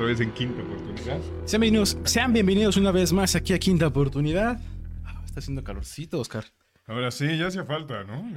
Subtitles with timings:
[0.00, 1.20] otra vez en Quinta Oportunidad.
[1.44, 4.58] Sean bienvenidos, sean bienvenidos una vez más aquí a Quinta Oportunidad.
[5.04, 6.46] Ah, está haciendo calorcito, Oscar.
[6.86, 8.32] Ahora sí, ya hacía falta, ¿no?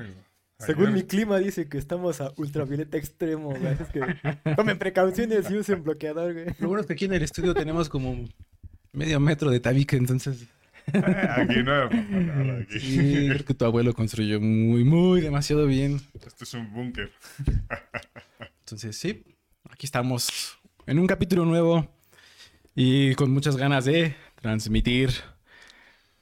[0.60, 3.66] Según Ayer- mi clima dice que estamos a ultravioleta extremo, güey.
[3.68, 6.48] Así es que tomen precauciones y usen bloqueador, güey.
[6.60, 8.28] Lo bueno es que aquí en el estudio tenemos como
[8.92, 10.46] medio metro de tabique, entonces...
[10.88, 12.60] Aquí no pasa nada.
[12.60, 12.78] Aquí.
[12.82, 16.02] Sí, creo que tu abuelo construyó muy, muy demasiado bien.
[16.14, 17.10] Esto es un búnker.
[18.60, 19.24] Entonces, sí,
[19.72, 21.88] aquí estamos en un capítulo nuevo
[22.76, 25.12] y con muchas ganas de transmitir,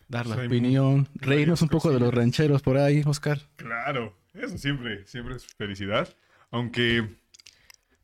[0.08, 3.40] dar la opinión, reírnos un poco de los rancheros por ahí, Oscar.
[3.56, 6.10] Claro, eso siempre, siempre es felicidad.
[6.52, 7.08] Aunque,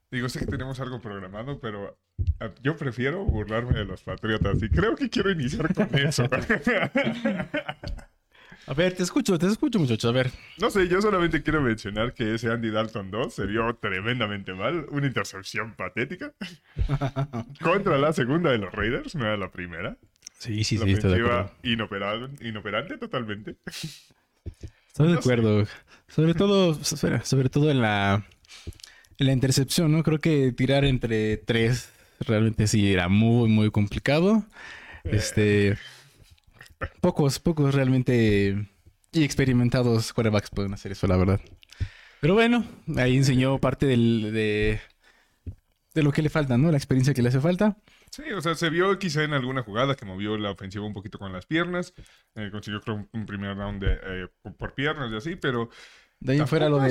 [0.10, 1.98] digo, sé que tenemos algo programado, pero
[2.40, 6.24] ah, yo prefiero burlarme de los patriotas y creo que quiero iniciar con eso.
[8.68, 10.10] A ver, te escucho, te escucho, muchachos.
[10.10, 13.76] A ver, No sé, yo solamente quiero mencionar que ese Andy Dalton 2 se vio
[13.78, 14.86] tremendamente mal.
[14.90, 16.34] Una intercepción patética.
[17.62, 19.98] Contra la segunda de los Raiders, no era la primera.
[20.40, 21.52] sí, sí, la sí, estoy de acuerdo.
[21.64, 23.58] inoperante, inoperante totalmente.
[24.88, 25.34] Estoy de no sé.
[25.34, 25.68] acuerdo.
[26.08, 28.26] Sobre todo, sobre, sobre todo en la,
[29.18, 30.04] en la intercepción, ¿no?
[30.04, 34.46] Creo que tirar entre tres realmente sí era muy, muy complicado.
[35.04, 35.78] Este.
[37.02, 38.68] Pocos, pocos realmente
[39.12, 41.42] y experimentados quarterbacks pueden hacer eso, la verdad.
[42.20, 42.66] Pero bueno,
[42.98, 44.82] ahí enseñó parte del, de,
[45.96, 46.72] lo que le falta, ¿no?
[46.72, 47.78] La experiencia que le hace falta.
[48.12, 51.20] Sí, o sea, se vio quizá en alguna jugada que movió la ofensiva un poquito
[51.20, 51.94] con las piernas.
[52.36, 55.70] eh, consiguió creo un, primer round de, eh, por piernas y así, pero
[56.20, 56.90] De ahí fuera lo de,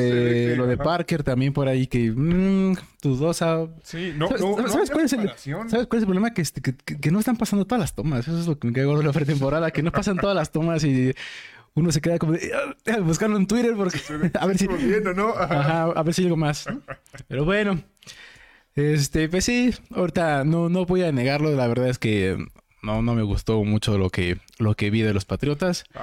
[0.50, 0.76] que- lo de.
[0.76, 3.66] Parker también por ahí que mm, dudosa.
[3.82, 5.30] sí, no, ¿Sabes, no, no sabes había cuál es el.
[5.68, 6.32] ¿Sabes cuál es el problema?
[6.32, 8.26] Que, este- que, que- que no están pasando todas las tomas.
[8.28, 9.70] Eso es lo que me cae gordo de la pretemporada.
[9.72, 11.12] Que no pasan todas las tomas y
[11.74, 12.52] uno se queda como de,
[12.86, 13.98] "Ah, buscando en Twitter porque
[14.40, 15.30] a ver si viendo, ¿no?
[15.30, 15.82] Ajá.
[15.84, 16.64] a ver si algo más.
[17.26, 17.82] Pero bueno,
[18.74, 21.50] este, pues sí, ahorita no, no voy a negarlo.
[21.54, 22.36] La verdad es que
[22.86, 25.84] no, no me gustó mucho lo que, lo que vi de los Patriotas.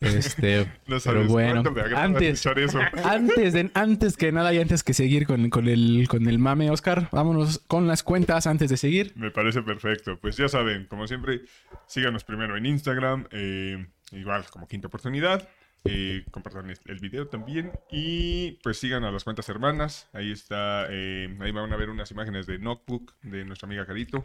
[0.00, 2.78] Este, No pero sabes bueno, me agrada antes, eso.
[3.04, 6.70] antes de, antes que nada y antes que seguir con, con el, con el mame,
[6.70, 9.12] Oscar, vámonos con las cuentas antes de seguir.
[9.16, 10.18] Me parece perfecto.
[10.20, 11.42] Pues ya saben, como siempre,
[11.86, 15.48] síganos primero en Instagram, eh, igual como quinta oportunidad.
[15.84, 17.72] Eh, compartan el video también.
[17.90, 20.08] Y pues sigan a las cuentas hermanas.
[20.12, 24.24] Ahí está, eh, ahí van a ver unas imágenes de Notebook de nuestra amiga Carito.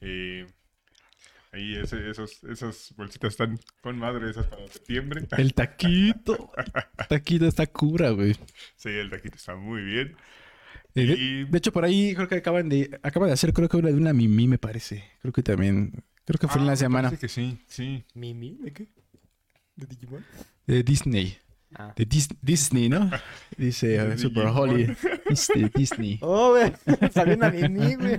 [0.00, 0.46] Eh,
[1.52, 5.26] ahí ese- esos, esas bolsitas están con madre, esas para septiembre.
[5.36, 6.50] El taquito.
[7.08, 8.34] taquito está cura, güey.
[8.76, 10.16] Sí, el taquito está muy bien.
[10.94, 13.68] Eh, De, Y- de hecho, por ahí creo que acaban de, acaban de hacer, creo
[13.68, 15.04] que una de una Mimi, me parece.
[15.20, 18.04] Creo que también, creo que fue en Ah, la me semana que sí, sí.
[18.14, 18.56] ¿Mimi?
[18.60, 18.88] ¿De qué?
[19.76, 20.24] ¿De Digimon?
[20.66, 21.38] de Disney.
[21.74, 21.92] Ah.
[21.96, 23.08] De Dis- Disney, ¿no?
[23.56, 24.46] Dice Super.
[24.48, 24.94] Holly.
[25.76, 26.18] Disney.
[26.20, 26.72] Oh, güey.
[27.12, 28.18] Salió una Mimi, güey.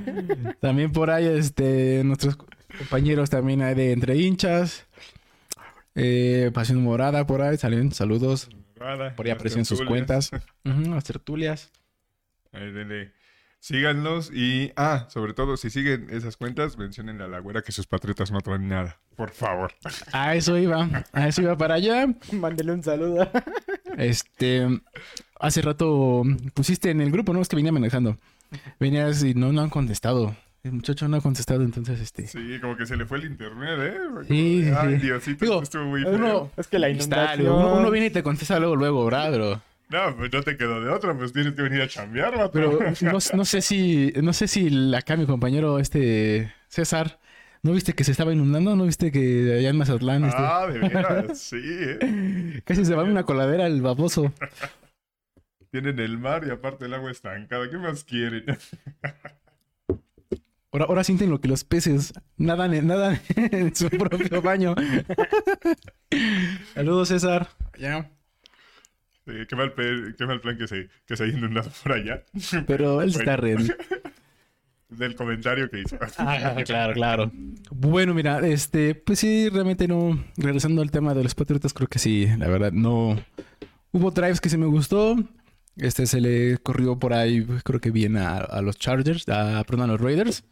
[0.61, 2.37] También por ahí, este, nuestros
[2.77, 4.85] compañeros también hay de Entre Hinchas.
[5.95, 8.49] Eh, Pasión Morada por ahí, salen saludos.
[8.79, 10.31] Nada, Por ahí las aparecen sus cuentas.
[10.65, 11.71] Ujú, las tertulias.
[12.51, 12.71] Ahí.
[13.59, 17.85] Síganlos y, ah, sobre todo, si siguen esas cuentas, mencionen a la güera que sus
[17.85, 18.99] patriotas no traen nada.
[19.15, 19.71] Por favor.
[20.13, 22.07] A eso iba, a eso iba para allá.
[22.31, 23.29] Mándele un saludo.
[23.97, 24.65] Este,
[25.37, 26.23] hace rato
[26.53, 27.41] pusiste en el grupo, ¿no?
[27.41, 28.17] Es que venía manejando.
[28.79, 30.33] Venías y no, no han contestado.
[30.63, 32.27] El muchacho no ha contestado, entonces, este...
[32.27, 33.97] Sí, como que se le fue el internet, ¿eh?
[34.27, 34.97] Sí, sí, Ay.
[34.97, 36.13] Diosito, Digo, estuvo muy feo.
[36.13, 37.47] Uno, Es que la inundación.
[37.51, 39.31] uno, uno viene y te contesta luego, luego, ¿verdad?
[39.31, 42.51] Pero, No, pues no te quedó de otra, pues tienes que venir a chambear, vato.
[42.51, 47.19] pero no, no sé si, no sé si acá mi compañero, este, César,
[47.63, 48.75] ¿no viste que se estaba inundando?
[48.75, 52.61] ¿No viste que allá en Mazatlán, este, Ah, de veras, sí, ¿eh?
[52.65, 54.31] casi se va en una coladera el baboso?
[55.71, 57.67] Tienen el mar y aparte el agua estancada.
[57.67, 58.43] ¿Qué más quieren?
[60.73, 64.73] Ahora, ahora sienten lo que los peces nadan, en- nadan en su propio baño.
[66.73, 67.49] Saludos, César.
[67.77, 68.09] Ya.
[69.25, 72.23] Sí, qué, mal pe- qué mal plan que se, que se haya inundado por allá.
[72.67, 73.57] Pero él se está Bueno.
[73.59, 73.73] riendo.
[74.89, 75.97] Del comentario que hizo.
[76.17, 77.31] Ah, claro, claro.
[77.69, 80.21] Bueno, mira, este, pues sí, realmente no.
[80.35, 83.17] Regresando al tema de los Patriotas, creo que sí, la verdad, no.
[83.93, 85.15] Hubo drives que se me gustó.
[85.77, 89.89] Este se le corrió por ahí, creo que bien a, a los Chargers, a, perdón,
[89.91, 90.43] a los Raiders.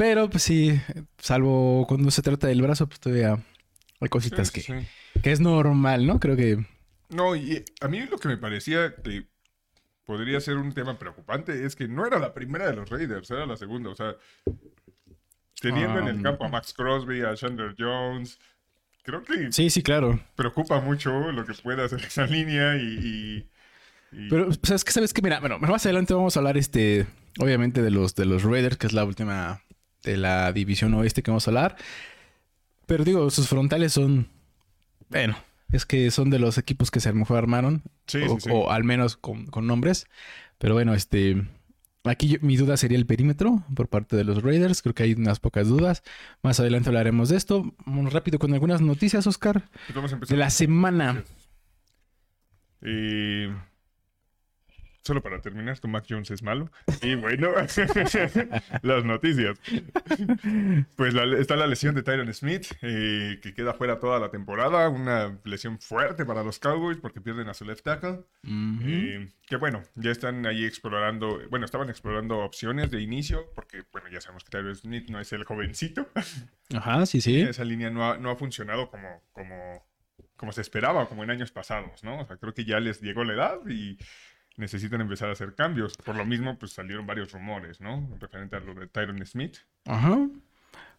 [0.00, 0.80] Pero pues sí,
[1.18, 3.38] salvo cuando se trata del brazo, pues todavía
[4.00, 4.72] hay cositas Sí, que, sí.
[5.22, 6.18] que es normal, ¿no?
[6.18, 6.64] Creo que.
[7.10, 9.26] No, y a mí lo que me parecía que
[10.06, 13.44] podría ser un tema preocupante es que no era la primera de los Raiders, era
[13.44, 13.90] la segunda.
[13.90, 14.14] O sea,
[15.60, 16.22] teniendo en el Um.
[16.22, 18.38] campo a Max Crosby, a Chandler Jones,
[19.02, 20.18] creo que Sí, sí, claro.
[20.34, 23.46] preocupa mucho lo que pueda hacer esa línea y, y
[24.12, 24.90] Y- Pero, ¿sabes qué?
[24.92, 25.20] ¿Sabes qué?
[25.22, 27.06] Mira, bueno, más adelante vamos a hablar, este,
[27.38, 29.62] obviamente, de los, de los Raiders, que es la última
[30.02, 31.76] de la división oeste que vamos a hablar.
[32.86, 34.28] Pero digo, sus frontales son,
[35.08, 35.36] bueno,
[35.72, 38.40] es que son de los equipos que se a lo mejor armaron, sí, o, sí,
[38.42, 38.50] sí.
[38.52, 40.06] o al menos con, con nombres.
[40.58, 41.46] Pero bueno, este,
[42.04, 44.82] aquí yo- mi duda sería el perímetro por parte de los Raiders.
[44.82, 46.02] Creo que hay unas pocas dudas.
[46.42, 47.72] Más adelante hablaremos de esto.
[47.86, 49.62] Vamos rápido con algunas noticias, Oscar,
[49.94, 50.36] vamos a empezar.
[50.36, 51.24] de la semana.
[55.02, 56.70] Solo para terminar, tu Mac Jones es malo.
[57.02, 57.48] Y bueno,
[58.82, 59.58] las noticias.
[60.96, 64.88] Pues la- está la lesión de Tyron Smith, eh, que queda fuera toda la temporada.
[64.88, 68.24] Una lesión fuerte para los Cowboys porque pierden a su left tackle.
[68.44, 68.82] Ujú.
[68.84, 74.08] Eh, que bueno, ya están ahí explorando, bueno, estaban explorando opciones de inicio, porque bueno,
[74.10, 76.08] ya sabemos que Tyron Smith no es el jovencito.
[76.74, 77.40] Ajá, sí, sí.
[77.40, 79.86] Esa línea no ha, no ha funcionado como, como,
[80.36, 82.20] como se esperaba, como en años pasados, ¿no?
[82.20, 83.98] O sea, creo que ya les llegó la edad y
[84.60, 85.96] necesitan empezar a hacer cambios.
[85.96, 88.08] Por lo mismo, pues salieron varios rumores, ¿no?
[88.20, 89.56] Referente a lo de Tyron Smith.
[89.86, 90.28] Ajá.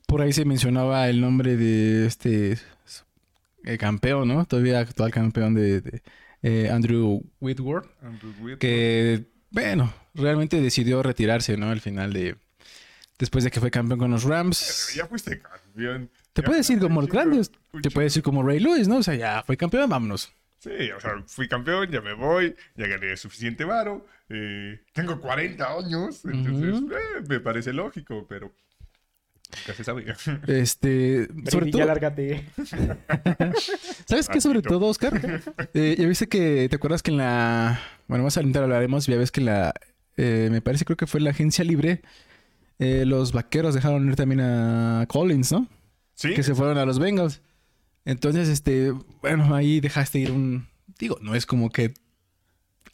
[0.07, 2.57] Por ahí se mencionaba el nombre de este
[3.63, 4.43] eh, campeón, ¿no?
[4.45, 6.01] Todavía actual campeón de, de,
[6.41, 7.87] eh, Andrew Whitworth.
[8.03, 8.59] Andrew Whitworth.
[8.59, 11.69] Que, bueno, realmente decidió retirarse, ¿no?
[11.69, 12.35] Al final de...
[13.17, 14.93] Después de que fue campeón con los Rams.
[14.95, 16.09] Ya fuiste campeón.
[16.33, 17.51] Te puedes ir fuiste como los grandes.
[17.83, 18.97] Te puedes ir como Ray Lewis, ¿no?
[18.97, 20.33] O sea, ya fue campeón, vámonos.
[20.61, 25.65] Sí, o sea, fui campeón, ya me voy, ya gané suficiente varo, eh, tengo 40
[25.75, 28.51] años, entonces eh, me parece lógico, pero
[29.57, 30.05] nunca se sabe.
[30.45, 32.45] Este, sobre Brady, todo, ya lárgate.
[34.05, 34.39] ¿sabes qué?
[34.39, 35.19] Sobre todo, Oscar,
[35.73, 39.31] Eh, ya viste que, ¿te acuerdas que en la, bueno, más adelante hablaremos, ya ves
[39.31, 39.73] que en la,
[40.17, 42.03] eh, me parece creo que fue en la agencia libre,
[42.77, 45.67] eh, los vaqueros dejaron ir también a Collins, ¿no?
[46.13, 47.41] Sí, Que se fueron a los Bengals.
[48.05, 50.67] Entonces, este, bueno, ahí dejaste ir un,
[50.99, 51.93] digo, no es como que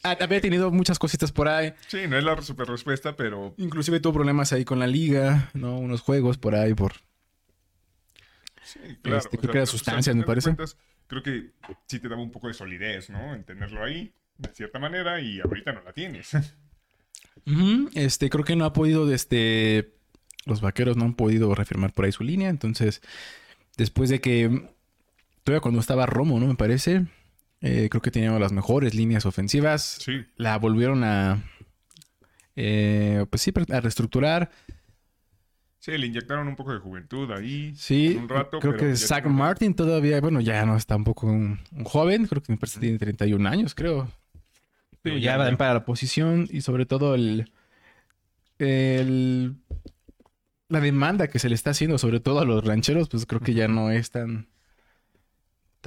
[0.03, 1.73] había tenido muchas cositas por ahí.
[1.87, 5.77] sí, no es la super respuesta, pero Inclusive tuvo problemas ahí con la liga, ¿no?
[5.77, 6.93] Unos juegos por ahí por...
[8.63, 9.19] sí, claro.
[9.19, 10.49] Este, creo sea, que era al sustancias, me parece.
[10.49, 10.77] cuentas,
[11.07, 11.51] creo que
[11.87, 13.33] sí te daba un poco de solidez, ¿no?
[13.33, 16.31] En tenerlo ahí, de cierta manera, y ahorita no la tienes.
[17.93, 19.93] Este, creo que no ha podido, este,
[20.45, 22.49] los vaqueros no han podido reafirmar por ahí su línea.
[22.49, 23.01] Entonces,
[23.77, 24.69] después de que,
[25.47, 26.47] todavía cuando estaba Romo, ¿no?
[26.47, 27.05] Me parece,
[27.61, 29.97] eh, creo que teníamos las mejores líneas ofensivas.
[30.01, 31.41] Sí, La volvieron a,
[32.57, 34.51] eh, pues sí, a reestructurar.
[35.79, 37.73] sí, le inyectaron un poco de juventud ahí.
[37.77, 41.59] Sí, Un rato, creo que Zach Martin todavía, bueno, ya no está un poco un,
[41.71, 42.27] un joven.
[42.27, 44.11] Creo que me parece que tiene 31 años, creo.
[45.05, 45.55] Sí, ya ya, va ya.
[45.57, 47.49] para la posición y sobre todo el,
[48.59, 49.55] el
[50.67, 53.53] la demanda que se le está haciendo sobre todo a los rancheros pues creo que
[53.53, 54.49] ya no es tan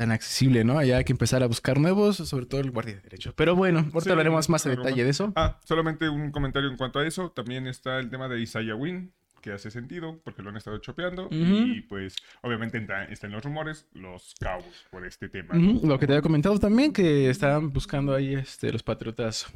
[0.01, 3.01] tan accesible no ya hay que empezar a buscar nuevos sobre todo el guardia de
[3.03, 6.71] derecho pero bueno ahorita Sí, hablaremos más a detalle de eso Ah, solamente un comentario
[6.71, 7.31] en cuanto a eso.
[7.31, 9.13] También está el tema de Isaiah Wynn,
[9.43, 11.29] que hace sentido porque lo han estado chopeando.
[11.31, 15.55] Y pues, obviamente, están los rumores, los Cowboys por este tema.
[15.57, 19.47] Ujú, lo que te había comentado también que estaban buscando ahí este los patriotas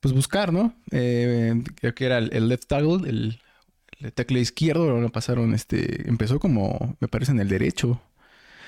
[0.00, 3.40] pues buscar no Eh, creo que era el, el left tackle el,
[4.00, 8.00] el tackle izquierdo lo pasaron este empezó como me parece en el derecho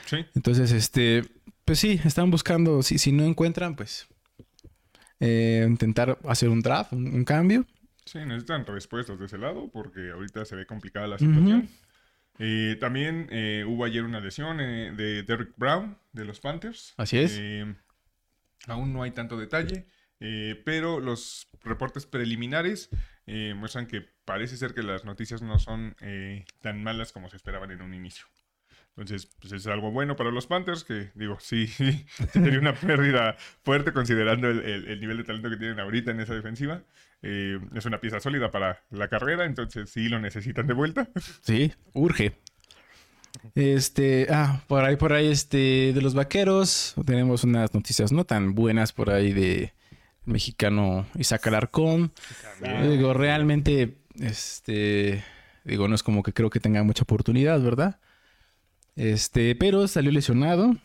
[0.08, 1.22] Sí, Entonces, este,
[1.64, 4.06] pues sí, están buscando, si, si no encuentran, pues
[5.20, 7.66] eh, intentar hacer un draft, un, un cambio.
[8.06, 11.68] sí, necesitan respuestas de ese lado porque ahorita se ve complicada la situación.
[12.38, 16.94] Eh, también eh, hubo ayer una lesión eh, de Derrick Brown de los Panthers.
[16.96, 17.38] Así es.
[18.66, 19.88] Aún no hay tanto detalle,
[20.64, 22.90] pero los reportes preliminares
[23.56, 27.70] muestran que parece ser que las noticias no son eh, tan malas como se esperaban
[27.70, 28.26] en un inicio.
[28.98, 33.36] Entonces, pues es algo bueno para los Panthers, que digo, sí, sí sería una pérdida
[33.62, 36.82] fuerte considerando el, el- el nivel de talento que tienen ahorita en esa defensiva.
[37.22, 41.08] Eh, es una pieza sólida para la carrera, entonces sí lo necesitan de vuelta.
[41.42, 42.32] Sí, urge.
[43.54, 48.54] Este, ah, por ahí, por ahí, este, de los vaqueros, tenemos unas noticias no tan
[48.54, 49.72] buenas por ahí de
[50.24, 52.12] mexicano Isaac Alarcón.
[52.88, 55.24] Digo, realmente, este,
[55.64, 58.00] digo, no es como que creo que tenga mucha oportunidad, ¿verdad?
[58.98, 60.76] Este, pero salió lesionado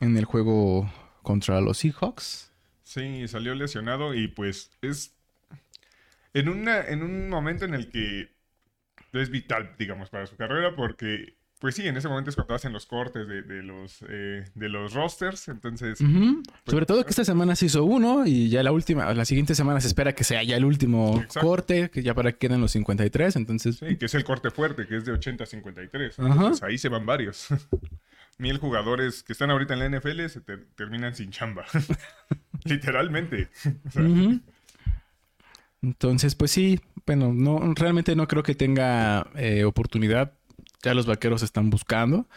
[0.00, 0.90] en el juego
[1.22, 2.50] contra los Seahawks.
[2.82, 5.14] Sí, salió lesionado y pues es
[6.32, 8.30] en, una, en un momento en el que
[9.12, 12.72] es vital, digamos, para su carrera porque, pues sí, en ese momento es cuando hacen
[12.72, 16.00] los cortes de, de los, eh, de los rosters, entonces...
[16.00, 16.42] Ujú.
[16.66, 19.80] Sobre todo que esta semana se hizo uno y ya la última, la siguiente semana
[19.80, 21.40] se espera que sea ya el último Exacto.
[21.48, 23.76] corte, que ya para que queden los 53, entonces...
[23.78, 26.18] Sí, que es el corte fuerte, que es de 80 a 53.
[26.18, 26.28] Ajá.
[26.32, 27.46] Entonces ahí se van varios.
[28.38, 31.64] Mil jugadores que están ahorita en la NFL se ter- terminan sin chamba.
[32.64, 33.48] Literalmente.
[33.86, 34.40] O sea, Ujú.
[35.82, 40.32] Entonces, pues sí, bueno, no, realmente no creo que tenga eh, oportunidad.
[40.86, 42.28] Ya los vaqueros están buscando.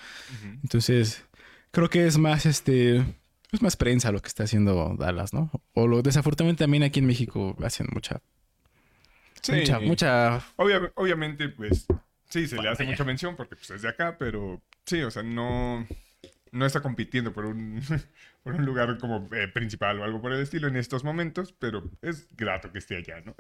[0.64, 1.24] Entonces,
[1.72, 3.06] creo que es más este.
[3.52, 5.50] Es más prensa lo que está haciendo Dallas, ¿no?
[5.74, 8.22] O lo desafortunadamente también aquí en México hacen mucha,
[9.42, 9.54] Sí.
[9.54, 10.38] mucha, mucha.
[10.58, 11.86] Obvia- obviamente, pues,
[12.28, 15.24] sí, se le hace mucha mención porque pues, es de acá, pero sí, o sea,
[15.24, 15.88] no,
[16.52, 17.80] no está compitiendo por un,
[18.44, 21.90] por un lugar como eh, principal o algo por el estilo en estos momentos, pero
[22.02, 23.36] es grato que esté allá, ¿no?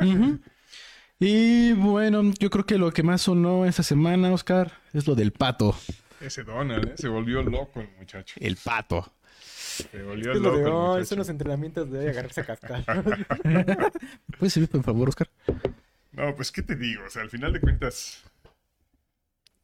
[1.19, 5.33] Y bueno, yo creo que lo que más sonó esta semana, Oscar, es lo del
[5.33, 5.75] pato.
[6.21, 6.93] Ese Donald, ¿eh?
[6.95, 8.35] se volvió loco el muchacho.
[8.39, 9.11] El pato.
[9.41, 11.05] Se volvió Es lo loco oh, muchacho.
[11.05, 12.83] son los entrenamientos de agarrarse a cascar.
[14.39, 15.29] ¿Puedes servir, por favor, Oscar?
[16.13, 17.03] No, pues, ¿qué te digo?
[17.05, 18.23] O sea, al final de cuentas,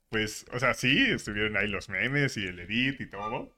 [0.09, 3.49] pues, o sea, sí, estuvieron ahí los memes y el edit y todo,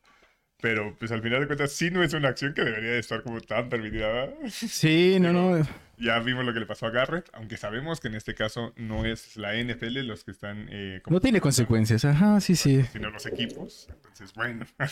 [0.62, 3.24] pero pues al final de cuentas sí no es una acción que debería de estar
[3.24, 4.30] como tan permitida.
[4.50, 5.68] Sí, no, no.
[5.98, 9.06] Ya vimos lo que le pasó a Garrett, aunque sabemos que en este caso no
[9.06, 10.68] es la NFL los que están...
[10.70, 12.06] eh, No tiene consecuencias.
[12.06, 12.84] Ajá, sí, sí.
[12.94, 13.88] Sino los equipos.
[13.90, 14.66] Entonces, bueno.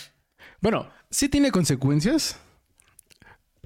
[0.62, 2.40] Bueno, sí tiene consecuencias,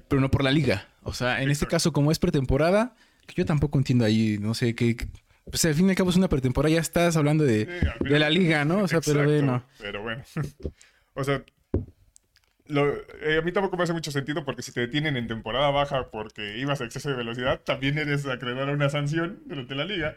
[0.08, 0.88] pero no por la liga.
[1.02, 2.94] O sea, en este caso, como es pretemporada,
[3.26, 4.96] que yo tampoco entiendo ahí, no sé, qué...
[5.44, 7.66] Pues al fin y al cabo es una pretemporada, ya estás hablando de,
[8.00, 8.78] Sí, de la liga, ¿no?
[8.84, 9.64] O sea, pero Exacto, bueno.
[9.78, 10.22] Pero bueno.
[11.14, 11.42] o sea,
[12.70, 15.70] lo- eh, a mí tampoco me hace mucho sentido porque si te detienen en temporada
[15.70, 19.84] baja porque ibas a exceso de velocidad, también eres acreedor a una sanción durante la
[19.84, 20.16] liga.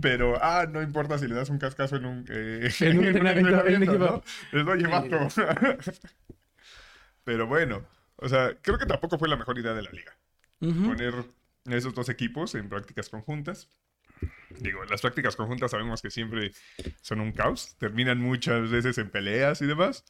[0.00, 3.50] Pero, ah, no importa si le das un cascazo en un, eh, En un entrenamiento,
[3.66, 3.98] en un equipo.
[3.98, 4.22] ¿no?
[4.52, 5.28] Les doy mato.
[7.24, 7.84] Pero bueno,
[8.16, 10.16] o sea, creo que tampoco fue la mejor idea de la liga.
[10.60, 10.84] Ujú.
[10.88, 11.14] Poner
[11.66, 13.68] esos dos equipos en prácticas conjuntas.
[14.60, 16.52] Digo, las prácticas conjuntas sabemos que siempre
[17.02, 17.76] son un caos.
[17.78, 20.04] Terminan muchas veces en peleas y demás.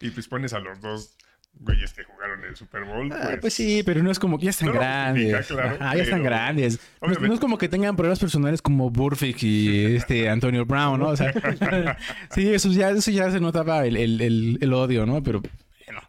[0.00, 1.16] Y pues pones a los dos
[1.52, 3.10] güeyes que jugaron el Super Bowl.
[3.12, 5.46] Ah, Pues, pues sí, pero no es como que ya están No grandes.
[5.48, 6.78] claro, Ajá, ya están grandes.
[7.02, 11.08] No, no es como que tengan problemas personales como Burfict y este Antonio Brown, ¿no?
[11.08, 11.32] O sea,
[12.30, 15.22] sí, eso ya, eso ya se notaba el, el- el- el odio, ¿no?
[15.22, 15.40] Pero
[15.86, 16.00] bueno,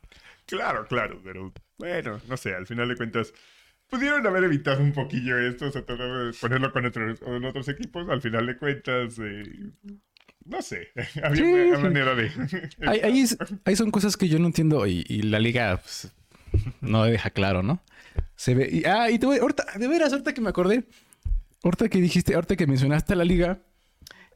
[0.45, 3.33] Claro, claro, pero bueno, no sé, al final de cuentas,
[3.89, 8.21] pudieron haber evitado un poquillo esto, o sea, ponerlo con otros, con otros equipos, al
[8.21, 9.43] final de cuentas, eh,
[10.45, 10.89] no sé,
[11.23, 12.31] había Sí, manera de...
[12.87, 16.11] ahí, ahí, es- ahí son cosas que yo no entiendo y, y la liga pues,
[16.81, 17.81] no deja claro, ¿no?
[18.35, 18.69] Se ve.
[18.71, 20.85] Y, ah, y te voy, ahorita, de veras, ahorita que me acordé,
[21.63, 23.61] ahorita que dijiste, ahorita que mencionaste la liga,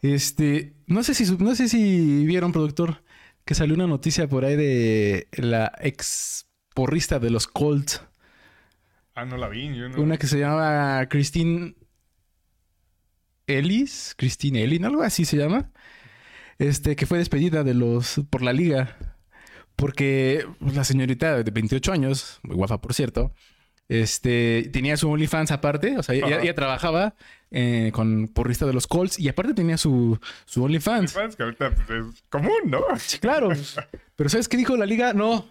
[0.01, 3.03] este, no sé si, no sé si vieron, productor,
[3.45, 8.01] que salió una noticia por ahí de la ex porrista de los Colts,
[9.17, 10.01] Ah, no la vi, yo no...
[10.01, 11.75] una que se llama Christine
[13.47, 15.71] Ellis, Christine Ellin, algo así se llama,
[16.59, 18.97] este, que fue despedida de los, por la liga,
[19.75, 23.33] porque la señorita de 28 años, muy guapa por cierto,
[23.87, 27.13] este, tenía su OnlyFans aparte, o sea, ella, trabajaba
[27.51, 31.13] eh, con porrista de los Colts y aparte tenía su, su OnlyFans.
[31.13, 32.81] Fans que ahorita pues, es común, ¿no?
[32.97, 33.49] Sí, claro.
[34.15, 35.13] Pero ¿sabes qué dijo la liga?
[35.13, 35.47] No.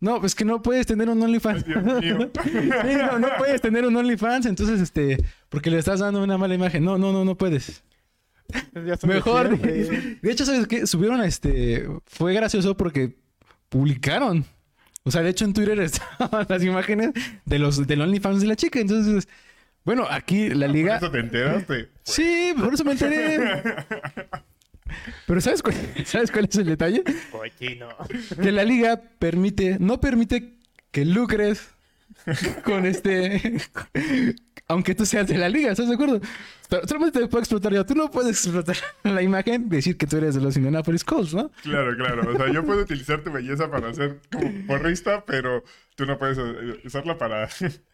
[0.00, 1.64] No, es que no puedes tener un OnlyFans.
[1.64, 2.30] Dios mío.
[2.42, 6.54] Sí, no, no puedes tener un OnlyFans, entonces, este, porque le estás dando una mala
[6.54, 6.84] imagen.
[6.84, 7.82] No, no, no, no puedes.
[9.06, 9.58] Mejor.
[9.58, 10.86] De, de hecho, ¿sabes qué?
[10.86, 13.16] Subieron, este, fue gracioso porque
[13.68, 14.44] publicaron.
[15.04, 17.12] O sea, de hecho en Twitter estaban las imágenes
[17.44, 18.80] de los, del OnlyFans de la chica.
[18.80, 19.28] Entonces,
[19.84, 20.96] bueno, aquí la ¿Por liga...
[20.96, 21.88] eso te enteraste?
[22.02, 23.62] Sí, por eso me enteré.
[25.26, 27.04] Pero ¿sabes cuál, ¿sabes cuál es el detalle?
[27.30, 27.88] Cochino.
[28.42, 30.54] que la liga permite, no permite
[30.90, 31.68] que lucres
[32.64, 33.60] con este,
[34.70, 36.20] aunque tú seas de la liga, ¿estás de acuerdo?
[36.68, 37.84] Pero solamente te puedo explotar yo.
[37.84, 41.50] Tú no puedes explotar la imagen, decir que tú eres de los Indianapolis Colts, ¿no?
[41.62, 42.32] Claro, claro.
[42.32, 45.64] O sea, yo puedo utilizar tu belleza para ser como porrista, pero
[45.96, 47.48] tú no puedes eh, usarla para,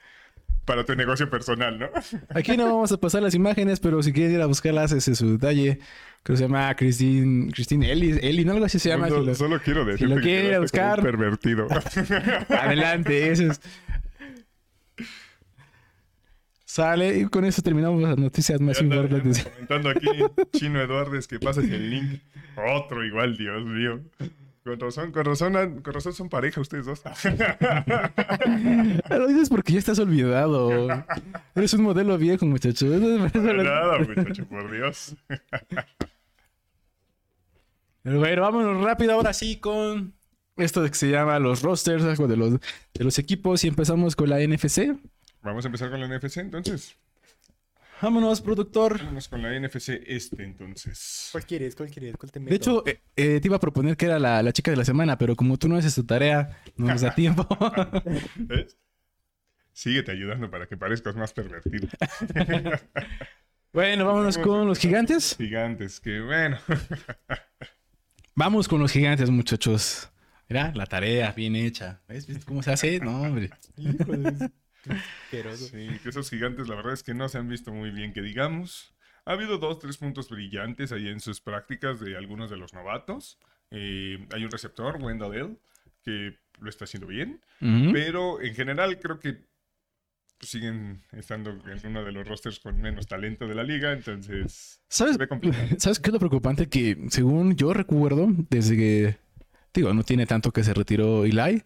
[0.66, 1.88] para tu negocio personal, ¿no?
[2.35, 5.18] Aquí no vamos a pasar las imágenes, pero si quieren ir a buscarlas, ese es
[5.18, 5.78] su detalle.
[6.23, 9.09] Creo que se llama Christine, Christine Ellis, Ellie, algo así se llama.
[9.09, 11.00] Solo, si lo- solo quiero decirte lo que quiere ir a buscar.
[11.00, 11.68] pervertido.
[12.49, 13.61] Adelante, eso es.
[16.76, 19.45] Sale y con eso terminamos las noticias más importantes.
[19.45, 20.06] comentando aquí
[20.52, 22.21] Chino Eduardes que pases el link.
[22.54, 24.02] Otro igual, Dios mío.
[24.62, 27.00] Con razón, con razón, con razón son pareja ustedes dos.
[29.09, 30.87] Lo dices porque ya estás olvidado.
[31.54, 32.85] Eres un modelo viejo, muchacho.
[32.88, 35.16] Nada, muchacho, por Dios.
[38.02, 40.12] Pero bueno, vámonos rápido ahora sí con
[40.59, 43.64] esto que se llama los rosters, algo de los, de los equipos.
[43.64, 44.95] Y empezamos con la NFC.
[45.47, 46.97] Vamos a empezar con la NFC entonces.
[48.03, 49.03] Vámonos, productor.
[49.05, 51.31] Vamos con la NFC este entonces.
[51.33, 51.75] ¿Cuál quieres?
[51.75, 52.17] ¿Cuál quieres?
[52.17, 52.50] ¿Cuál te meto?
[52.50, 54.85] De hecho, eh, eh, te iba a proponer que era la, la chica de la
[54.85, 57.47] semana, pero como tú no haces tu tarea, no nos da tiempo.
[58.37, 58.76] ¿Ves?
[59.73, 61.88] síguete ayudando para que parezcas más pervertido.
[63.73, 65.37] Bueno, vámonos con los gigantes.
[65.37, 66.57] Gigantes, que bueno.
[68.35, 70.09] Vamos con los gigantes, muchachos.
[70.49, 72.00] Mira, la tarea bien hecha.
[72.09, 72.26] ¿Ves?
[72.26, 72.99] ¿Ves cómo se hace?
[73.00, 73.50] No, hombre.
[73.76, 74.55] Híjole, es asqueroso.
[75.57, 78.23] Sí, que esos gigantes, la verdad es que no se han visto muy bien, que
[78.23, 78.95] digamos.
[79.25, 83.38] Ha habido dos, tres puntos brillantes ahí en sus prácticas de algunos de los novatos.
[83.71, 85.59] Eh, hay un receptor, Wendell Hill,
[86.02, 87.40] que lo está haciendo bien.
[87.59, 89.45] Pero en general creo que
[90.40, 95.14] siguen estando en uno de los rosters con menos talento de la liga, entonces ¿Sabes,
[95.14, 95.66] se ve complicado.
[95.78, 96.69] ¿Sabes qué es lo preocupante?
[96.69, 99.19] Que según yo recuerdo, desde que,
[99.73, 101.62] digo, no tiene tanto que se retiró Eli,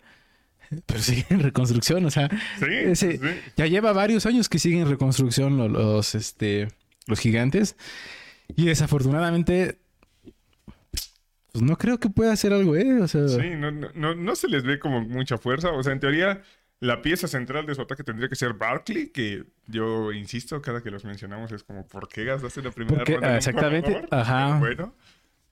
[0.87, 3.41] pero sigue en reconstrucción, o sea, Sí, Ese- sí.
[3.57, 6.69] ya lleva varios años que siguen en reconstrucción lo- los, este,
[7.07, 7.77] los gigantes.
[8.57, 9.79] Y desafortunadamente,
[11.53, 13.01] pues no creo que pueda hacer algo, ¿eh?
[13.01, 15.73] O sea, Sí, no, no, no, no se les ve como mucha fuerza.
[15.73, 16.43] O sea, en teoría,
[16.79, 20.91] la pieza central de su ataque tendría que ser Barkley, que yo insisto, cada que
[20.91, 24.59] los mencionamos es como, ¿por qué gastaste la primera ronda un exactamente, ajá.
[24.59, 24.95] Bueno,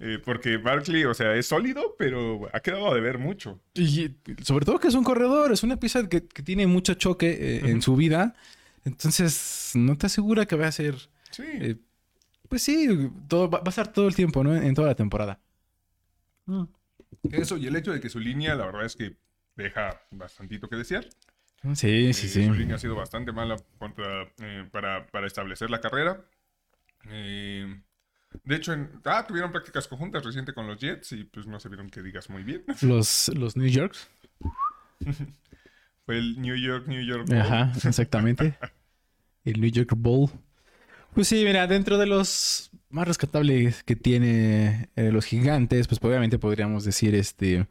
[0.00, 3.60] eh, porque Barkley, o sea, es sólido, pero ha quedado a deber mucho.
[3.74, 7.30] y sobre todo que es un corredor, es una pieza que, que tiene mucho choque
[7.58, 8.34] eh, en su vida.
[8.84, 10.94] Entonces, no te asegura que va a ser,
[11.30, 11.76] Sí, eh,
[12.48, 14.56] pues sí, todo, va, va a estar todo el tiempo, ¿no?
[14.56, 15.40] En toda la temporada.
[17.30, 19.16] eso y el hecho de que su línea, la verdad es que
[19.56, 21.08] deja bastantito que desear.
[21.74, 22.46] Sí, sí, Eh, sí.
[22.46, 26.24] Su línea ha sido bastante mala contra, eh, para, para establecer la carrera.
[27.10, 27.80] Eh,
[28.44, 31.68] de hecho, en, ah, tuvieron prácticas conjuntas reciente con los Jets y pues no se
[31.68, 32.64] vieron que digas muy bien.
[32.82, 34.08] Los, los New Yorks.
[36.04, 37.26] Fue el New York, New York.
[37.28, 37.38] Bowl.
[37.38, 38.56] Ajá, exactamente.
[39.44, 40.30] El New York Bowl.
[41.14, 46.38] Pues sí, mira, dentro de los más rescatables que tiene eh, los gigantes, pues obviamente
[46.38, 47.66] podríamos decir este.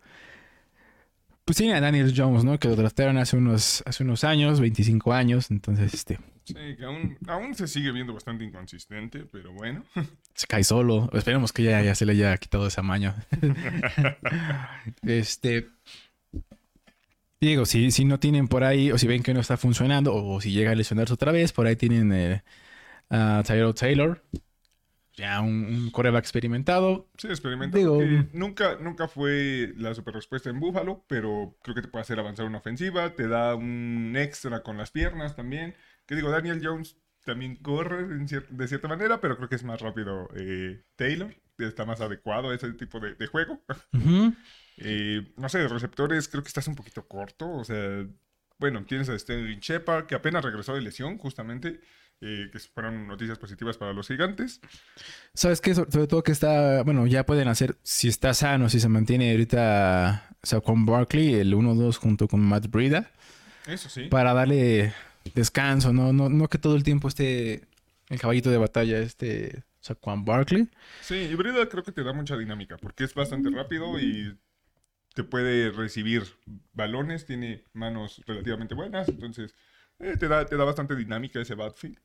[1.46, 2.60] Pues tiene a Daniel Jones, ¿no?
[2.60, 5.50] Que lo draftearon hace unos, hace unos años, 25 años.
[5.50, 9.84] Entonces, este, Sí, que aún, aún se sigue viendo bastante inconsistente, pero bueno.
[10.34, 11.10] se cae solo.
[11.12, 13.16] Esperemos que ya, ya se le haya quitado esa maña.
[15.04, 15.68] este.
[17.42, 20.42] Digo, si, si no tienen por ahí, o si ven que no está funcionando, o
[20.42, 22.44] si llega a lesionarse otra vez, por ahí tienen eh,
[23.10, 24.24] a Tyrell Taylor,
[25.16, 27.10] ya un, un coreback experimentado.
[27.18, 28.00] Sí, experimentado.
[28.00, 32.20] Digo- nunca, nunca fue la super respuesta en Buffalo, pero creo que te puede hacer
[32.20, 35.76] avanzar una ofensiva, te da un extra con las piernas también.
[36.08, 39.82] Que digo, Daniel Jones también corre cier- de cierta manera, pero creo que es más
[39.82, 43.62] rápido eh, Taylor, está más adecuado a ese tipo de, de juego.
[44.80, 48.06] Eh, no sé, de receptores creo que estás un poquito corto, o sea,
[48.60, 51.82] bueno, tienes a Sterling Shepard, que apenas regresó de lesión, justamente,
[52.22, 54.62] eh, que fueron noticias positivas para los gigantes.
[55.34, 55.74] ¿Sabes qué?
[55.74, 60.30] Sobre, todo que está, bueno, ya pueden hacer, si está sano, si se mantiene ahorita,
[60.44, 63.10] o sea, con Barkley, el 1-2 junto con Matt Breida.
[63.66, 64.04] Eso sí.
[64.10, 64.94] para darle
[65.34, 67.68] descanso, no, no, no que todo el tiempo esté
[68.10, 70.70] el caballito de batalla, este Saquon Barkley.
[71.02, 74.38] Sí, y Breda creo que te da mucha dinámica porque es bastante rápido y
[75.14, 76.24] te puede recibir
[76.74, 79.56] balones, tiene manos relativamente buenas, entonces
[80.00, 81.98] eh, te, da, te da bastante dinámica ese backfield.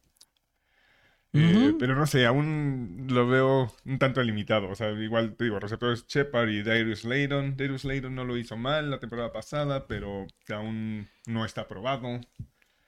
[1.35, 4.69] Eh, pero no sé, aún lo veo un tanto limitado.
[4.69, 7.57] O sea, igual te digo, receptores Shepard y Darius Layton.
[7.57, 12.21] Darius Layton no lo hizo mal la temporada pasada, pero aún no está aprobado.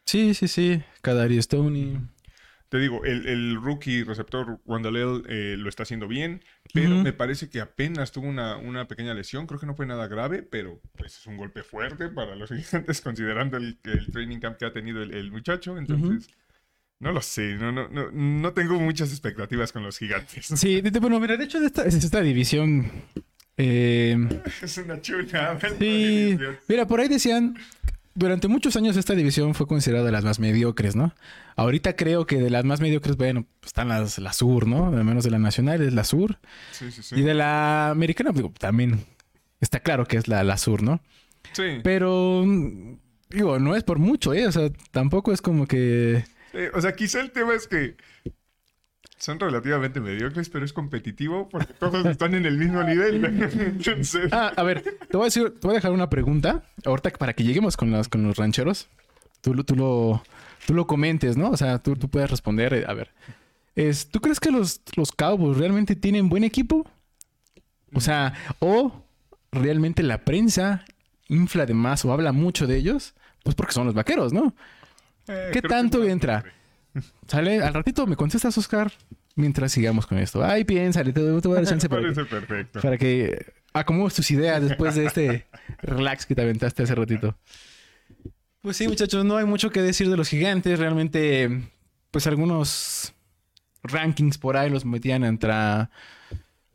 [0.07, 0.83] Sí, sí, sí.
[1.03, 1.99] Kadari Stoney.
[2.69, 7.49] Te digo, el, el rookie receptor Wandalel eh, lo está haciendo bien, pero me parece
[7.49, 9.47] que apenas tuvo una, una pequeña lesión.
[9.47, 13.01] Creo que no fue nada grave, pero pues es un golpe fuerte para los gigantes,
[13.01, 15.79] considerando el, el training camp que ha tenido el, el muchacho.
[15.79, 16.29] Entonces,
[16.99, 20.47] no lo sé, no, no, no, no tengo muchas expectativas con los gigantes.
[20.47, 22.91] Sí, bueno, mira, de hecho, de esta, es esta división.
[23.57, 24.17] eh,
[24.63, 25.55] es una chulada.
[25.55, 26.37] esta sí,
[26.67, 27.57] mira, por ahí decían.
[28.17, 31.13] Durante muchos años esta división fue considerada de las más mediocres, ¿no?
[31.57, 34.87] Ahorita creo que de las más mediocres, bueno, están las, la sur, ¿no?
[34.87, 36.39] Al menos de la nacional es la sur.
[36.71, 37.17] Sí, sí, sí.
[37.17, 39.05] Y de la americana, digo, también
[39.61, 41.01] está claro que es la, la sur, ¿no?
[41.53, 41.81] Sí.
[41.83, 42.97] Pero, mm,
[43.31, 44.47] digo, no es por mucho, ¿eh?
[44.47, 46.25] O sea, tampoco es como que...
[46.53, 47.97] Eh, o sea, quizá el tema es que
[49.25, 53.25] son relativamente mediocres, pero es competitivo porque todos están en el mismo nivel.
[53.59, 56.63] Entonces, Ah, a ver, te voy a decir, te voy a dejar una pregunta.
[56.85, 58.89] Ahorita para que lleguemos con los, con los rancheros.
[59.41, 60.23] Tú, lo- tú, lo,
[60.67, 61.51] tú lo comentes, ¿no?
[61.51, 62.75] O sea, tú, tú puedes responder.
[62.75, 63.11] eh, A ver,
[63.75, 66.87] es, ¿tú crees que los, los Cowboys realmente tienen buen equipo?
[67.95, 69.05] O sea, o
[69.53, 70.85] realmente la prensa
[71.29, 74.55] infla de más o habla mucho de ellos, pues porque son los vaqueros, ¿no?
[75.29, 76.41] eh, ¿Qué que tanto entra?
[76.43, 76.64] siempre.
[77.27, 78.93] Sale, al ratito me contestas, Oscar,
[79.35, 80.45] mientras sigamos con esto.
[80.45, 82.81] Ay, piénsale, te, te voy a dar chance para que, perfecto.
[82.81, 85.47] para que acomodes tus ideas después de este
[85.83, 87.37] relax que te aventaste hace ratito.
[88.61, 90.79] Pues sí, muchachos, no hay mucho que decir de los gigantes.
[90.79, 91.69] Realmente,
[92.11, 93.13] pues algunos
[93.83, 95.53] rankings por ahí los metían entre...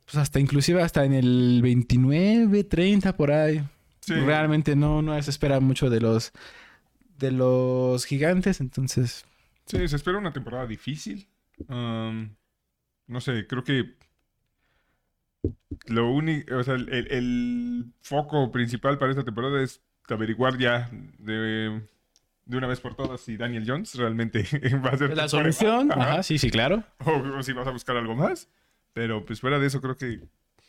[0.05, 3.63] Pues hasta inclusive hasta en el 29, 30 por ahí.
[4.01, 4.13] Sí.
[4.13, 6.31] Realmente no, no se espera mucho de los
[7.19, 9.25] de los gigantes, entonces
[9.69, 11.27] Sí, se espera una temporada difícil.
[11.67, 13.95] No sé, creo que
[15.85, 21.81] lo único, o sea, el, foco principal para esta temporada es averiguar ya de,
[22.45, 24.43] de una vez por todas si Daniel Jones realmente
[24.85, 25.91] va a ser la solución.
[25.91, 26.13] Ajá.
[26.13, 26.83] ajá, sí, sí, claro.
[27.05, 28.49] O, o si vas a buscar algo más.
[28.93, 30.19] Pero pues fuera de eso creo que,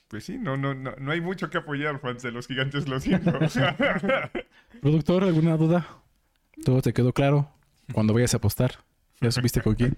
[0.08, 3.00] pues sí, no, no, no, no hay mucho que apoyar, fans de los gigantes, lo
[3.00, 3.32] siento.
[4.82, 5.86] Productor, ¿alguna duda?
[6.64, 7.50] ¿Todo te quedó claro?
[7.92, 8.89] Cuando vayas a apostar.
[9.20, 9.96] ¿Ya supiste con quién?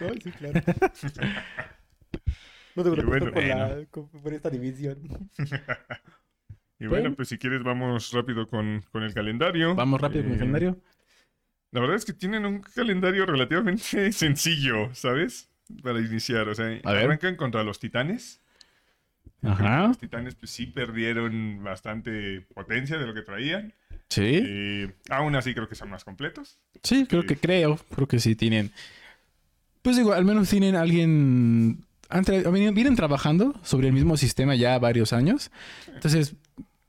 [0.00, 0.60] Ay, sí, claro.
[2.74, 4.98] No te preocupes bueno, por, la- con- por esta división.
[6.78, 9.74] y bueno, pues si quieres vamos rápido con, con el calendario.
[9.74, 10.80] Vamos rápido con el Eh, calendario.
[11.72, 15.50] La verdad es que tienen un calendario relativamente sencillo, ¿sabes?
[15.82, 17.04] Para iniciar, o sea, A ver.
[17.04, 18.40] arrancan contra los Titanes.
[19.42, 19.88] Ajá.
[19.88, 23.72] Los Titanes pues sí perdieron bastante potencia de lo que traían.
[24.14, 24.42] Sí.
[24.46, 26.58] Eh, aún así creo que son más completos.
[26.84, 27.78] Sí, creo que creo.
[27.92, 28.70] Creo que sí tienen.
[29.82, 31.84] Pues digo, al menos tienen alguien.
[32.08, 35.50] han vienen, vienen trabajando sobre el mismo sistema ya varios años.
[35.92, 36.36] Entonces,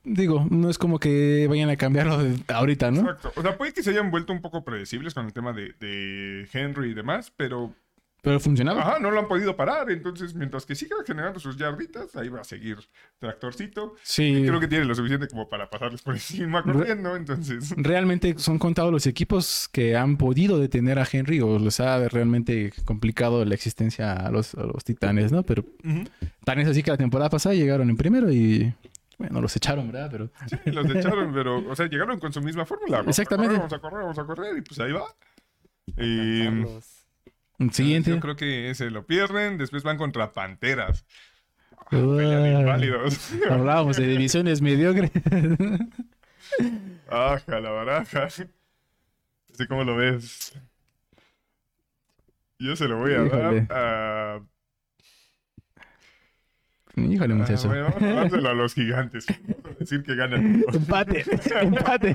[0.04, 3.00] digo, no es como que vayan a cambiarlo de ahorita, ¿no?
[3.00, 3.32] Exacto.
[3.34, 6.48] O sea, puede que se hayan vuelto un poco predecibles con el tema de, de
[6.52, 7.74] Henry y demás, pero
[8.26, 8.80] Pero funcionaba.
[8.80, 9.88] ajá, no lo han podido parar.
[9.88, 12.76] Entonces, mientras que siga generando sus yarditas, ahí va a seguir
[13.20, 13.94] tractorcito.
[14.02, 14.42] Sí.
[14.44, 17.72] Creo que tiene lo suficiente como para pasarles por encima corriendo, entonces...
[17.76, 22.72] Realmente son contados los equipos que han podido detener a Henry o les ha realmente
[22.84, 25.44] complicado la existencia a los, a los titanes, ¿no?
[25.44, 25.64] Pero
[26.44, 28.74] tan es así que la temporada pasada llegaron en primero y
[29.18, 30.08] bueno, los echaron, ¿verdad?
[30.10, 32.98] Pero Sí, los echaron, pero, o sea, llegaron con su misma fórmula.
[32.98, 33.54] Vamos Exactamente.
[33.54, 35.04] A correr, vamos a correr, vamos a correr, y pues ahí va.
[35.96, 36.95] Y, Carlos.
[37.70, 38.10] Siguiente.
[38.10, 41.06] Yo creo que ese lo pierden, después van contra Panteras.
[41.92, 42.16] Uah.
[42.16, 43.30] Pelea de inválidos.
[43.50, 45.10] Hablábamos de divisiones mediocres.
[47.08, 48.24] Aja, la baraja.
[48.24, 50.58] Así como lo ves.
[52.58, 53.66] Yo se lo voy a Híjole.
[53.66, 54.42] dar a...
[56.96, 57.68] Híjole, Ah, muchacho.
[57.68, 59.26] bueno, vamos a dárselo a los gigantes.
[59.26, 60.64] Vamos a decir que ganan.
[60.72, 61.24] Empate,
[61.60, 62.14] empate.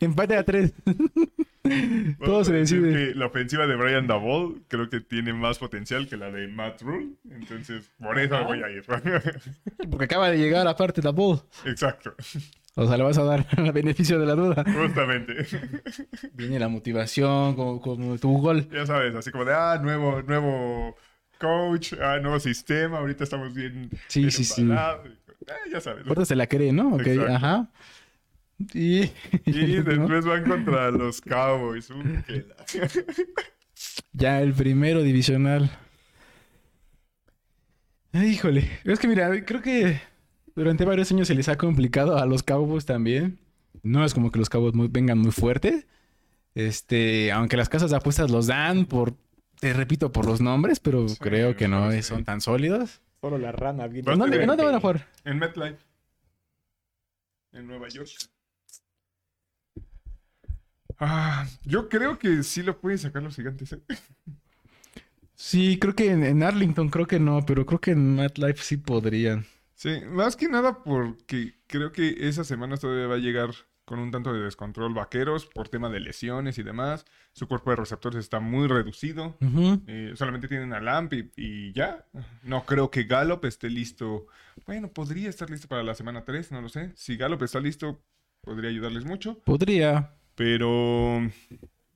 [0.00, 0.72] empate a tres.
[0.86, 3.14] Vamos Todo se decide.
[3.14, 7.08] la ofensiva de Brian Dabol creo que tiene más potencial que la de Matt Rule.
[7.30, 8.82] Entonces, por eso voy a ir.
[9.90, 11.40] Porque acaba de llegar aparte la ball.
[11.66, 12.14] Exacto.
[12.74, 14.64] O sea, le vas a dar el beneficio de la duda.
[14.64, 15.44] Justamente.
[16.32, 18.66] Viene la motivación, como, como tu gol.
[18.70, 20.96] Ya sabes, así como de, ah, nuevo, nuevo
[21.38, 24.62] coach, ah, nuevo sistema, ahorita estamos bien, Sí, bien sí, sí.
[24.62, 26.04] Eh, ya sabes.
[26.06, 26.94] Ahorita se la cree, ¿no?
[26.94, 27.32] Ok, Exacto.
[27.34, 27.70] ajá.
[28.74, 29.02] Y,
[29.46, 31.90] Y después van contra los Cowboys.
[31.90, 32.88] Uh, qué la-
[34.12, 35.70] ya el primero divisional.
[38.12, 40.00] Ay, Híjole, es que mira, creo que
[40.56, 43.38] durante varios años se les ha complicado a los Cowboys también.
[43.82, 45.86] No es como que los Cowboys muy- vengan muy fuerte.
[46.54, 49.14] Este, aunque las casas de apuestas los dan por,
[49.60, 52.02] te repito, por los nombres, pero Sí, creo que no sí.
[52.02, 53.00] son tan sólidos.
[53.20, 54.06] Solo la rana viene.
[54.06, 55.08] Bastante ¿En dónde, en dónde van a jugar?
[55.24, 55.78] En MetLife.
[57.52, 58.08] En Nueva York.
[61.00, 63.72] Ah, yo creo que sí lo pueden sacar los gigantes.
[63.72, 63.80] ¿eh?
[65.34, 68.76] Sí, creo que en, en Arlington creo que no, pero creo que en MetLife sí
[68.76, 69.46] podrían.
[69.74, 73.50] Sí, más que nada porque creo que esas semanas todavía va a llegar
[73.88, 77.06] con un tanto de descontrol vaqueros por tema de lesiones y demás.
[77.32, 79.36] Su cuerpo de receptores está muy reducido.
[79.86, 82.04] Eh, solamente tienen a Lamp y, y ya.
[82.42, 84.26] No creo que Gallup esté listo.
[84.66, 86.92] Bueno, podría estar listo para la semana 3, no lo sé.
[86.96, 88.00] Si Gallup está listo,
[88.42, 89.38] podría ayudarles mucho.
[89.44, 90.14] Podría.
[90.34, 91.20] Pero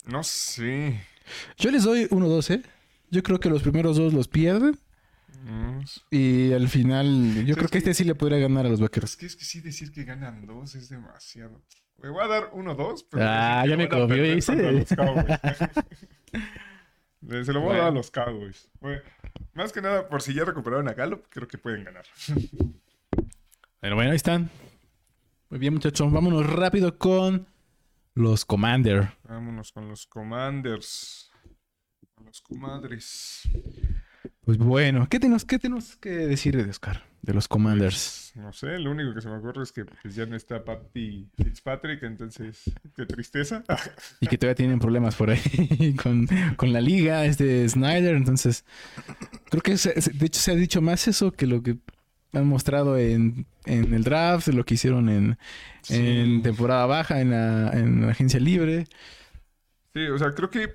[0.06, 1.00] no sé.
[1.58, 2.62] Yo les doy 1-2, ¿eh?
[3.10, 4.78] Yo creo que los primeros dos los pierden.
[6.10, 8.78] Y al final, yo creo es que que- este sí le podría ganar a los
[8.78, 9.16] Es vaqueros.
[9.16, 11.60] que, es que sí decir que ganan dos es demasiado.
[12.02, 13.04] Me voy a dar uno dos.
[13.04, 13.88] pero Ah, ya me.
[13.88, 14.40] Le-
[17.44, 17.90] Se lo voy a dar a Bueno.
[17.92, 18.68] los Cowboys.
[18.80, 19.00] Bueno,
[19.54, 22.04] más que nada, por si ya recuperaron a Gallup, creo que pueden ganar.
[23.80, 24.50] Pero bueno, ahí están.
[25.48, 26.10] Muy bien, muchachos.
[26.10, 27.46] Vámonos rápido con
[28.14, 29.10] los Commander.
[29.24, 31.30] Vámonos con los Commanders.
[32.14, 33.42] Con los comadres.
[34.44, 37.04] Pues bueno, ¿qué tenemos, qué tenemos que decir de Oscar?
[37.22, 38.32] De los Commanders.
[38.34, 41.28] No sé, lo único que se me ocurre es que pues, ya no está Patty
[41.36, 42.62] Fitzpatrick, entonces,
[42.96, 43.62] qué tristeza.
[44.20, 48.16] Y que todavía tienen problemas por ahí con, con la liga, este Snyder.
[48.16, 48.64] Entonces,
[49.50, 51.76] creo que se- de hecho se ha dicho más eso que lo que
[52.32, 55.38] han mostrado en, en el draft, lo que hicieron en,
[55.82, 55.94] Sí.
[55.96, 58.86] en temporada baja, en la, en la agencia libre.
[59.94, 60.74] Sí, o sea, creo que.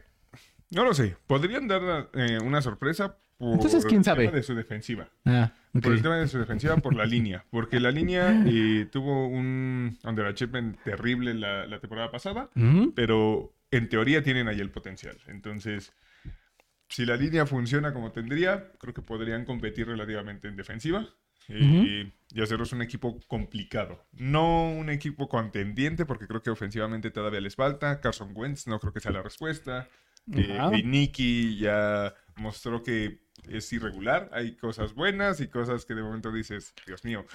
[0.70, 1.16] No lo sé.
[1.28, 4.26] Podrían dar eh, una sorpresa por Entonces, ¿quién el sabe?
[4.26, 5.10] tema de su defensiva.
[5.26, 7.46] Ah, Por el tema de su defensiva, por la línea.
[7.52, 12.50] Porque la línea eh, tuvo un underachievement terrible la, la temporada pasada.
[12.96, 15.18] Pero en teoría tienen ahí el potencial.
[15.28, 15.94] Entonces,
[16.90, 21.06] si la línea funciona como tendría, creo que podrían competir relativamente en defensiva.
[21.50, 24.06] eh, Y haceros un equipo complicado.
[24.14, 28.00] No un equipo contendiente, porque creo que ofensivamente todavía les falta.
[28.02, 29.88] Carson Wentz no creo que sea la respuesta.
[30.34, 30.72] Eh, Ajá.
[30.72, 34.30] Nicky ya mostró que es irregular.
[34.34, 37.26] Hay cosas buenas y cosas que de momento dices, Dios mío,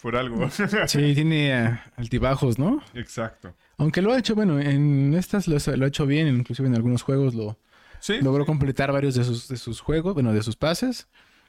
[0.00, 0.48] por algo.
[0.86, 2.82] Sí, tiene eh, altibajos, ¿no?
[2.94, 3.54] Exacto.
[3.78, 7.02] Aunque lo ha hecho, bueno, en estas lo, lo ha hecho bien, inclusive en algunos
[7.02, 7.58] juegos lo
[8.00, 11.06] Sí, logró completar varios de sus, de sus juegos, bueno, de sus pases.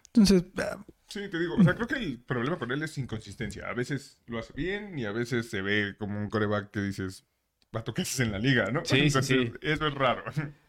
[0.07, 3.67] Entonces, ah, Sí, te digo, o sea, creo que el problema con él es inconsistencia.
[3.69, 7.23] A veces lo hace bien y a veces se ve como un coreback que dices,
[7.71, 8.83] vato, ¿qué haces en la liga, no?
[8.83, 9.51] Sí, Entonces, sí.
[9.61, 10.23] Eso es raro.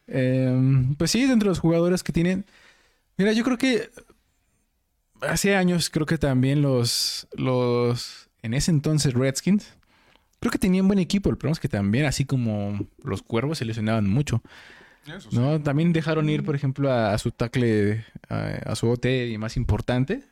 [0.07, 2.45] Em, pues sí, dentro de los jugadores que tienen.
[3.17, 3.91] Mira, yo creo que
[5.21, 9.73] hace años, creo que también los, los, en ese entonces Redskins,
[10.41, 11.31] creo que tenían buen equipo.
[11.31, 14.43] El problema es que también, así como los cuervos, se lesionaban mucho.
[15.07, 15.37] Eso sí.
[15.39, 15.61] ¿no?
[15.61, 19.07] También dejaron ir, por ejemplo, a, a su tackle, a, a su OT
[19.39, 20.23] más importante.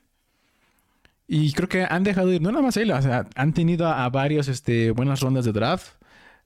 [1.28, 4.04] Y creo que han dejado ir, no nada más él, o sea, han tenido a,
[4.04, 5.94] a varios este, buenas rondas de draft,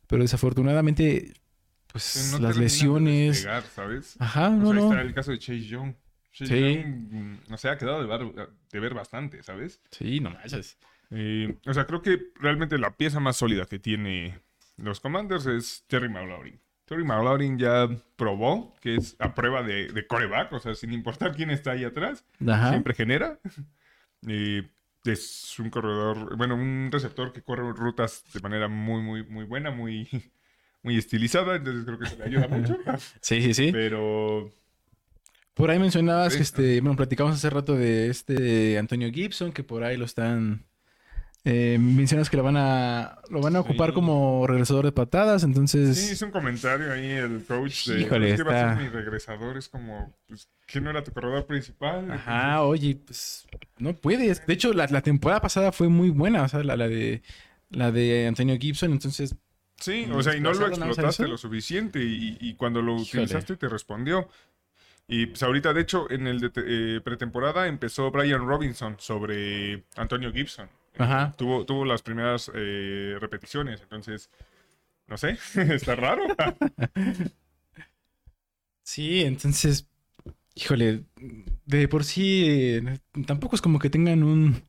[0.07, 1.33] pero desafortunadamente,
[1.93, 3.37] pues no las de lesiones.
[3.37, 4.15] despegar, ¿sabes?
[4.21, 4.91] Ajá, O no, ahí no.
[4.91, 5.95] está el caso de Chase Young.
[6.45, 6.83] Sí.
[6.85, 9.81] Mm, no sé, ha quedado de, ver- de ver bastante, ¿sabes?
[9.91, 10.79] Sí, no manches.
[11.11, 14.41] Eh, o sea, creo que realmente la pieza más sólida que tiene
[14.77, 16.61] los Commanders es Terry McLaurin.
[16.85, 21.35] Terry McLaurin ya probó que es a prueba de, de coreback, o sea, sin importar
[21.35, 22.71] quién está ahí atrás, Ajá.
[22.71, 23.39] siempre genera.
[24.29, 24.69] Eh,
[25.05, 29.71] es un corredor, bueno, un receptor que corre rutas de manera muy, muy, muy buena,
[29.71, 30.09] muy,
[30.83, 32.77] muy estilizada, entonces creo que eso le ayuda mucho.
[33.21, 33.71] Sí, sí, sí.
[33.73, 34.51] Pero
[35.57, 36.39] Por ahí mencionabas Sí.
[36.39, 40.65] que este, bueno, platicamos hace rato de este Antonio Gibson, que por ahí lo están.
[41.49, 43.95] eh, mencionas que lo van a lo van a ocupar Sí.
[43.95, 45.97] como regresador de patadas, entonces.
[45.97, 48.83] sí, hizo un comentario ahí el coach de Híjole, "Es que va a está- ser
[48.83, 52.11] mi regresador, es como, pues, que no era tu corredor principal.
[52.11, 53.47] Ajá, oye, pues
[53.79, 54.45] no puedes.
[54.45, 57.23] De hecho, la, la temporada pasada fue muy buena, o sea, la, la de
[57.71, 59.37] la de Antonio Gibson, entonces.
[59.79, 62.95] Sí, o sea, y no lo ¿Desplazaron a explotaste lo suficiente y, y cuando lo
[62.97, 63.23] Híjole.
[63.23, 64.29] utilizaste te respondió.
[65.09, 70.33] Y pues ahorita, de hecho, en el de eh, pretemporada empezó Brian Robinson sobre Antonio
[70.33, 70.69] Gibson.
[70.99, 71.35] Ajá.
[71.37, 74.31] tuvo, tuvo las primeras eh, repeticiones, entonces,
[75.07, 76.25] no sé, está raro.
[78.83, 79.89] Sí, entonces.
[80.55, 81.05] Híjole,
[81.67, 82.81] de por sí
[83.27, 84.63] tampoco es como que tengan un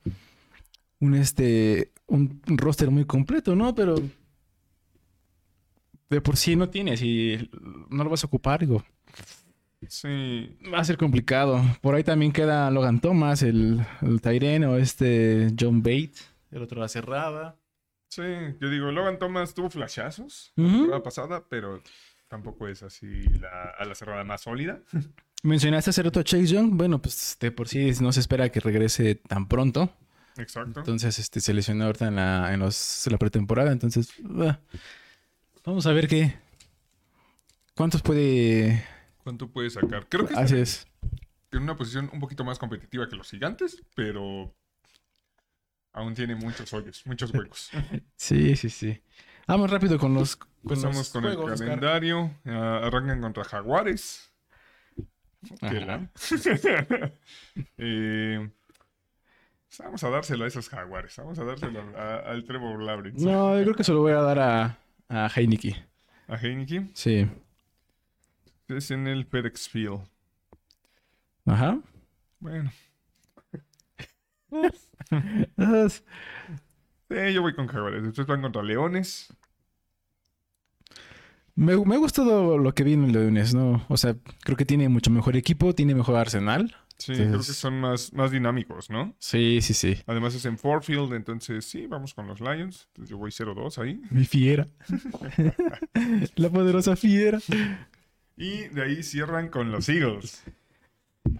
[0.99, 3.73] un este un roster muy completo, ¿no?
[3.75, 3.95] Pero
[6.09, 7.49] de por sí no tienes y
[7.89, 8.83] no lo vas a ocupar, digo.
[9.87, 11.61] Sí, Va a ser complicado.
[11.81, 16.13] Por ahí también queda Logan Thomas, el, el Tyren o este John Bate,
[16.51, 17.55] el otro la cerrada.
[18.09, 18.21] sí,
[18.59, 20.73] yo digo, Logan Thomas tuvo flashazos la Ujú.
[20.77, 21.81] temporada pasada, pero
[22.27, 24.79] tampoco es así la, a la cerrada más sólida.
[25.43, 26.71] Mencionaste hace rato a Chase Young.
[26.73, 29.93] Bueno, pues de por sí no se espera que regrese tan pronto.
[30.35, 30.79] Exacto.
[30.79, 33.71] Entonces, este, se lesionó ahorita en la, en los, en la pretemporada.
[33.71, 34.09] Entonces,
[34.39, 34.59] ah,
[35.63, 36.35] vamos a ver qué.
[37.75, 38.83] ¿Cuántos puede.
[39.27, 40.07] ¿Cuánto puede sacar?
[40.07, 40.87] Creo que está Haces.
[41.51, 44.55] en una posición un poquito más competitiva que los gigantes, pero
[45.91, 47.69] aún tiene muchos hoyos, muchos huecos.
[48.15, 49.03] Sí, sí, sí.
[49.45, 50.37] Vamos rápido con los.
[50.37, 52.39] Con Empezamos los con juegos, el calendario.
[52.45, 54.31] ah, arrancan contra Jaguares.
[57.77, 58.49] Eh,
[59.67, 61.17] pues vamos a dárselo a esos Jaguares.
[61.17, 63.25] Vamos a dárselo al Trevor Lawrence.
[63.25, 65.75] No, yo creo que se lo voy a dar a, a Heineke.
[66.29, 66.87] A Heineke.
[66.93, 67.27] Sí.
[68.67, 70.01] Es en el FedEx Field.
[71.45, 71.79] Ajá.
[72.39, 72.71] Bueno.
[74.51, 75.87] Ah,
[77.09, 78.03] Sí, yo voy con Jaguares.
[78.03, 79.33] Después van contra Leones.
[81.55, 83.85] Me, me ha gustado lo que vi en Leones, ¿no?
[83.87, 86.75] O sea, creo que tiene mucho mejor equipo, tiene mejor arsenal.
[86.97, 89.15] Sí, creo que Entonces- son más, más dinámicos, ¿no?
[89.19, 89.95] Sí, sí, sí.
[90.05, 92.87] Además es en Ford Field, entonces sí, vamos con los Lions.
[92.89, 94.01] Entonces yo voy 0-2 ahí.
[94.11, 94.67] Mi fiera.
[96.35, 97.39] la poderosa fiera.
[98.37, 100.43] Y de ahí cierran con los Eagles.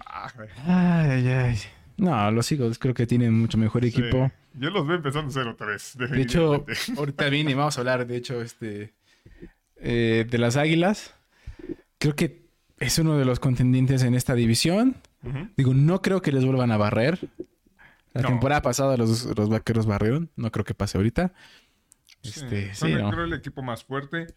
[0.06, 0.32] Ah.
[0.66, 1.58] Ay, ay, ay.
[1.98, 4.28] No, los Eagles creo que tienen mucho mejor equipo.
[4.28, 4.60] Sí.
[4.60, 5.94] Yo los veo empezando 0-3.
[6.10, 6.66] De hecho,
[6.98, 8.94] ahorita viene, vamos a hablar, de hecho, este
[9.78, 11.14] eh, de las Águilas.
[12.00, 12.48] Creo que
[12.80, 14.96] es uno de los contendientes en esta división.
[15.58, 17.20] Digo, no creo que les vuelvan a barrer.
[18.14, 18.30] La No.
[18.30, 20.30] temporada pasada los, los vaqueros barrieron.
[20.36, 21.34] No creo que pase ahorita.
[22.24, 23.12] Este, sí, no.
[23.12, 24.28] creo el equipo más fuerte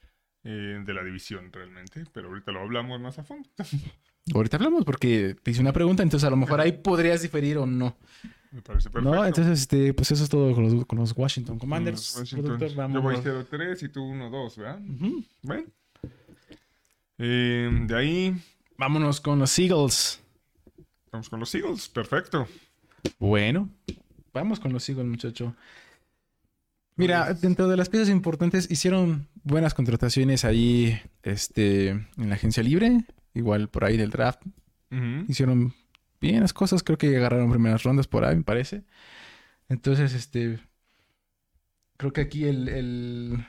[0.44, 3.48] eh, de la división realmente, pero ahorita lo hablamos más a fondo.
[4.34, 7.66] Ahorita hablamos porque te hice una pregunta, entonces a lo mejor ahí podrías diferir o
[7.66, 7.96] no.
[8.52, 9.16] Me parece perfecto.
[9.16, 11.96] No, entonces, este, pues eso es todo con los, con los Washington Commanders.
[11.96, 12.58] los Washington.
[12.58, 13.50] Productor, Yo voy vamos.
[13.50, 14.80] 0-3 y tú 1-2, ¿verdad?
[15.42, 15.66] Bueno.
[17.18, 18.42] Eh, de ahí
[18.76, 20.22] Vámonos con los Eagles.
[21.12, 21.88] vamos con los Eagles.
[21.88, 22.48] Perfecto.
[23.18, 23.68] Bueno,
[24.32, 25.54] vamos con los Eagles, muchacho.
[27.00, 33.04] Mira, dentro de las piezas importantes hicieron buenas contrataciones ahí, este, en la agencia libre,
[33.34, 34.42] igual por ahí del draft.
[35.28, 35.74] Hicieron
[36.20, 38.84] bien las cosas, creo que agarraron primeras rondas por ahí, me parece.
[39.68, 40.58] Entonces, este,
[41.96, 43.46] creo que aquí el, el,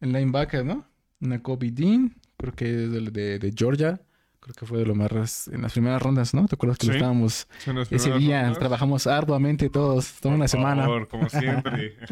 [0.00, 0.86] el linebacker, ¿no?
[1.20, 4.00] Nakobe Dean, creo que es de, de Georgia.
[4.40, 6.46] Creo que fue de lo más en las primeras rondas, ¿no?
[6.46, 7.46] ¿Te acuerdas que lo estábamos
[7.92, 8.58] ese día rondas.
[8.58, 10.82] trabajamos arduamente todos, toda Por una semana.
[10.82, 11.96] favor, como siempre.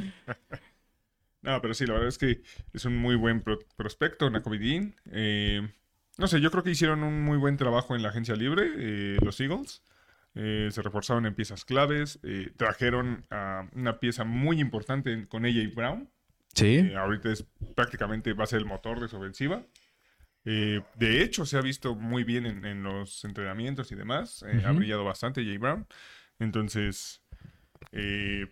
[1.43, 4.95] no, pero sí, la verdad es que es un muy buen pro- prospecto, Nakobe Dean.
[5.13, 5.69] Eh,
[6.19, 9.17] no sé, yo creo que hicieron un muy buen trabajo en la agencia libre, eh,
[9.23, 9.83] los Eagles.
[10.35, 12.19] Eh, se reforzaron en piezas claves.
[12.23, 16.09] eh, trajeron a una pieza muy importante con AJ Brown.
[16.55, 16.93] Sí.
[16.95, 19.65] Ahorita es prácticamente va a ser el motor de su ofensiva.
[20.45, 24.45] Eh, de hecho, se ha visto muy bien en, en los entrenamientos y demás.
[24.47, 25.87] Eh, Ha brillado bastante Jay Brown.
[26.39, 27.23] Entonces,
[27.93, 28.47] eh,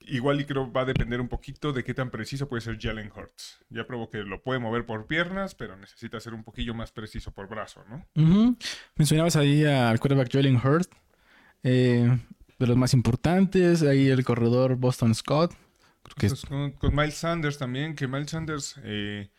[0.00, 3.12] igual y creo va a depender un poquito de qué tan preciso puede ser Jalen
[3.14, 3.60] Hurts.
[3.68, 7.32] Ya probó que lo puede mover por piernas, pero necesita ser un poquillo más preciso
[7.32, 8.06] por brazo, ¿no?
[8.96, 10.92] Mencionabas ahí al quarterback Jalen Hurst,
[11.62, 12.18] eh,
[12.58, 13.82] de los más importantes.
[13.82, 15.52] Ahí el corredor Boston Scott.
[16.02, 19.30] Creo que es- Entonces, con, con Miles Sanders también, que Miles Sanders eh,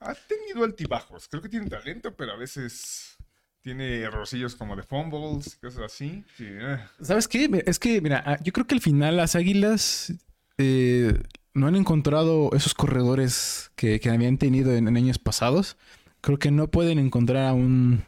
[0.00, 1.28] ha tenido altibajos.
[1.28, 3.16] Creo que tiene talento, pero a veces
[3.62, 6.24] tiene errorcillos como de fumbles, cosas así.
[6.36, 6.78] Sí, eh.
[7.00, 7.62] ¿Sabes qué?
[7.66, 10.12] Es que, mira, ah, yo creo que al final las águilas
[10.58, 11.12] eh,
[11.54, 15.76] no han encontrado esos corredores que, que habían tenido en, en años pasados.
[16.20, 18.04] Creo que no pueden encontrar a un.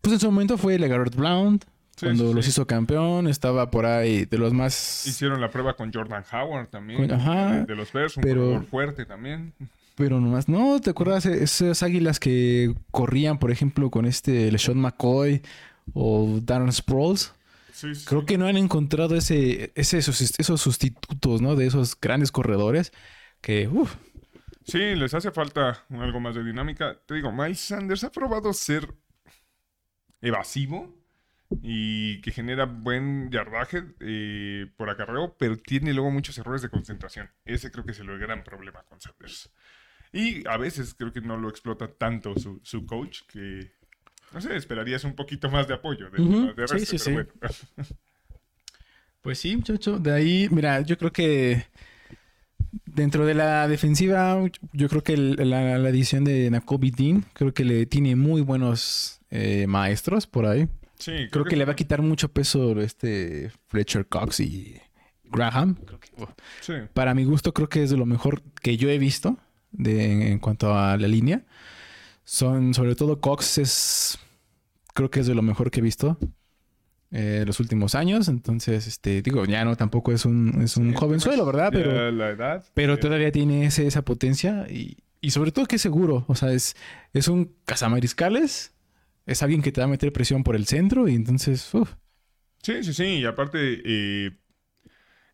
[0.00, 1.64] Pues en su momento fue LeGarrette Blount.
[1.96, 5.06] Sí, cuando sí, los hizo campeón, estaba por ahí de los más.
[5.06, 7.00] Hicieron la prueba con Jordan Howard también.
[7.08, 9.54] Con- ajá, de, de los Bears, un pero- corredor fuerte también.
[9.96, 14.78] Pero nomás, no, ¿te acuerdas e- esas águilas que corrían, por ejemplo, con este LeSean
[14.78, 15.42] McCoy
[15.94, 17.34] o Darren Sproles?
[17.70, 21.56] Sí, sí, Creo que no han encontrado ese, ese esos, esos sustitutos, ¿no?
[21.56, 22.92] De esos grandes corredores
[23.42, 23.96] que, uff,
[24.64, 27.00] Sí, les hace falta algo más de dinámica.
[27.06, 28.94] Te digo, Miles Sanders ha probado ser
[30.20, 30.94] evasivo
[31.62, 37.30] y que genera buen yardaje eh, por acarreo, pero tiene luego muchos errores de concentración.
[37.44, 39.50] Ese creo que es el gran problema con Sanders.
[40.12, 43.72] Y a veces creo que no lo explota tanto su, su coach que,
[44.32, 46.10] no sé, esperarías un poquito más de apoyo.
[46.10, 47.12] De, sí, resto, sí, pero sí.
[47.12, 47.28] bueno.
[49.22, 49.98] Pues sí, muchacho.
[49.98, 51.64] De ahí, mira, yo creo que
[52.84, 54.38] dentro de la defensiva,
[54.72, 58.40] yo creo que el- la, la edición de Nakobe Dean, creo que le tiene muy
[58.42, 60.68] buenos eh, maestros por ahí.
[60.98, 64.80] Sí, Creo que le va a quitar mucho peso este Fletcher Cox y
[65.24, 65.74] Graham.
[65.84, 66.74] Creo que, uf, Sí.
[66.94, 69.36] para mi gusto, creo que es de lo mejor que yo he visto
[69.72, 71.44] de, en cuanto a la línea.
[72.24, 74.18] Son, sobre todo Cox es,
[74.94, 76.18] creo que es de lo mejor que he visto
[77.12, 78.28] eh, los últimos años.
[78.28, 81.70] Entonces, este, digo, ya no tampoco es un, es un Sí, jovenzuelo, pues, ¿verdad?
[81.72, 82.64] Pero, la edad.
[82.74, 86.24] pero eh, todavía tiene ese- esa potencia y, y sobre todo que es seguro.
[86.28, 86.74] O sea, es,
[87.12, 88.72] es un cazamariscales.
[89.26, 91.94] Es alguien que te va a meter presión por el centro y entonces, uf,
[92.62, 93.04] Sí, sí, sí.
[93.04, 94.30] Y aparte, eh,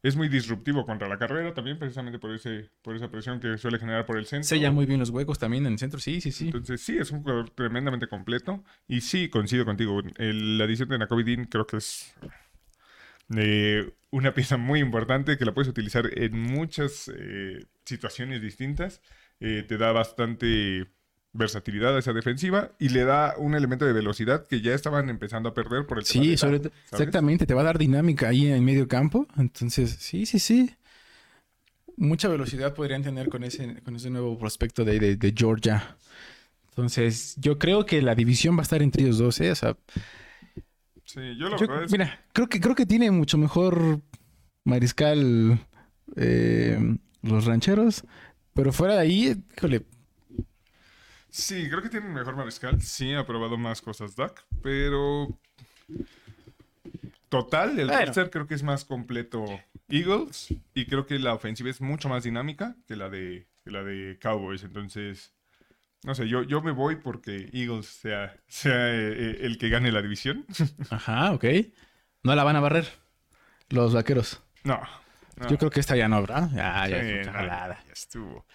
[0.02, 3.78] es muy disruptivo contra la carrera también, precisamente por ese, por esa presión que suele
[3.78, 4.48] generar por el centro.
[4.48, 6.00] sella muy bien los huecos también en el centro.
[6.00, 6.46] Sí, sí, sí.
[6.46, 8.64] Entonces, sí, es un jugador tremendamente completo.
[8.88, 10.00] Y sí, coincido contigo.
[10.16, 12.14] El- la adición de Nakobe Dean creo que es
[13.36, 19.00] eh, una pieza muy importante que la puedes utilizar en muchas eh, situaciones distintas.
[19.40, 20.86] Eh, te da bastante
[21.34, 25.48] versatilidad a esa defensiva y le da un elemento de velocidad que ya estaban empezando
[25.48, 26.32] a perder por el tema de Sí,
[26.90, 29.26] exactamente, te va a dar dinámica ahí en medio campo.
[29.36, 30.74] Entonces, sí, sí, sí.
[31.96, 35.96] Mucha velocidad podrían tener con ese, con ese nuevo prospecto de, de- de Georgia.
[36.70, 39.50] Entonces, yo creo que la división va a estar entre ellos dos, ¿eh?
[39.52, 39.76] O sea,
[41.04, 44.00] Sí, yo la yo- verdad es mira, creo que, creo que tiene mucho mejor
[44.64, 45.58] mariscal
[46.16, 48.04] eh, los rancheros.
[48.54, 49.84] Pero fuera de ahí, híjole,
[51.32, 52.80] Sí, creo que tiene un mejor mariscal.
[52.82, 55.28] Sí, ha probado más cosas Duck, pero.
[57.30, 58.04] Total, el Bueno.
[58.04, 59.42] roster creo que es más completo
[59.88, 60.54] Eagles.
[60.74, 64.18] Y creo que la ofensiva es mucho más dinámica que la de, que la de
[64.20, 64.62] Cowboys.
[64.62, 65.32] Entonces,
[66.04, 69.90] no sé, yo, yo me voy porque Eagles sea, sea eh, eh, el que gane
[69.90, 70.44] la división.
[70.90, 71.46] Ajá, ok.
[72.24, 72.86] No la van a barrer.
[73.70, 74.42] Los vaqueros.
[74.64, 74.78] No.
[75.36, 75.48] no.
[75.48, 76.50] Yo creo que esta ya no habrá.
[76.50, 78.46] Ya, ya Sí, es no, ya estuvo.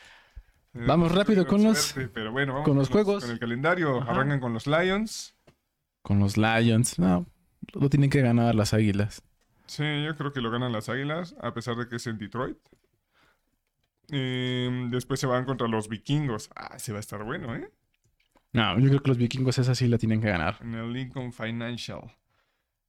[0.85, 3.23] Vamos rápido con los- suerte, pero bueno, vamos con los juegos.
[3.23, 4.01] Con el calendario.
[4.01, 4.11] Ajá.
[4.11, 5.35] Arrancan con los Lions.
[6.01, 6.99] Con los Lions.
[6.99, 7.25] No,
[7.73, 9.21] lo tienen que ganar las águilas.
[9.65, 12.57] Sí, yo creo que lo ganan las Águilas, a pesar de que es en Detroit.
[14.09, 16.49] Eh, después se van contra los vikingos.
[16.55, 17.69] Ah, se va a estar bueno, ¿eh?
[18.53, 20.57] No, yo creo que los vikingos esa sí la tienen que ganar.
[20.61, 21.99] En el Lincoln Financial.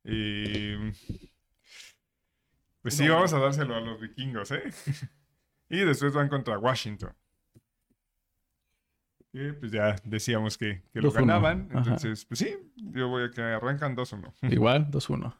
[0.04, 0.92] Eh,
[2.80, 3.14] pues sí, No.
[3.16, 4.62] vamos a dárselo a los vikingos, ¿eh?
[5.68, 7.12] y después van contra Washington.
[9.32, 11.14] Pues ya decíamos que, que lo 2-1.
[11.14, 11.68] ganaban.
[11.72, 14.32] Entonces, pues sí, yo voy a que arrancan 2-1.
[14.52, 15.34] Igual, 2-1.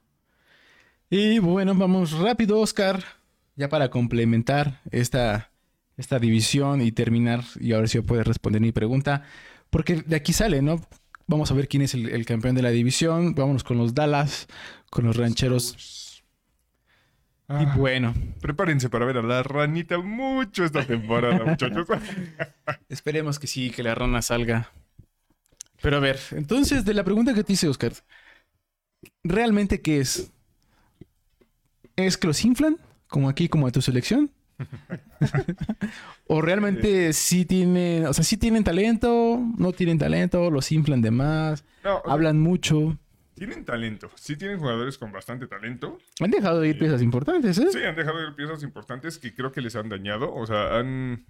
[1.11, 3.03] Y bueno, vamos rápido, Oscar.
[3.57, 5.51] Ya para complementar esta,
[5.97, 9.24] esta división y terminar, y ahora sí puedes responder mi pregunta.
[9.70, 10.80] Porque de aquí sale, ¿no?
[11.26, 13.34] Vamos a ver quién es el, el campeón de la división.
[13.34, 14.47] Vámonos con los Dallas,
[14.91, 16.08] con los rancheros.
[17.49, 21.86] Y bueno, prepárense para ver a la ranita mucho esta temporada, muchachos.
[22.90, 24.70] esperemos que sí, que la rana salga.
[25.80, 27.92] Pero a ver, entonces, de la pregunta que te hice, Oscar,
[29.24, 30.30] ¿realmente qué es?
[31.96, 32.76] ¿Es que los inflan?
[33.07, 34.30] Como aquí, como a tu selección.
[36.26, 41.12] ¿O realmente sí tienen, o sea, sí tienen talento, no tienen talento, los inflan de
[41.12, 42.99] más, No, hablan mucho?
[43.39, 44.11] Tienen talento.
[44.16, 45.99] Sí tienen jugadores con bastante talento.
[46.20, 47.68] Han dejado de ir piezas importantes, ¿eh?
[47.70, 50.34] Sí, han dejado de ir piezas importantes que creo que les han dañado.
[50.34, 51.24] O sea, han...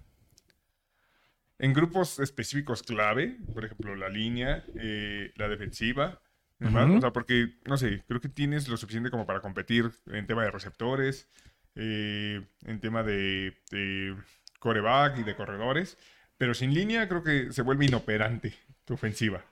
[1.59, 6.21] En grupos específicos clave, por ejemplo, la línea, eh, la defensiva,
[6.61, 6.97] Ujú.
[6.97, 10.43] o sea, porque, no sé, creo que tienes lo suficiente como para competir en tema
[10.43, 11.27] de receptores,
[11.75, 14.15] eh, en tema de, de
[14.59, 15.97] coreback y de corredores,
[16.37, 18.53] pero sin línea creo que se vuelve inoperante
[18.85, 19.43] tu ofensiva.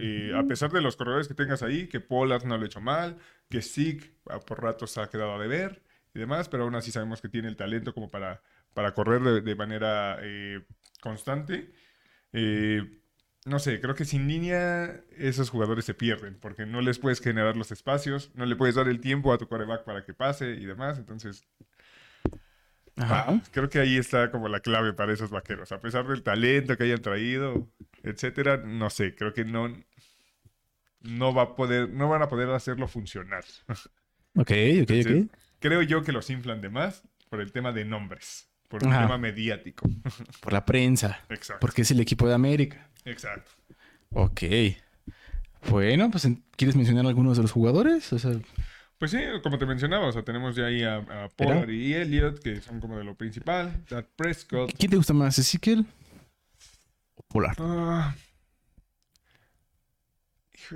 [0.00, 2.80] Y a pesar de los corredores que tengas ahí, que Pollard no lo ha hecho
[2.80, 3.18] mal,
[3.48, 5.82] que Zeke ah, por ratos ha quedado a deber
[6.14, 8.42] y demás, pero aún así sabemos que tiene el talento como para,
[8.74, 10.64] para correr de, de manera eh,
[11.00, 11.72] constante.
[12.32, 13.00] Eh,
[13.44, 17.56] no sé, creo que sin línea esos jugadores se pierden porque no les puedes generar
[17.56, 20.66] los espacios, no le puedes dar el tiempo a tu coreback para que pase y
[20.66, 20.98] demás.
[20.98, 21.46] Entonces,
[22.98, 23.24] Ajá.
[23.28, 25.72] Ah, creo que ahí está como la clave para esos vaqueros.
[25.72, 27.68] A pesar del talento que hayan traído,
[28.02, 29.72] etcétera, no sé, creo que no,
[31.00, 33.44] no va a poder, no van a poder hacerlo funcionar.
[34.34, 35.32] Ok, ok, Entonces, ok.
[35.58, 39.00] Creo yo que los inflan de más por el tema de nombres, por Ajá.
[39.02, 39.88] tema mediático.
[40.40, 41.58] Por la prensa, Exacto.
[41.60, 42.88] porque es el equipo de América.
[43.04, 43.50] Exacto.
[44.12, 44.42] Ok.
[45.70, 48.12] Bueno, pues ¿quieres mencionar algunos de los jugadores?
[48.12, 48.32] O sea,
[48.98, 52.40] Pues sí, como te mencionaba, o sea, tenemos ya ahí a, a Pollard y Elliot,
[52.40, 53.84] que son como de lo principal.
[53.88, 54.72] Dak Prescott.
[54.76, 55.86] ¿quién te gusta más, Ezequiel
[57.14, 57.54] o Polar?
[57.60, 58.14] Ah.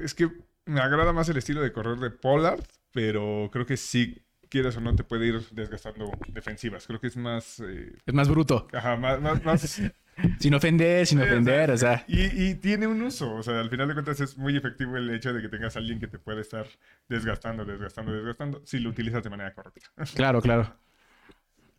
[0.00, 0.30] Es que
[0.66, 2.62] me agrada más el estilo de correr de Pollard,
[2.92, 6.86] pero creo que sí, quieras o no, te puede ir desgastando defensivas.
[6.86, 7.58] Creo que es más.
[7.60, 8.68] eh, Es más bruto.
[8.72, 9.20] ajá, más.
[9.20, 9.82] más, más-
[10.38, 12.04] Sin ofender, sin ofender, o sea.
[12.06, 13.34] y, y tiene un uso.
[13.34, 15.78] O sea, al final de cuentas es muy efectivo el hecho de que tengas a
[15.78, 16.66] alguien que te puede estar
[17.08, 19.90] desgastando, desgastando, desgastando, si lo utilizas de manera correcta.
[20.14, 20.76] Claro, claro.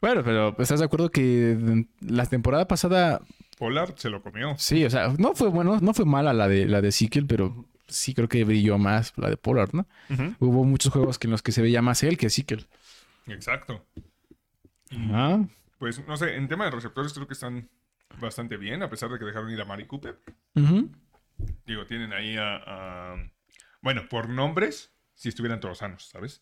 [0.01, 3.21] Bueno, pero ¿estás de acuerdo que la temporada pasada,
[3.57, 4.55] Pollard se lo comió.
[4.57, 7.65] sí, o sea, no fue bueno, no fue mala la de la de Ezequiel, pero
[7.87, 9.87] sí creo que brilló más la de Pollard, ¿no?
[10.39, 12.65] Hubo muchos juegos que en los que se veía más él que Ezequiel.
[13.27, 13.85] Exacto.
[14.89, 15.41] Y, Ah,
[15.79, 17.69] Pues no sé, en tema de receptores creo que están
[18.19, 20.17] bastante bien, a pesar de que dejaron ir a Mari Cooper.
[21.65, 23.31] Digo, tienen ahí a, a-
[23.81, 26.41] Bueno, por nombres, si estuvieran todos sanos, ¿sabes?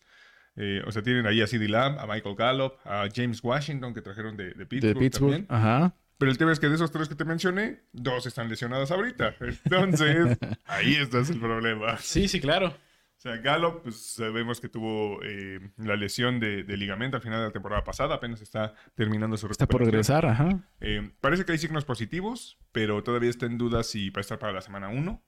[0.56, 4.02] Eh, o sea, tienen ahí a CD Lamb, a Michael Gallup, a James Washington, que
[4.02, 5.30] trajeron de, de Pittsburgh, de Pittsburgh.
[5.32, 5.46] también.
[5.48, 5.94] Ajá.
[6.18, 9.34] Pero el tema es que de esos tres que te mencioné, dos están lesionados ahorita.
[9.40, 11.96] Entonces, ahí está el problema.
[11.98, 12.76] Sí, sí, claro.
[13.22, 17.38] O sea, Gallup, pues sabemos que tuvo eh, la lesión de, de ligamento al final
[17.38, 20.22] de la temporada pasada, apenas está terminando su Está por recuperación.
[20.22, 20.68] regresar, ajá.
[20.80, 24.40] Eh, parece que hay signos positivos, pero todavía está en duda si va a estar
[24.40, 25.22] para la semana 1.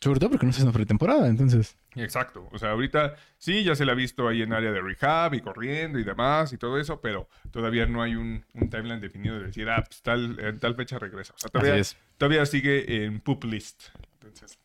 [0.00, 1.76] Sobre todo porque no se hizo pretemporada, entonces.
[1.94, 2.48] exacto.
[2.52, 5.42] O sea, ahorita sí, ya se le ha visto ahí en área de rehab y
[5.42, 9.48] corriendo y demás y todo eso, pero todavía no hay un, un timeline definido de
[9.48, 11.34] decir, ah, pues tal, en tal fecha regresa.
[11.34, 11.82] O sea, todavía,
[12.16, 13.88] todavía sigue en pup list.
[14.14, 14.58] Entonces,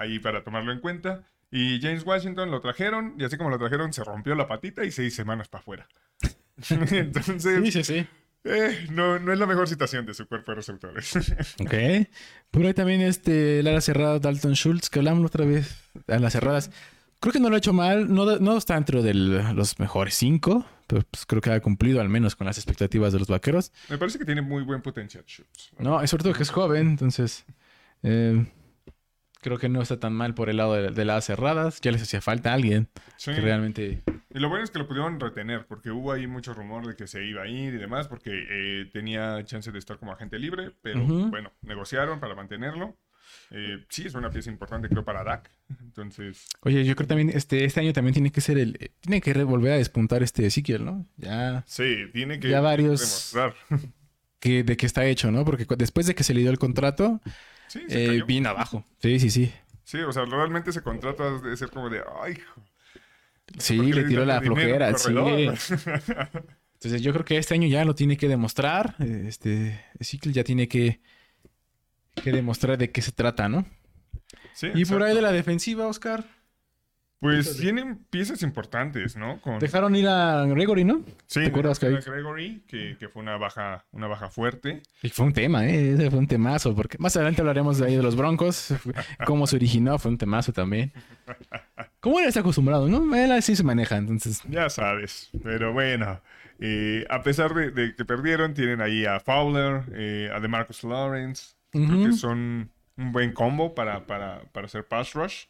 [0.00, 1.24] ahí para tomarlo en cuenta.
[1.52, 4.90] Y James Washington lo trajeron, y así como lo trajeron, se rompió la patita y
[4.92, 5.88] seis semanas para afuera.
[6.70, 8.06] Entonces, sí, sí.
[8.44, 11.12] eh, no, no es la mejor situación de su cuerpo de receptores.
[11.60, 11.74] Ok.
[12.50, 16.32] Por ahí también este, el ala cerrada Dalton Schultz, que hablamos otra vez a las
[16.32, 16.70] cerradas.
[17.20, 20.64] Creo que no lo ha hecho mal, no, no está dentro de los mejores cinco,
[20.86, 23.72] pero pues creo que ha cumplido al menos con las expectativas de los vaqueros.
[23.88, 25.72] Me parece que tiene muy buen potencial, Schultz.
[25.78, 27.44] No, es sobre todo que es joven, entonces...
[28.02, 28.46] eh,
[29.40, 31.80] Creo que no está tan mal por el lado de, de las cerradas.
[31.80, 33.32] Ya les hacía falta alguien Sí.
[33.34, 34.02] que realmente...
[34.32, 37.06] Y lo bueno es que lo pudieron retener, porque hubo ahí mucho rumor de que
[37.06, 40.72] se iba a ir y demás, porque eh, tenía chance de estar como agente libre,
[40.82, 41.30] pero Ujú.
[41.30, 42.96] bueno, negociaron para mantenerlo.
[43.50, 45.50] Eh, sí, es una pieza importante, creo, para Dak.
[45.80, 48.76] Entonces, Oye, yo creo también este, este año también tiene que ser el...
[48.80, 51.06] eh, Tiene que volver a despuntar este Ezequiel, ¿no?
[51.16, 51.64] Ya...
[51.66, 53.54] sí, tiene que Ya varios- demostrar.
[54.38, 55.44] Que, de que está hecho, ¿no?
[55.44, 57.20] Porque después de que se le dio el contrato,
[57.70, 58.84] Sí, se eh, vino abajo.
[59.00, 59.52] Sí, sí, sí.
[59.84, 62.62] Sí, o sea, realmente ese contrato de ser como de, ay, hijo,
[63.58, 65.12] Sí, ¿por qué le tiró la flojera, sí.
[66.74, 68.96] Entonces yo creo que este año ya lo tiene que demostrar.
[69.00, 71.00] eh, Este Ezequiel ya tiene que,
[72.14, 73.66] que demostrar de qué se trata, ¿no?
[74.54, 76.24] Sí, Y por ahí de la defensiva, Oscar.
[77.20, 79.42] Pues tienen piezas importantes, ¿no?
[79.42, 79.58] Con...
[79.58, 81.04] Dejaron ir a Gregory, ¿no?
[81.26, 82.06] Sí, ¿Te acuerdas, de Kavik?
[82.06, 84.82] Gregory, que, que fue una baja, una baja fuerte.
[85.02, 85.92] Y fue un tema, ¿eh?
[85.92, 86.74] Ese fue un temazo.
[86.74, 88.74] Porque más adelante hablaremos de ahí de los Broncos.
[89.26, 90.92] Cómo se originó, fue un temazo también.
[92.00, 93.14] Como él está acostumbrado, ¿no?
[93.14, 94.42] Él así se maneja, entonces.
[94.48, 96.22] Ya sabes, pero bueno,
[96.58, 101.54] eh, a pesar de, de que perdieron, tienen ahí a Fowler, eh, a DeMarcus Lawrence,
[101.70, 105.44] creo que son un buen combo para, para, para hacer pass rush.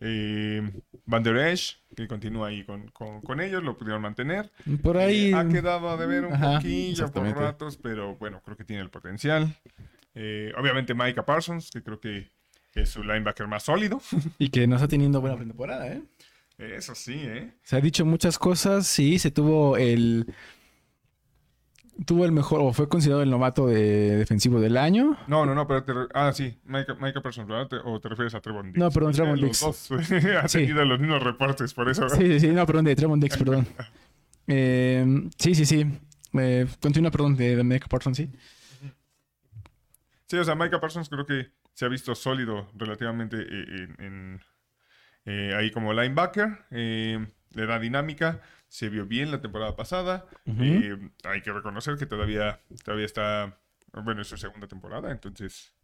[0.00, 0.62] Eh,
[1.04, 4.50] Van Der Esch, que continúa ahí con, con, con ellos, lo pudieron mantener.
[4.82, 5.30] Por ahí.
[5.30, 8.82] Eh, ha quedado a deber un Ajá, poquillo por ratos, pero bueno, creo que tiene
[8.82, 9.54] el potencial.
[10.14, 12.30] Eh, obviamente Micah Parsons, que creo que
[12.74, 14.00] es su linebacker más sólido.
[14.38, 16.02] Y que no está teniendo buena temporada, ¿eh?
[16.58, 17.52] Eso sí, ¿eh?
[17.62, 18.86] Se ha dicho muchas cosas.
[18.86, 20.26] Sí, se tuvo el.
[22.06, 25.18] Tuvo el mejor, o fue considerado el novato de defensivo del año.
[25.26, 27.68] No, no, no, pero te ah, sí, Micah, Micah Parsons, ¿verdad?
[27.68, 28.78] Te- ¿O te refieres a Trevon Diggs?
[28.78, 29.60] No, perdón, Trevon los Diggs.
[29.60, 29.90] dos
[30.42, 30.58] ha Sí.
[30.60, 32.08] tenido los mismos reportes, por eso.
[32.08, 33.66] Sí, sí, sí, no, perdón, de Tremont Dix, perdón.
[34.52, 35.86] Eh, sí, sí, sí.
[36.32, 38.28] Eh, continúa, perdón, de, de Micah Parsons, sí.
[40.26, 43.64] Sí, o sea, Micah Parsons creo que se ha visto sólido relativamente eh,
[43.98, 44.40] en, en,
[45.26, 46.48] eh, ahí como linebacker.
[46.70, 48.40] eh, le da dinámica.
[48.68, 50.26] Se vio bien la temporada pasada.
[50.46, 50.62] Ujú.
[50.62, 53.58] Eh, hay que reconocer que todavía, todavía está,
[53.92, 55.74] bueno, es su segunda temporada, entonces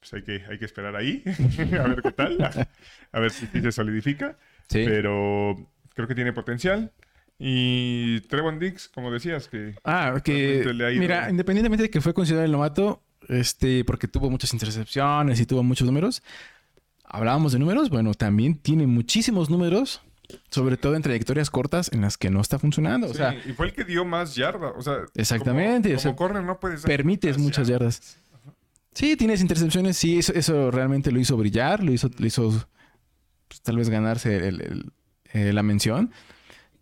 [0.00, 1.22] pues hay que, hay que esperar ahí
[1.78, 2.38] a ver qué tal,
[3.12, 4.38] a ver si, si se solidifica.
[4.68, 4.84] Sí.
[4.86, 5.56] Pero
[5.94, 6.92] creo que tiene potencial.
[7.38, 12.44] Y Trevon Diggs, como decías, que Ah, que le mira, independientemente de que fue considerado
[12.44, 16.22] el novato, este, porque tuvo muchas intercepciones y tuvo muchos números.
[17.04, 20.02] Hablábamos de números, bueno, también tiene muchísimos números,
[20.50, 23.06] sobre todo en trayectorias cortas en las que no está funcionando.
[23.08, 24.72] O Sí, sea, y fue el que dio más yardas.
[24.76, 28.18] O sea, Exactamente, Como, o sea, como corner no puedes permites muchas yardas.
[28.92, 32.50] Sí, tienes intercepciones, sí, eso, eso realmente lo hizo brillar, lo hizo, lo hizo
[33.48, 34.92] pues, tal vez ganarse el- el-
[35.32, 36.12] eh, la mención.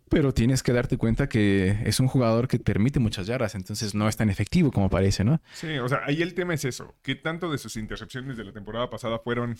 [0.09, 4.09] Pero tienes que darte cuenta que es un jugador que permite muchas yardas, entonces no
[4.09, 5.39] es tan efectivo como parece, ¿no?
[5.53, 6.95] Sí, o sea, ahí el tema es eso.
[7.03, 9.55] ¿Qué tanto de sus intercepciones de la temporada pasada fueron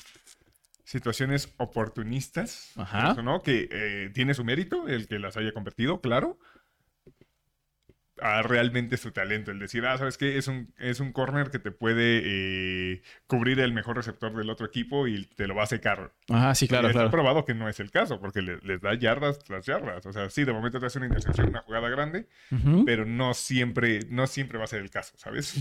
[0.89, 2.71] situaciones oportunistas?
[2.75, 3.11] Ajá.
[3.11, 3.43] Eso, ¿no?
[3.43, 6.39] Que eh, tiene su mérito el que las haya convertido, claro.
[8.21, 9.49] A realmente su talento.
[9.51, 10.37] El decir, ah, ¿sabes qué?
[10.37, 14.65] Es un, es un corner que te puede eh, cubrir el mejor receptor del otro
[14.65, 16.11] equipo y te lo va a secar.
[16.27, 17.11] Ajá, sí, claro, Y está claro.
[17.11, 20.05] probado que no es el caso, porque le- les da yardas tras yardas.
[20.05, 22.27] O sea, sí, de momento te hace una intercepción, una jugada grande,
[22.85, 25.53] pero no siempre, no siempre va a ser el caso, ¿sabes?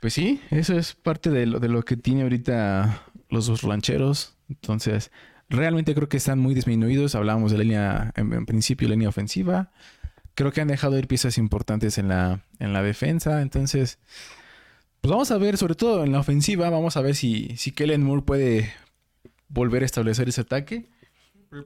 [0.00, 4.36] Pues sí, eso es parte de lo, de lo que tiene ahorita los dos rancheros.
[4.48, 5.10] Entonces,
[5.48, 7.14] realmente creo que están muy disminuidos.
[7.14, 9.70] Hablábamos de la línea, en, principio, línea ofensiva.
[10.34, 13.42] Creo que han dejado ir piezas importantes en la, en la defensa.
[13.42, 13.98] Entonces,
[15.00, 18.02] pues vamos a ver, sobre todo en la ofensiva, vamos a ver si, si Kellen
[18.02, 18.72] Moore puede
[19.48, 20.88] volver a establecer ese ataque.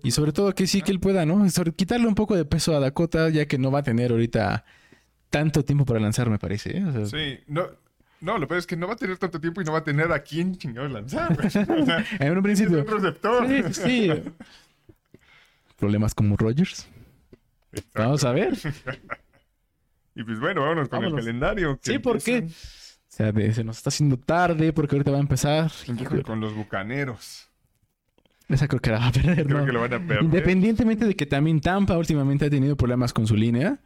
[0.04, 1.44] Y sobre todo que sí que él pueda, ¿no?
[1.74, 4.64] Quitarle un poco de peso a Dakota, ya que no va a tener ahorita
[5.28, 6.76] tanto tiempo para lanzar, me parece.
[6.76, 6.84] ¿eh?
[7.06, 7.66] Sí, no,
[8.22, 9.84] no, lo peor es que no va a tener tanto tiempo y no va a
[9.84, 11.36] tener a quién chingados lanzar.
[11.44, 11.66] O sea,
[12.20, 12.80] En un principio.
[12.80, 13.46] un receptor.
[13.48, 14.10] Sí, sí.
[15.78, 16.88] Problemas como Rogers.
[17.72, 18.02] Exacto.
[18.02, 18.54] Vamos a ver.
[20.14, 21.20] Y pues bueno, vámonos con Vámonos.
[21.20, 21.78] el calendario.
[21.80, 22.40] Sí, ¿por qué?
[22.46, 22.50] O
[23.08, 25.72] sea, de- se nos está haciendo tarde porque ahorita va a empezar.
[25.88, 27.48] empiezan con los bucaneros.
[28.46, 29.64] Esa creo que la va a perder, Creo ¿no?
[29.64, 30.22] que lo van a perder.
[30.24, 33.78] Independientemente de que también Tampa últimamente ha tenido problemas con su línea.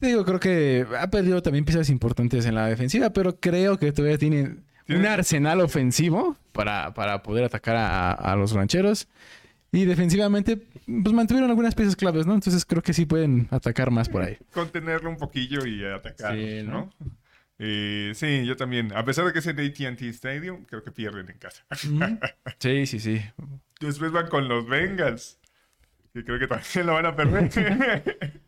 [0.00, 4.18] Digo, creo que ha perdido también piezas importantes en la defensiva, pero creo que todavía
[4.18, 4.56] tiene
[4.88, 9.08] un arsenal ofensivo para, para poder atacar a, a los rancheros.
[9.72, 12.34] Y defensivamente, pues mantuvieron algunas piezas claves, ¿no?
[12.34, 14.38] Entonces creo que sí pueden atacar más por ahí.
[14.52, 16.72] Contenerlo un poquillo y atacar, Sí, ¿no?
[16.72, 16.92] ¿no?
[17.58, 18.94] Eh, sí, yo también.
[18.94, 21.64] A pesar de que es en AT&T Stadium, creo que pierden en casa.
[22.58, 23.20] Sí, sí, sí.
[23.80, 25.38] Después van con los Bengals,
[26.14, 28.40] que creo que también lo van a perder.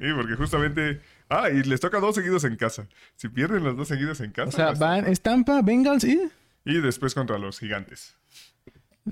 [0.00, 1.02] Sí, porque justamente...
[1.28, 2.88] Ah, y les toca dos seguidos en casa.
[3.16, 4.48] Si pierden los dos seguidos en casa...
[4.48, 6.18] O sea, van Estampa, Bengals y...
[6.64, 8.16] Y después contra los gigantes.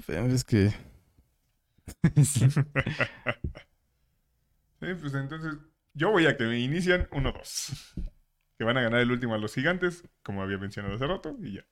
[0.08, 0.72] Es que.
[4.80, 5.56] Sí, pues entonces
[5.94, 7.94] yo voy a que me inician 1-2.
[8.56, 11.54] Que van a ganar el último a los gigantes, como había mencionado hace rato, y
[11.54, 11.66] ya.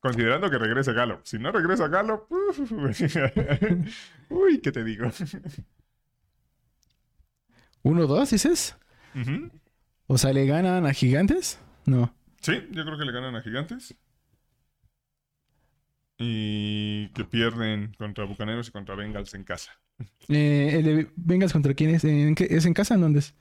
[0.00, 1.20] Considerando que regrese Galo.
[1.22, 2.26] Si no regresa Galo,
[4.30, 5.12] uy, ¿qué te digo?
[7.82, 8.76] ¿Uno, dos, dices?
[9.14, 9.50] Ujú.
[10.06, 11.58] O sea, ¿le ganan a gigantes?
[11.86, 12.14] No.
[12.40, 13.94] Sí, yo creo que le ganan a gigantes.
[16.18, 19.72] Y que pierden contra Bucaneros y contra Bengals en casa.
[20.28, 22.04] Eh, ¿El de Bengals contra quién es?
[22.04, 22.94] ¿En qué- ¿Es en casa?
[22.94, 23.34] ¿En dónde es?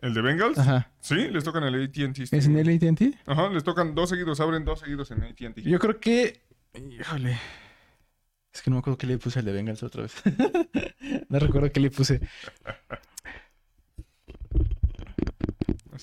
[0.00, 0.58] ¿El de Bengals?
[0.58, 0.90] Ajá.
[1.00, 2.22] Sí, les tocan el AT&T.
[2.22, 3.14] ¿Es en el AT&T?
[3.26, 5.62] Ajá, les tocan dos seguidos, abren dos seguidos en AT&T.
[5.62, 6.42] Yo creo que...
[6.74, 7.38] Híjole.
[8.52, 10.14] Es que no me acuerdo qué le puse al de Bengals otra vez.
[11.28, 12.20] no recuerdo qué le puse.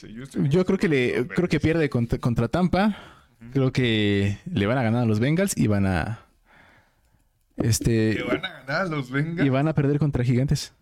[0.01, 2.97] Sé, yo estoy- Yo creo que le creo que pierde contra, contra Tampa.
[3.53, 6.25] Creo que le van a ganar a los Bengals y van a
[7.57, 9.45] este Que van a ganar los Bengals.
[9.45, 10.73] y van a perder contra Gigantes.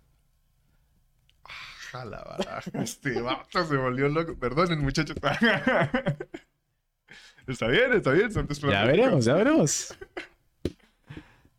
[1.91, 4.37] A la baraja, Este vato se volvió loco.
[4.37, 5.17] Perdonen, muchachos.
[7.47, 8.31] está bien, está bien.
[8.31, 9.97] Son tus Ya veremos, ya veremos.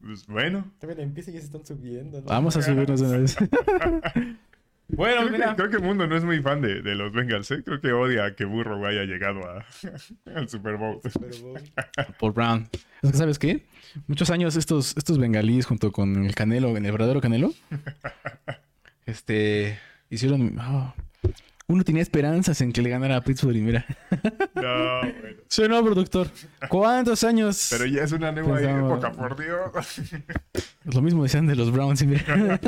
[0.00, 0.70] Pues bueno.
[0.78, 2.20] También empieza y ya se están subiendo.
[2.20, 2.26] ¿no?
[2.26, 3.36] Vamos a subirnos de una vez.
[4.96, 5.56] bueno, Creo que, mira.
[5.56, 7.62] creo que el mundo no es muy fan de, de los Bengals, ¿eh?
[7.64, 9.64] Creo que odia que Burrow haya llegado a,
[10.34, 11.00] al Super Bowl.
[12.18, 12.68] Paul Brown.
[13.02, 13.64] Es que, ¿sabes qué?
[14.06, 17.52] Muchos años estos, estos bengalíes junto con el Canelo, el verdadero Canelo,
[19.06, 19.78] este,
[20.10, 20.58] hicieron...
[20.58, 20.94] oh,
[21.66, 23.86] uno tenía esperanzas en que le ganara a Pittsburgh y mira.
[24.56, 25.36] No, bueno.
[25.46, 26.26] Sí, no, productor.
[26.68, 27.68] ¿Cuántos años?
[27.70, 30.00] Pero ya es una nueva Pensaba- época, por Dios.
[30.84, 32.60] Lo mismo decían de los Browns y mira.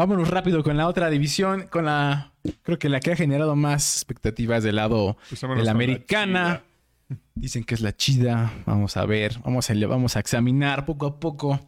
[0.00, 2.32] Vámonos rápido con la otra división, con la...
[2.62, 6.62] Creo que la que ha generado más expectativas del lado Pues de la americana.
[7.34, 8.50] Dicen que es la chida.
[8.64, 11.60] Vamos a ver, vamos a, vamos a examinar poco a poco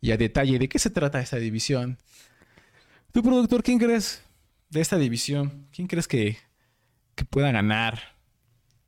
[0.00, 1.98] y a detalle de qué se trata esta división.
[3.10, 4.22] ¿Tu productor, quién crees
[4.70, 5.66] de esta división?
[5.72, 6.36] ¿Quién crees que,
[7.16, 7.98] que pueda ganar?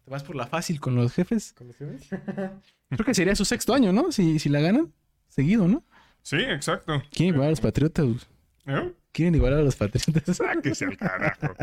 [0.05, 1.53] ¿Te vas por la fácil con los jefes?
[1.53, 2.11] ¿con los jefes?
[2.91, 4.13] Creo que sería su sexto año, ¿no?
[4.13, 4.93] Si, si la ganan.
[5.31, 5.83] Seguido, ¿no?
[6.23, 7.03] Sí, exacto.
[7.11, 8.29] Quieren igualar a los Patriotas.
[8.67, 8.93] ¿Eh?
[9.13, 10.37] Quieren igualar a los Patriotas.
[10.37, 11.55] Sáquese al carajo.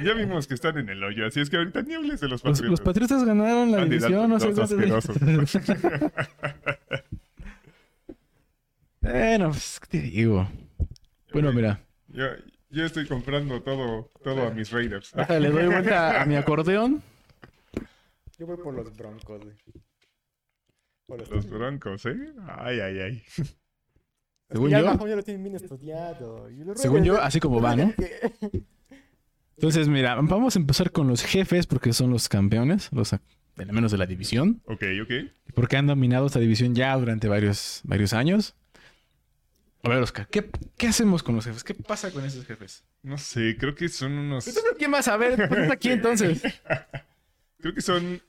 [0.00, 2.42] Ya vimos que están en el hoyo, así es que ahorita ni hables de los
[2.42, 2.70] Patriotas.
[2.70, 4.28] los Patriotas ganaron la Andy división.
[4.30, 5.16] No sé asquerosos.
[9.00, 10.48] Bueno, pues, ¿qué te digo?
[11.32, 11.80] Bueno, mira.
[12.08, 12.26] Yo,
[12.68, 15.14] yo estoy comprando todo, todo a mis Raiders.
[15.28, 17.02] Le doy vuelta a mi acordeón.
[18.38, 19.54] Yo voy por los broncos, güey.
[21.06, 22.32] Por los Los Broncos, ¿eh?
[22.58, 23.22] Ay, ay, ay.
[24.50, 24.88] Según ya yo.
[24.88, 26.48] abajo ya lo tienen bien estudiado.
[26.76, 27.92] Según yo, así como va, ¿no?
[29.56, 33.20] Entonces, mira, vamos a empezar con los jefes porque son los campeones, los a-
[33.56, 35.12] de la menos de la división, Ok, ok.
[35.54, 38.54] porque han dominado esta división ya durante varios, varios años.
[39.82, 41.64] A ver, Oscar, ¿qué, qué hacemos con los jefes?
[41.64, 42.84] ¿Qué pasa con esos jefes?
[43.02, 44.48] No sé, creo que son unos...
[44.78, 45.48] ¿quién vas a ver?
[45.48, 46.40] Ponte aquí entonces.
[47.60, 48.20] Creo que son...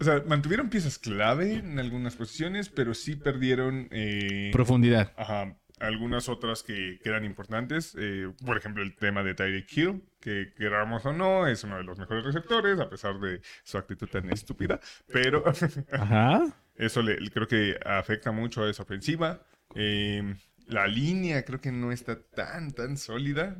[0.00, 3.88] O sea, mantuvieron piezas clave en algunas posiciones, pero sí perdieron...
[3.90, 5.12] eh, Profundidad.
[5.16, 7.94] Ajá, algunas otras que, que eran importantes.
[7.98, 11.84] eh, por ejemplo, el tema de Tyreek Hill, que queramos o no, es uno de
[11.84, 14.80] los mejores receptores, a pesar de su actitud tan estúpida.
[15.12, 15.44] Pero
[15.92, 16.46] Ajá.
[16.76, 19.42] eso le, creo que afecta mucho a esa ofensiva.
[19.74, 20.34] Eh,
[20.66, 23.58] la línea creo que no está tan, tan sólida.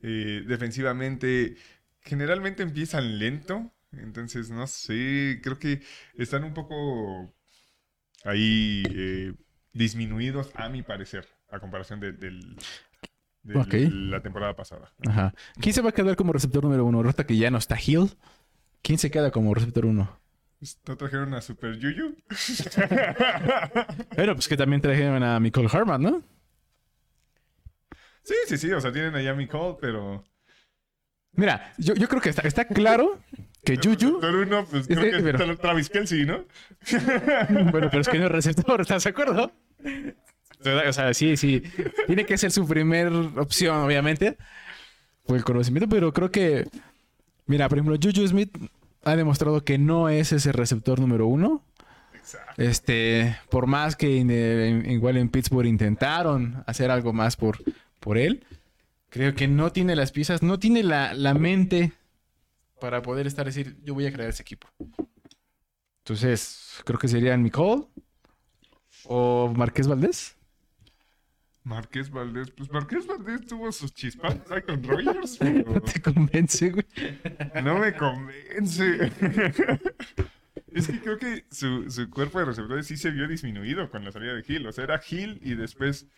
[0.00, 1.56] Defensivamente,
[2.00, 3.72] generalmente empiezan lento.
[3.92, 5.82] Entonces, no sé, creo que
[6.14, 7.34] están un poco
[8.24, 9.34] ahí eh,
[9.72, 12.56] disminuidos, a mi parecer, a comparación de, del-
[13.42, 13.74] de Ok.
[13.90, 14.92] la temporada pasada.
[15.06, 15.34] Ajá.
[15.60, 16.98] ¿Quién se va a quedar como receptor número uno?
[16.98, 18.10] Ahorita que ya no está Hill.
[18.82, 20.18] ¿Quién se queda como receptor uno?
[20.86, 22.16] ¿No trajeron a Super Yuyu?
[24.16, 26.22] Bueno, pues que también trajeron a Nicole Harman, ¿no?
[28.22, 30.24] sí, sí, sí, o sea, tienen allá a Nicole, pero...
[31.32, 33.18] Mira, yo, yo creo que está, está claro
[33.64, 34.18] que Juju.
[34.18, 36.44] Uno, pues Es creo que- pero- Travis Kelsey, ¿no?
[37.70, 39.52] Bueno, pero es que no es receptor, ¿estás de acuerdo?
[40.88, 41.62] O sea, sí, sí.
[42.06, 44.36] Tiene que ser su primer opción, obviamente.
[45.26, 46.66] Por el conocimiento, pero creo que.
[47.46, 48.56] Mira, por ejemplo, Juju Smith
[49.04, 51.64] ha demostrado que no es ese receptor número uno.
[52.14, 52.62] Exacto.
[52.62, 57.58] Este, por más que en el- en- igual en Pittsburgh intentaron hacer algo más por,
[57.98, 58.44] por él,
[59.08, 61.92] creo que no tiene las piezas, no tiene la, la mente
[62.82, 64.66] para poder estar decir, yo voy a crear ese equipo.
[65.98, 67.84] Entonces, creo que serían Nicole
[69.04, 70.36] o Marqués Valdés.
[71.62, 76.70] Marqués Valdés, pues Marqués Valdés tuvo sus chispas ahí con Rogers, pero No te convence,
[76.70, 76.86] güey.
[77.62, 79.12] no me convence.
[80.66, 84.10] Es que creo que su, su cuerpo de receptores sí se vio disminuido con la
[84.10, 84.66] salida de Hill.
[84.66, 86.08] O sea, era Hill y después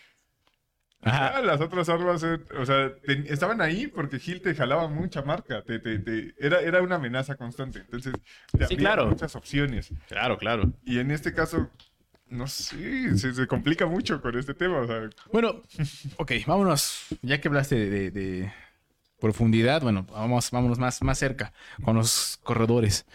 [1.05, 1.37] Ajá.
[1.37, 2.91] Ah, las otras armas, o sea,
[3.27, 7.37] estaban ahí porque Gil te jalaba mucha marca, te, te- te- era, era una amenaza
[7.37, 8.15] constante, entonces
[8.57, 9.07] te Sí, claro.
[9.07, 9.91] muchas opciones.
[10.09, 10.73] Claro, claro.
[10.85, 11.71] Y en este caso,
[12.29, 15.63] no sé, se, se complica mucho con este tema, o sea, Bueno,
[16.17, 17.07] ok, vámonos.
[17.23, 18.53] Ya que hablaste de, de- de
[19.21, 21.53] profundidad, bueno, vamos, vámonos más, más cerca
[21.83, 23.07] con los corredores.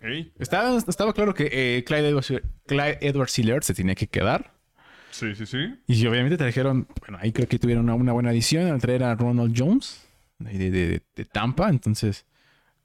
[0.00, 0.30] ¿eh?
[0.38, 2.32] Estaba, estaba claro que eh, Clyde Edwards,
[2.66, 4.52] Clyde Edwards Hillard se tenía que quedar.
[5.10, 5.74] Sí, sí, sí.
[5.86, 9.14] Y obviamente trajeron, bueno, ahí creo que tuvieron una, una buena adición al traer a
[9.14, 10.06] Ronald Jones
[10.38, 11.68] de, de- de- de Tampa.
[11.68, 12.26] Entonces,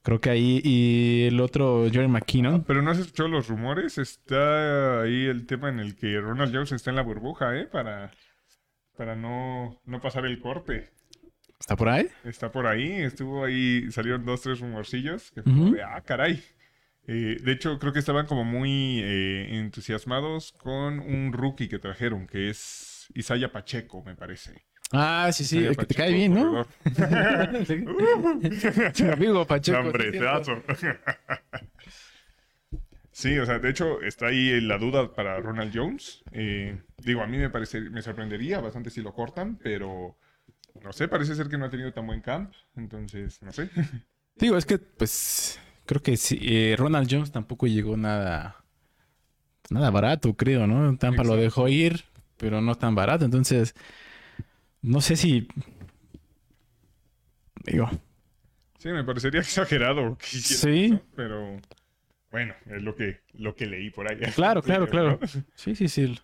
[0.02, 0.62] creo que ahí.
[0.64, 2.64] Y el otro, Jerry McKinnon.
[2.64, 6.72] Pero no has escuchado los rumores, está ahí el tema en el que Ronald Jones
[6.72, 7.66] está en la burbuja, ¿eh?
[7.68, 8.12] Para,
[8.98, 10.90] para no, no pasar el corte.
[11.60, 12.08] ¿Está por ahí?
[12.26, 15.72] Está por ahí, estuvo ahí, salieron dos, tres rumorcillos que Ujú.
[15.74, 16.44] de, ah, caray.
[17.08, 22.26] Eh, de hecho, creo que estaban como muy eh, entusiasmados con un rookie que trajeron,
[22.26, 24.66] que es Isaiah Pacheco, me parece.
[24.92, 26.66] Ah, sí, sí, Isaiah que te cae bien, ¿no?
[29.14, 29.80] amigo Pacheco.
[29.80, 30.64] Hombrezazo.
[33.16, 36.22] Sí, o sea, de hecho está ahí la duda para Ronald Jones.
[36.34, 40.18] Eh, digo, a mí me parece, me sorprendería bastante si lo cortan, pero
[40.84, 43.70] no sé, parece ser que no ha tenido tan buen camp, entonces, no sé.
[44.36, 48.64] Digo, es que, pues, creo que sí, eh, Ronald Jones tampoco llegó nada,
[49.70, 50.98] nada barato, creo, ¿no?
[50.98, 52.04] Tampa lo dejó ir,
[52.38, 53.26] pero no tan barato.
[53.26, 53.76] Entonces,
[54.82, 55.48] no sé si,
[57.66, 57.90] digo,
[58.78, 60.18] Sí, me parecería exagerado.
[60.18, 60.86] que Sí.
[60.86, 61.58] eso, pero
[62.32, 64.20] bueno, es lo que, lo que leí por ahí.
[64.36, 65.20] claro, claro, Sí, claro.
[65.56, 66.16] Sí, sí, sí.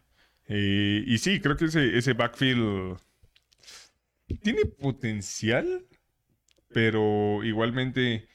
[0.47, 2.97] Eh, y sí, creo que ese, ese backfield
[4.43, 5.85] tiene potencial,
[6.73, 8.27] pero igualmente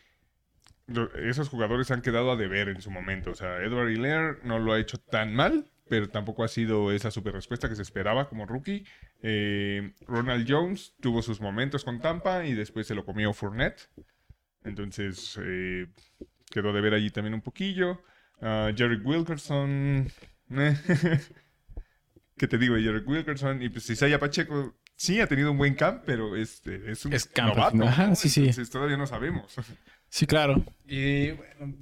[1.23, 3.31] esos jugadores han quedado a deber en su momento.
[3.31, 7.11] O sea, Edward Hilaire no lo ha hecho tan mal, pero tampoco ha sido esa
[7.11, 8.85] super respuesta que se esperaba como rookie.
[9.23, 13.89] Eh, Ronald Jones tuvo sus momentos con Tampa y después se lo comió Fournette.
[14.65, 15.87] Entonces eh,
[16.51, 18.03] quedó de ver allí también un poquillo.
[18.41, 20.09] Ah, Jerry Wilkerson.
[20.51, 20.77] eh,
[22.37, 22.77] ¿Qué te digo?
[22.77, 26.83] Jerry Wilkerson y pues Isaiah Pacheco sí ha tenido un buen camp, pero es, eh,
[26.89, 27.83] es un Es camp, novato.
[27.85, 28.15] ajá, ¿no?
[28.15, 28.41] sí, sí.
[28.41, 29.55] Entonces todavía no sabemos.
[30.17, 30.65] Sí, claro.
[30.89, 31.75] Y bueno,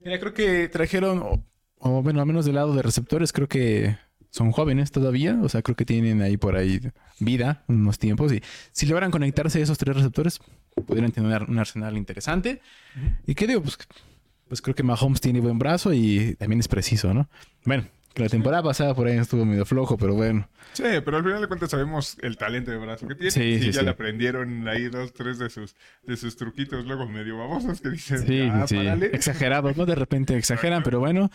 [0.00, 1.46] mira, creo que trajeron, o,
[1.78, 3.96] o, bueno, al menos del lado de receptores, creo que
[4.30, 5.38] son jóvenes todavía.
[5.40, 6.80] O sea, creo que tienen ahí por ahí
[7.20, 8.32] vida, unos tiempos.
[8.32, 8.42] Y
[8.72, 10.40] si logran conectarse esos tres receptores,
[10.84, 12.60] podrían tener un arsenal interesante.
[13.24, 13.78] Y qué digo, pues,
[14.48, 17.28] pues creo que Mahomes tiene buen brazo y también es preciso, ¿no?
[17.64, 17.84] Bueno,
[18.16, 20.48] la temporada pasada por ahí estuvo medio flojo, pero bueno.
[20.72, 23.30] Sí, pero al final de cuentas sabemos el talento de brazo que tiene.
[23.30, 23.84] Sí, Sí, sí, ya sí.
[23.84, 25.74] le aprendieron ahí dos, tres de sus,
[26.06, 28.76] de sus truquitos luego medio babosos que dicen, Sí, "Ah, sí.
[28.76, 29.06] párale".
[29.12, 29.86] Exagerados, ¿no?
[29.86, 31.30] De repente exageran, pero bueno.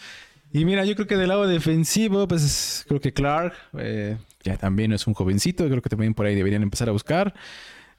[0.54, 4.94] Y mira, yo creo que del lado defensivo, pues creo que Clark eh, ya también
[4.94, 5.68] es un jovencito.
[5.68, 7.34] Creo que también por ahí deberían empezar a buscar.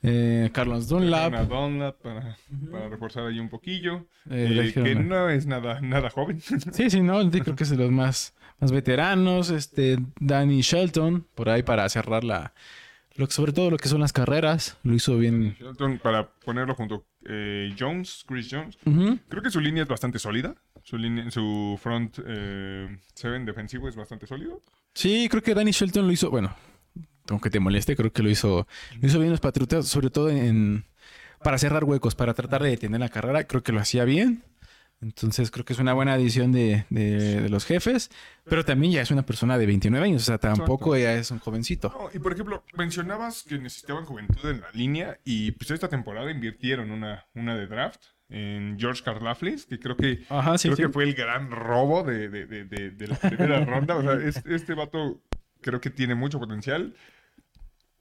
[0.02, 1.28] Eh, Carlos Dunlap.
[1.32, 2.36] Una Dunlap para,
[2.70, 4.06] para reforzar ahí un poquillo.
[4.30, 6.40] eh, eh, que no es nada, nada joven.
[6.72, 9.50] Sí, sí, no, creo que es de los más, más veteranos.
[9.50, 12.52] Este, Danny Shelton, por ahí para cerrar la.
[13.16, 14.76] Lo, que- sobre todo lo que son las carreras.
[14.84, 15.56] Lo hizo bien.
[15.58, 18.78] Shelton, para ponerlo junto eh, Jones, Chris Jones.
[18.84, 19.18] Ujú.
[19.28, 20.54] Creo que su línea es bastante sólida.
[20.84, 24.62] Su, línea, su front eh, seven defensivo es bastante sólido.
[24.94, 26.54] Sí, creo que Danny Shelton lo hizo, bueno,
[27.30, 28.66] aunque te moleste, creo que lo hizo,
[29.00, 30.84] lo hizo bien los Patriotas, sobre todo en
[31.42, 34.42] para cerrar huecos, para tratar de detener la carrera, creo que lo hacía bien.
[35.00, 38.10] Entonces creo que es una buena adición de, de- de los jefes,
[38.44, 41.38] pero también ya es una persona de 29 años, o sea, tampoco ya es un
[41.38, 41.94] jovencito.
[41.96, 46.28] No, y por ejemplo, mencionabas que necesitaban juventud en la línea y pues esta temporada
[46.32, 50.82] invirtieron una, una de draft en George Karlaftis, que creo que Ajá, sí, creo sí.
[50.82, 53.94] que fue el gran robo de, de- de- de- de la primera ronda.
[53.94, 55.20] O sea, es- este vato
[55.60, 56.96] creo que tiene mucho potencial.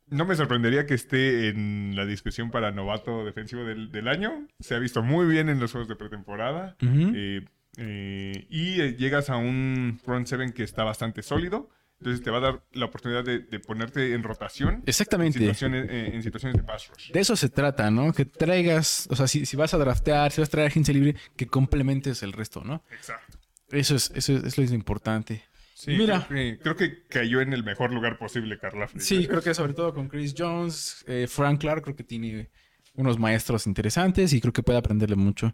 [0.10, 4.48] No me sorprendería que esté en la discusión para novato defensivo del, del año.
[4.60, 6.76] Se ha visto muy bien en los juegos de pretemporada.
[6.82, 7.42] Eh,
[7.78, 11.70] eh, y eh, llegas a un front seven que está bastante sólido.
[12.00, 15.40] Entonces te va a dar la oportunidad de, de ponerte en rotación en Exactamente.
[15.40, 17.12] situaciones, eh, en situaciones de pass rush.
[17.12, 18.14] De eso se trata, ¿no?
[18.14, 21.16] Que traigas, o sea, si, si vas a draftear, si vas a traer agencia libre,
[21.36, 22.84] que complementes el resto, ¿no?
[22.92, 23.40] Exacto.
[23.72, 25.44] Eso es, eso es, eso es lo importante.
[25.78, 26.26] Sí, Mira.
[26.28, 28.90] Creo que, creo que cayó en el mejor lugar posible, Carla.
[28.98, 32.50] Sí, creo que sobre todo con Chris Jones, eh, Frank Clark, creo que tiene
[32.96, 35.54] unos maestros interesantes y creo que puede aprenderle mucho.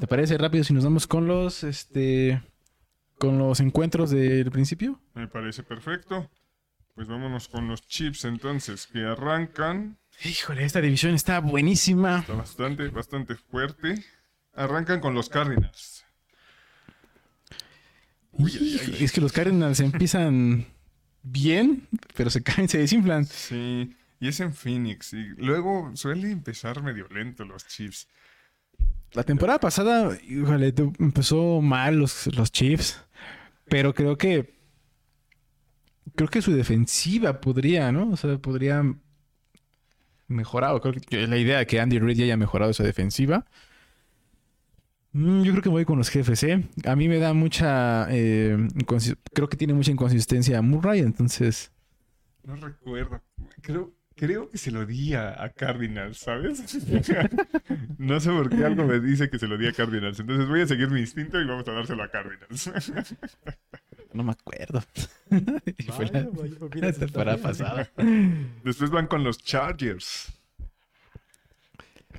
[0.00, 2.42] ¿Te parece rápido si nos vamos con los, este,
[3.18, 5.00] con los encuentros del principio?
[5.14, 6.28] Me parece perfecto.
[6.96, 9.96] Pues vámonos con los Chiefs entonces, que arrancan.
[10.24, 12.18] Híjole, esta división está buenísima.
[12.18, 13.94] Está bastante, bastante fuerte.
[14.54, 15.95] Arrancan con los Cardinals.
[18.38, 19.04] Uy, ay, ay.
[19.04, 20.66] Es que los Cardinals empiezan
[21.22, 23.26] bien, pero se caen, se desinflan.
[23.26, 25.12] Sí, y es en Phoenix.
[25.12, 28.08] Y luego suele empezar medio lento los Chiefs.
[29.12, 33.00] La temporada pasada, híjole, empezó mal los, los Chiefs,
[33.68, 34.56] pero creo que
[36.14, 38.10] creo que su defensiva podría, ¿no?
[38.10, 38.82] O sea, podría
[40.28, 40.80] mejorar.
[40.80, 43.46] Creo que la idea de que Andy Reid ya haya mejorado esa defensiva.
[45.16, 46.62] Mm, Yo creo que voy con los jefes, ¿eh?
[46.84, 48.06] A mí me da mucha...
[48.10, 48.68] eh,
[49.32, 51.70] creo que tiene mucha inconsistencia Murray, entonces...
[52.44, 53.22] No recuerdo.
[53.62, 56.78] Creo, creo que se lo di a, a Cardinals, ¿sabes?
[57.98, 60.20] no sé por qué algo me dice que se lo di a Cardinals.
[60.20, 62.70] Entonces voy a seguir mi instinto y vamos a dárselo a Cardinals.
[64.12, 64.82] No me acuerdo.
[65.76, 67.90] Y fue Vaya, la- vaya, la mira, temporada pasada.
[68.64, 70.32] Después van con los Chargers.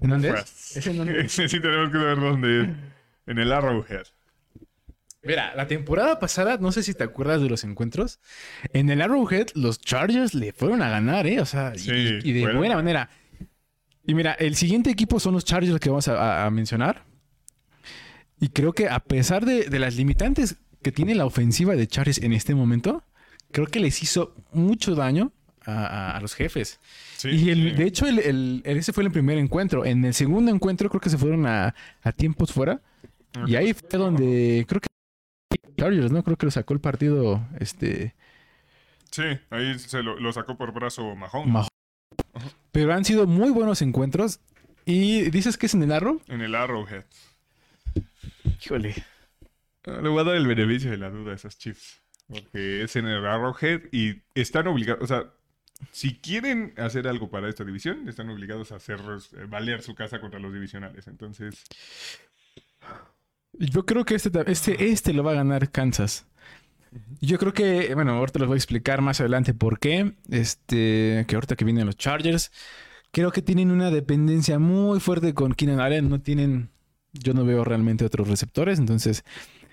[0.02, 0.78] ¿En dónde Pues, es?
[0.78, 1.32] ¿Es en dónde es?
[1.52, 2.70] Sí tenemos que ver dónde es.
[3.28, 4.06] En el Arrowhead.
[5.24, 8.20] Mira, la temporada pasada, no sé si te acuerdas de los encuentros.
[8.72, 11.42] En el Arrowhead, los Chargers le fueron a ganar, ¿eh?
[11.42, 13.10] O sea, y- Sí, y, de buena manera.
[14.06, 17.04] Y mira, el siguiente equipo son los Chargers que vamos a, a- a mencionar.
[18.40, 22.20] Y creo que a pesar de, de las limitantes que tiene la ofensiva de Chargers
[22.20, 23.04] en este momento,
[23.52, 25.34] creo que les hizo mucho daño
[25.68, 26.80] a, a- a los jefes.
[27.18, 27.76] Sí, y el- sí.
[27.78, 29.86] de hecho, el, el- el- ese fue el primer encuentro.
[29.86, 32.82] En el segundo encuentro creo que se fueron a, a tiempos fuera.
[33.46, 34.88] Y ahí fue donde creo que
[35.78, 36.24] Chargers, ¿no?
[36.24, 38.16] Creo que lo sacó el partido este
[39.12, 41.54] Sí, ahí se lo, lo sacó por brazo Mahomes.
[41.54, 41.70] Mahomes.
[42.72, 44.40] Pero han sido muy buenos encuentros.
[44.86, 46.22] Y dices que es en el Arrow.
[46.30, 47.04] en el Arrowhead.
[48.64, 48.96] Híjole.
[49.86, 52.02] Ah, Le voy a dar el beneficio de la duda a esos Chiefs.
[52.28, 55.04] Porque es en el Arrowhead y están obligados.
[55.04, 55.26] O sea,
[55.92, 59.00] si quieren hacer algo para esta división, están obligados a hacer
[59.34, 61.08] eh, valer su casa contra los divisionales.
[61.08, 61.66] Entonces,
[63.54, 66.26] Yo creo que este, este, este lo va a ganar Kansas.
[67.22, 70.16] Yo creo que, bueno, ahorita les voy a explicar más adelante por qué.
[70.30, 72.52] Este, que ahorita que vienen los Chargers,
[73.12, 76.10] creo que tienen una dependencia muy fuerte con Keenan Allen.
[76.10, 76.72] No tienen,
[77.14, 78.80] yo no veo realmente otros receptores.
[78.80, 79.26] Entonces,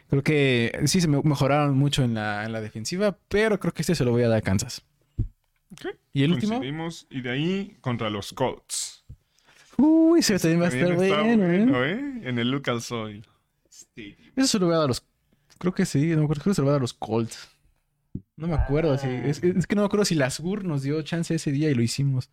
[0.09, 3.83] creo que sí se me- mejoraron mucho en la, en la defensiva, pero creo que
[3.83, 4.85] este se lo voy a dar a Kansas.
[5.75, 6.55] Ok, ¿Y el último?
[6.55, 7.07] coincidimos.
[7.11, 9.05] Y de ahí contra los Colts.
[9.77, 11.59] Uy, ese también va a estar está bueno, ¿eh?
[11.65, 12.21] bueno, ¿eh?
[12.29, 13.27] En el Lucas Oil.
[14.37, 15.05] Eso se lo voy a dar a los.
[15.59, 16.95] Creo que sí, no me acuerdo, creo que se lo voy a dar a los
[16.95, 17.49] Colts.
[18.37, 18.97] No me acuerdo.
[18.99, 21.71] si- es, es que no me acuerdo si la SUR nos dio chance ese día
[21.71, 22.31] y lo hicimos.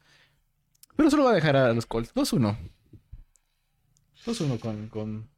[0.96, 2.14] Pero se lo voy a dejar a los Colts.
[2.14, 2.58] 2-1.
[4.26, 5.30] 2-1 con, con.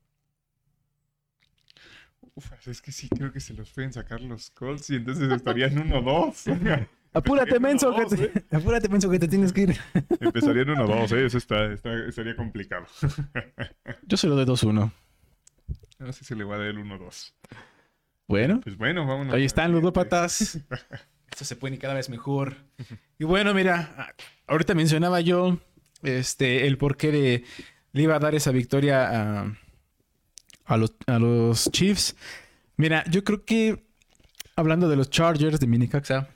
[2.35, 5.75] Uf, es que sí, creo que se los pueden sacar los Colts y entonces estarían
[5.75, 6.87] 1-2.
[7.13, 8.31] Apúrate, menso, que Dos, ¿eh?
[8.49, 9.77] te, apúrate, menso, que te tienes que ir.
[10.19, 11.25] Empezarían 1-2, ¿eh?
[11.25, 12.85] Eso está, está- estaría complicado.
[14.07, 14.91] Yo se lo doy 2-1.
[15.99, 17.33] No sé si se le va a dar el 1-2.
[18.27, 19.33] Bueno, Pues bueno, vámonos.
[19.33, 19.81] ahí están, siguiente.
[19.81, 20.59] ludópatas.
[21.29, 22.55] Esto se pone cada vez mejor.
[23.19, 24.13] Y bueno, mira,
[24.47, 25.59] ahorita mencionaba yo
[26.03, 27.43] este, el porqué de
[27.91, 29.57] le iba a dar esa victoria a,
[30.65, 32.15] a los, a los Chiefs.
[32.77, 33.85] Mira, yo creo que
[34.55, 36.29] hablando de los Chargers de Minicaxa,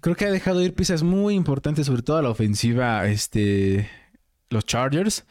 [0.00, 3.88] creo que ha dejado ir piezas muy importantes, sobre todo a la ofensiva, este,
[4.50, 5.24] los Chargers.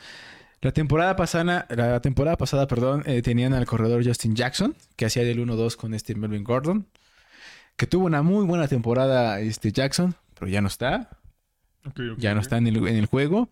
[0.61, 5.23] La temporada pasada, la temporada pasada, perdón, eh, tenían al corredor Justin Jackson, que hacía
[5.23, 6.87] del 1-2 con este Melvin Gordon,
[7.75, 11.09] que tuvo una muy buena temporada este Jackson, pero ya no está,
[12.17, 13.49] ya no está en el, en el juego.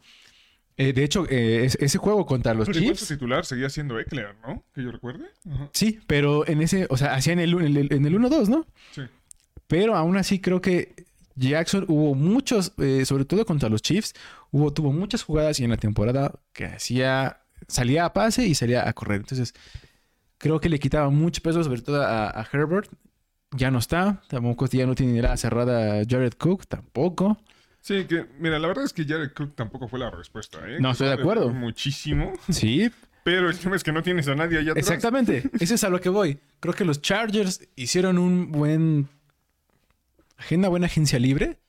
[0.78, 3.70] Eh, de hecho, eh, es- ese juego contra los Pero igual su Chiefs, titular seguía
[3.70, 4.64] siendo Eckler, ¿no?
[4.74, 5.26] Que yo recuerde.
[5.54, 5.70] Ajá.
[5.74, 8.66] sí, pero en ese, o sea, hacían el, en el, en el 1-2, ¿no?
[8.96, 9.02] Sí.
[9.72, 11.06] Pero aún así creo que
[11.38, 14.14] Jackson hubo muchos, eh, sobre todo contra los Chiefs,
[14.52, 17.38] hubo, tuvo muchas jugadas y en la temporada que hacía,
[17.70, 19.22] salía a pase y salía a correr.
[19.22, 19.54] Entonces,
[20.38, 22.92] creo que le quitaba mucho peso, sobre todo a, a Herbert.
[23.52, 27.38] Ya no está, tampoco ya no tiene la cerrada Jared Cook, tampoco.
[27.80, 30.80] Sí, que mira, la verdad es que Jared Cook tampoco fue la respuesta, ¿eh?
[30.82, 31.48] No, estoy de acuerdo.
[31.48, 32.34] Muchísimo.
[32.50, 32.92] Sí,
[33.24, 34.86] Pero el tema es que no tienes a nadie allá atrás.
[34.86, 35.50] exactamente.
[35.62, 36.40] Eso es a lo que voy.
[36.60, 39.08] Creo que los Chargers hicieron un buen.
[40.50, 41.60] Una buena agencia libre.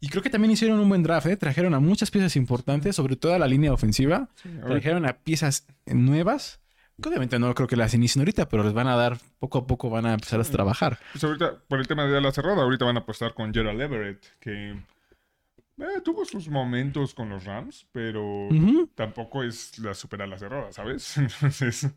[0.00, 1.36] Y creo que también hicieron un buen draft, ¿eh?
[1.36, 4.28] Trajeron a muchas piezas importantes, sobre todo a la línea ofensiva.
[4.36, 6.60] Sí, Trajeron a piezas nuevas.
[7.00, 9.66] Que obviamente no creo que las inicien ahorita, pero les van a dar, poco a
[9.66, 10.98] poco van a empezar a trabajar.
[11.12, 14.24] Pues ahorita, por el tema de la cerrada, ahorita van a apostar con Gerald Everett,
[14.40, 18.48] que eh, tuvo sus momentos con los Rams, pero
[18.96, 21.16] tampoco es la super ala cerrada, ¿sabes?
[21.18, 21.88] Entonces,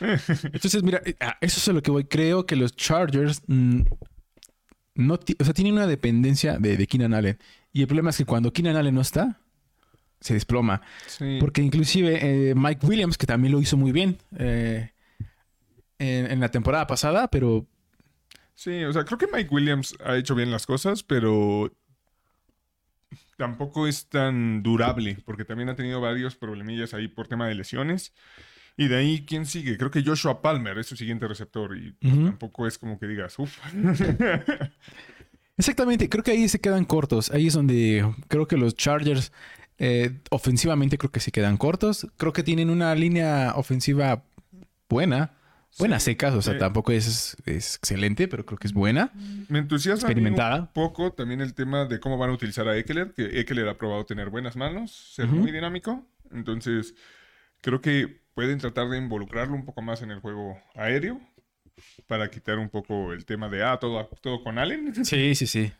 [0.44, 2.04] Entonces, mira, eh, eso es a lo que voy.
[2.04, 3.82] Creo que los Chargers mm,
[4.98, 7.38] no o sea, tiene una dependencia de, de Keenan Allen.
[7.72, 9.40] Y el problema es que cuando Keenan Allen no está,
[10.20, 10.82] se desploma.
[11.06, 11.38] Sí.
[11.40, 14.90] Porque inclusive eh, Mike Williams, que también lo hizo muy bien eh,
[15.98, 17.66] en, en la temporada pasada, pero
[18.58, 21.72] Sí, o sea, creo que Mike Williams ha hecho bien las cosas, pero
[23.36, 28.12] tampoco es tan durable, porque también ha tenido varios problemillas ahí por tema de lesiones.
[28.80, 29.76] Y de ahí, ¿quién sigue?
[29.76, 33.36] Creo que Joshua Palmer es su siguiente receptor y pues, tampoco es como que digas,
[33.36, 33.58] uff.
[35.56, 37.32] Exactamente, creo que ahí se quedan cortos.
[37.32, 39.32] Ahí es donde creo que los Chargers
[39.78, 42.06] eh, ofensivamente creo que se quedan cortos.
[42.16, 44.22] Creo que tienen una línea ofensiva
[44.88, 45.32] buena.
[45.76, 49.12] Buena Sí, secas, o sea, tampoco es, es excelente, pero creo que es buena.
[49.48, 50.60] Me entusiasma Experimentada.
[50.60, 53.76] un poco también el tema de cómo van a utilizar a Eckler, que Eckler ha
[53.76, 56.06] probado tener buenas manos, ser muy dinámico.
[56.30, 56.94] Entonces,
[57.60, 61.20] creo que pueden tratar de involucrarlo un poco más en el juego aéreo
[62.06, 64.92] para quitar un poco el tema de, ah, todo, todo con Allen.
[65.04, 65.72] Sí, sí, sí.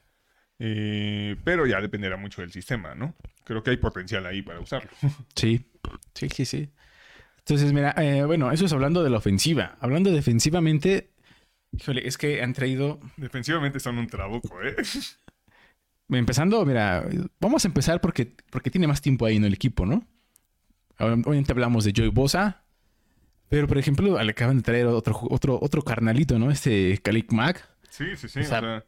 [0.59, 3.15] Eh, pero ya dependerá mucho del sistema, ¿no?
[3.45, 4.91] Creo que hay potencial ahí para usarlo.
[5.35, 5.65] Sí,
[6.15, 6.71] sí, sí, sí.
[7.39, 9.77] Entonces, mira, eh, bueno, eso es hablando de la ofensiva.
[9.81, 11.13] Hablando defensivamente,
[11.73, 14.77] híjole, es que han traído Defensivamente son un trabuco, ¿eh?
[16.11, 17.07] Empezando, mira,
[17.39, 20.07] vamos a empezar porque, porque tiene más tiempo ahí en el equipo, ¿no?
[20.99, 22.65] Obviamente hablamos de Joey Bosa,
[23.49, 26.51] pero por ejemplo, le acaban de traer otro, otro, otro carnalito, ¿no?
[26.51, 27.67] Este Khalid Mack.
[27.91, 28.41] Sí, sí, sí.
[28.41, 28.85] O O sea,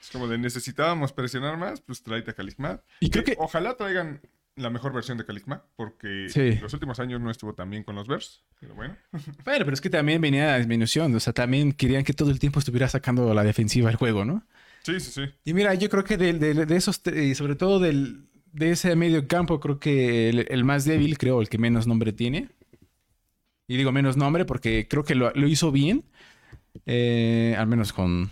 [0.00, 2.82] es como de necesitábamos presionar más, pues tráete a Kalismat.
[3.00, 4.20] Y creo que- Ojalá traigan
[4.56, 6.56] la mejor versión de Kalismat, porque Sí.
[6.60, 8.44] los últimos años no estuvo tan bien con los Bears.
[8.60, 8.96] Pero bueno.
[9.44, 12.38] Bueno, pero es que también venía la disminución, o sea, también querían que todo el
[12.38, 14.46] tiempo estuviera sacando la defensiva al juego, ¿no?
[14.82, 15.22] Sí, sí, sí.
[15.44, 17.02] Y mira, yo creo que de, de- de esos,
[17.34, 18.27] sobre todo del,
[18.58, 22.12] de ese medio campo, creo que el, el más débil, creo, el que menos nombre
[22.12, 22.48] tiene.
[23.66, 26.04] Y digo menos nombre porque creo que lo, lo hizo bien,
[26.86, 28.30] eh, al menos con,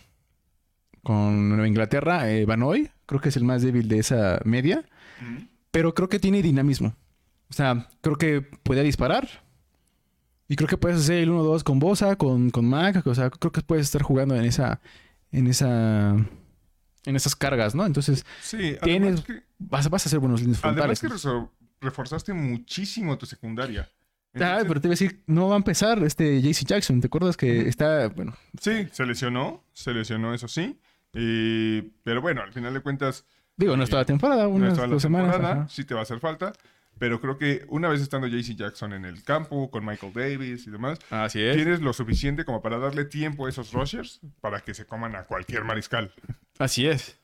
[1.02, 4.84] con Nueva Inglaterra, eh, Banoy, creo que es el más débil de esa media,
[5.70, 6.96] pero creo que tiene dinamismo.
[7.48, 9.28] O sea, creo que puede disparar.
[10.48, 13.04] Y creo que puedes hacer el 1-2 con Bosa, con, con Mac.
[13.06, 14.80] O sea, creo que puedes estar jugando en esa.
[15.32, 16.16] En esa.
[17.04, 17.84] En esas cargas, ¿no?
[17.86, 21.00] Entonces, Sí, Tienes- que, vas, vas a hacer buenos líneas además frontales.
[21.00, 21.50] que reso-
[21.80, 23.88] reforzaste muchísimo tu secundaria.
[23.88, 27.00] Ah, Entonces, pero te iba a decir, no va a empezar este JC Jackson.
[27.00, 30.78] ¿Te acuerdas que está, bueno, Sí, se lesionó, se lesionó, eso sí.
[31.14, 33.24] Eh, pero bueno, al final de cuentas,
[33.56, 35.36] digo, no es toda la temporada, no unas la dos semanas.
[35.36, 35.66] ajá.
[35.70, 36.52] sí te va a hacer falta.
[36.98, 40.70] Pero creo que una vez estando JC Jackson en el campo, con Michael Davis y
[40.70, 41.54] demás, Así es.
[41.54, 45.24] tienes lo suficiente como para darle tiempo a esos rushers para que se coman a
[45.24, 46.12] cualquier mariscal.
[46.58, 47.18] Así es.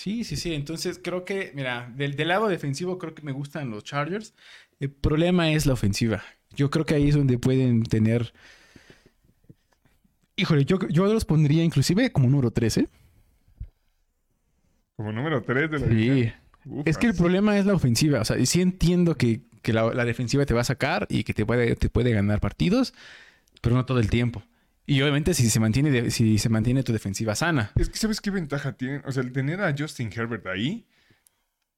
[0.00, 0.54] Sí, sí, sí.
[0.54, 4.32] Entonces creo que, mira, del, del lado defensivo creo que me gustan los Chargers.
[4.78, 6.24] El problema es la ofensiva.
[6.56, 8.32] Yo creo que ahí es donde pueden tener...
[10.36, 12.88] Híjole, yo, yo los pondría inclusive como número 13.
[14.96, 16.32] Como número 3 de la Sí.
[16.86, 18.22] Es que el problema es la ofensiva.
[18.22, 21.34] O sea, sí entiendo que, que la, la defensiva te va a sacar y que
[21.34, 22.94] te puede, te puede ganar partidos,
[23.60, 24.42] pero no todo el tiempo.
[24.86, 27.70] Y obviamente si se mantiene, de- si se mantiene tu defensiva sana.
[27.76, 29.02] Es que ¿sabes qué ventaja tienen?
[29.06, 30.86] O sea, el tener a Justin Herbert ahí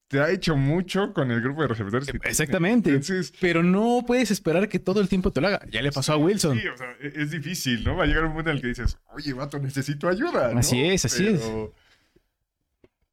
[0.09, 2.07] te ha hecho mucho con el grupo de receptores.
[2.11, 2.18] que.
[2.28, 2.90] Exactamente.
[2.90, 5.61] Entonces, Pero no puedes esperar que todo el tiempo te lo haga.
[5.70, 6.59] Ya le pasó a Wilson.
[6.59, 7.96] Sí, o sea, e- es difícil, ¿no?
[7.96, 10.53] Va a llegar un punto en el que dices, oye, vato, necesito ayuda.
[10.53, 10.61] ¿no?
[10.61, 11.42] Así es, así es.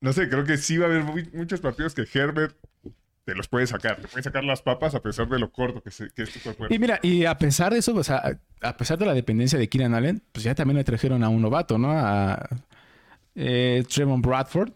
[0.01, 2.55] No sé, creo que sí va a haber muy- muchos partidos que Herbert
[3.26, 3.97] te los puede sacar.
[4.01, 6.39] Te puede sacar las papas a pesar de lo corto que, se- que es tu
[6.39, 6.67] cuerpo.
[6.70, 9.70] Y mira, y a pesar de eso, o sea, a pesar de la dependencia de
[9.70, 11.91] Keenan Allen, pues ya también le trajeron a un novato, ¿no?
[11.91, 12.47] A
[13.36, 14.72] eh, Trevon Bradford.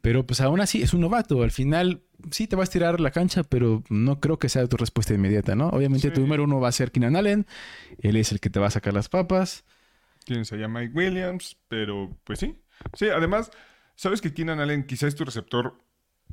[0.00, 1.42] Pero pues aún así es un novato.
[1.42, 4.78] Al final sí te vas a tirar la cancha, pero no creo que sea tu
[4.78, 5.68] respuesta inmediata, ¿no?
[5.68, 6.14] Obviamente Sí.
[6.14, 7.46] tu número uno va a ser Keenan Allen.
[8.00, 9.64] Él es el que te va a sacar las papas.
[10.24, 12.56] Tienes allá a Mike Williams, pero pues sí.
[12.94, 13.50] Sí, además,
[13.96, 15.78] sabes que Keenan Allen quizá es tu receptor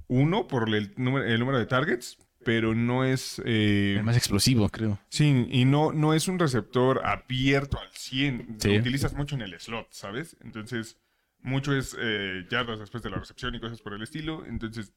[0.08, 3.42] uno por el número, el número de targets, pero no es...
[3.46, 5.00] eh, El más explosivo, creo.
[5.10, 8.58] Sí, y no, no es un receptor abierto al 100.
[8.60, 8.74] Sí.
[8.74, 10.38] Lo utilizas mucho en el slot, ¿sabes?
[10.42, 10.98] Entonces,
[11.42, 14.46] mucho es eh, yardas después de la recepción y cosas por el estilo.
[14.46, 14.94] Entonces,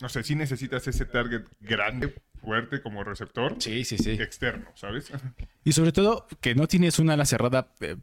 [0.00, 4.10] no sé, si necesitas ese target grande, fuerte como receptor Sí, sí, sí.
[4.12, 5.10] externo, ¿sabes?
[5.64, 7.96] Y sobre todo que no tienes una ala cerrada eh,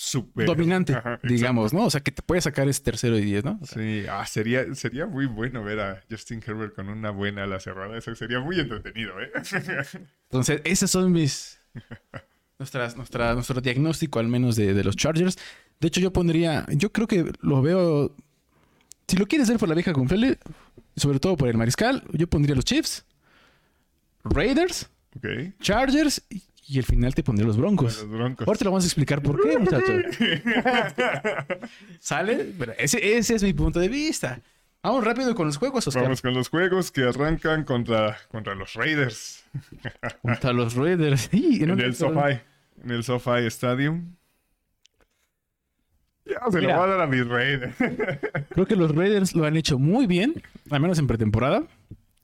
[0.00, 0.46] Súper.
[0.46, 1.84] dominante, Ajá, digamos, ¿no?
[1.86, 3.58] O sea, que te puede sacar ese tercero y diez, ¿no?
[3.60, 7.42] O sea, Sí, ah, sería, sería muy bueno ver a Justin Herbert con una buena
[7.42, 7.98] ala cerrada.
[7.98, 9.32] Eso sería muy entretenido, ¿eh?
[10.30, 11.60] Entonces, esos son mis.
[12.60, 15.36] Nuestras, nuestra, nuestro diagnóstico, al menos, de, de los Chargers.
[15.80, 16.64] De hecho, yo pondría.
[16.70, 18.14] Yo creo que lo veo.
[19.08, 20.38] Si lo quieres ver por la vieja confiable,
[20.94, 23.04] sobre todo por el mariscal, yo pondría los Chiefs,
[24.22, 25.26] Raiders, ok.
[25.60, 26.22] Chargers
[26.68, 28.02] y al final te pondría los Broncos.
[28.02, 28.46] Los Broncos.
[28.46, 30.02] Ahorita lo vamos a explicar por qué, muchachos.
[31.98, 32.52] ¿Sale?
[32.58, 34.40] Pero ese, ese es mi punto de vista.
[34.82, 36.04] Vamos rápido con los juegos, Oscar.
[36.04, 39.44] Vamos con los juegos que arrancan contra, contra los Raiders.
[40.22, 41.28] Contra los Raiders.
[41.30, 42.40] Sí, En el SoFi.
[42.84, 44.14] En el SoFi Stadium.
[46.26, 46.74] Ya se Mira.
[46.74, 47.74] lo va a dar a mis Raiders.
[48.50, 51.62] Creo que los Raiders lo han hecho muy bien, al menos en pretemporada.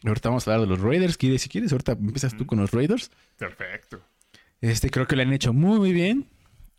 [0.04, 1.16] Ahorita vamos a hablar de los Raiders.
[1.16, 3.10] ¿Quieres, si quieres, ahorita empiezas tú con los Raiders.
[3.38, 4.00] Perfecto.
[4.64, 6.26] Este, creo que lo han hecho muy, muy bien.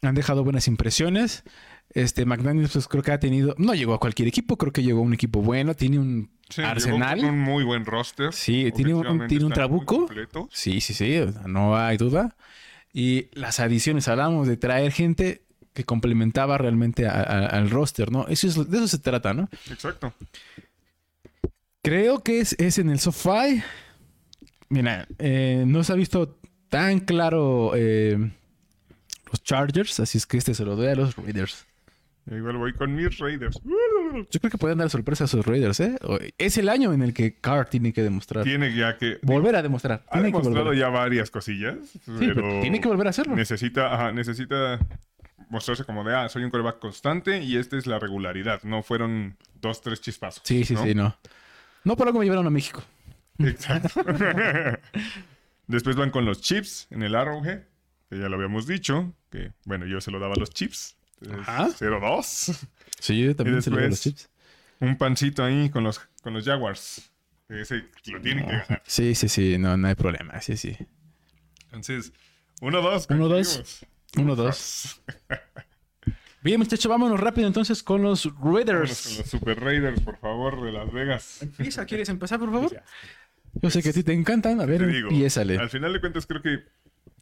[0.01, 1.43] Han dejado buenas impresiones.
[1.91, 3.53] Este, McDaniels, pues creo que ha tenido.
[3.59, 5.75] No llegó a cualquier equipo, creo que llegó a un equipo bueno.
[5.75, 7.19] Tiene un Sí, arsenal.
[7.19, 8.33] con un muy buen roster.
[8.33, 10.07] Sí, tiene un- tiene un trabuco.
[10.51, 12.35] Sí, sí, sí, no hay duda.
[12.91, 18.27] Y las adiciones, hablamos de traer gente que complementaba realmente a- a- al roster, ¿no?
[18.29, 19.47] Eso es, de eso se trata, ¿no?
[19.69, 20.11] Exacto.
[21.81, 23.61] Creo que es, es en el SoFi.
[24.69, 26.39] Mira, eh, no se ha visto
[26.75, 28.17] tan claro eh,
[29.31, 31.65] los Chargers, así es que este se lo doy a los Raiders.
[32.29, 33.61] Igual voy con mis Raiders.
[34.29, 35.95] Yo creo que pueden dar sorpresa a sus Raiders, ¿eh?
[36.37, 38.43] Es el año en el que Carr tiene que demostrar.
[38.43, 39.19] Tiene ya que.
[39.21, 40.03] Volver a demostrar.
[40.07, 41.77] Ha Tiene demostrado ya varias cosillas.
[41.93, 43.35] Sí, pero pero tiene que volver a hacerlo.
[43.37, 44.79] necesita, ajá, necesita
[45.49, 48.63] mostrarse como de, ah, soy un coreback constante y esta es la regularidad.
[48.63, 50.41] No fueron dos, tres chispazos.
[50.43, 50.83] Sí, sí, ¿no?
[50.83, 51.15] sí, no.
[51.85, 52.83] No por algo me llevaron a México.
[53.39, 54.03] Exacto.
[55.67, 57.63] Después van con los chips en el Arrowhead,
[58.09, 60.95] que ya lo habíamos dicho, que bueno, yo se lo daba a los chips.
[61.31, 61.69] Ajá.
[61.69, 62.67] 0-2.
[62.99, 64.29] Sí, yo también se lo doy a los después- chips.
[64.79, 67.09] Un pancito ahí con los, con los Jaguars.
[67.47, 68.83] Ese lo tienen que ganar.
[68.85, 70.41] Sí, sí, sí, no, no hay problema.
[70.41, 70.75] Sí, sí.
[71.65, 72.11] Entonces,
[72.61, 73.07] 1-2.
[73.07, 73.07] 1-2.
[73.07, 73.85] coincidimos.
[74.15, 74.99] 1-2.
[76.41, 79.17] Bien, muchachos, vámonos rápido entonces con los Vámonos con Raiders.
[79.17, 81.41] los Super Raiders, por favor, de Las Vegas.
[81.41, 82.83] Empieza, ¿quieres empezar, por favor?
[83.61, 84.59] Yo sé que a ti te encantan.
[84.61, 85.57] A ver, empiézale.
[85.57, 86.63] al final de cuentas creo que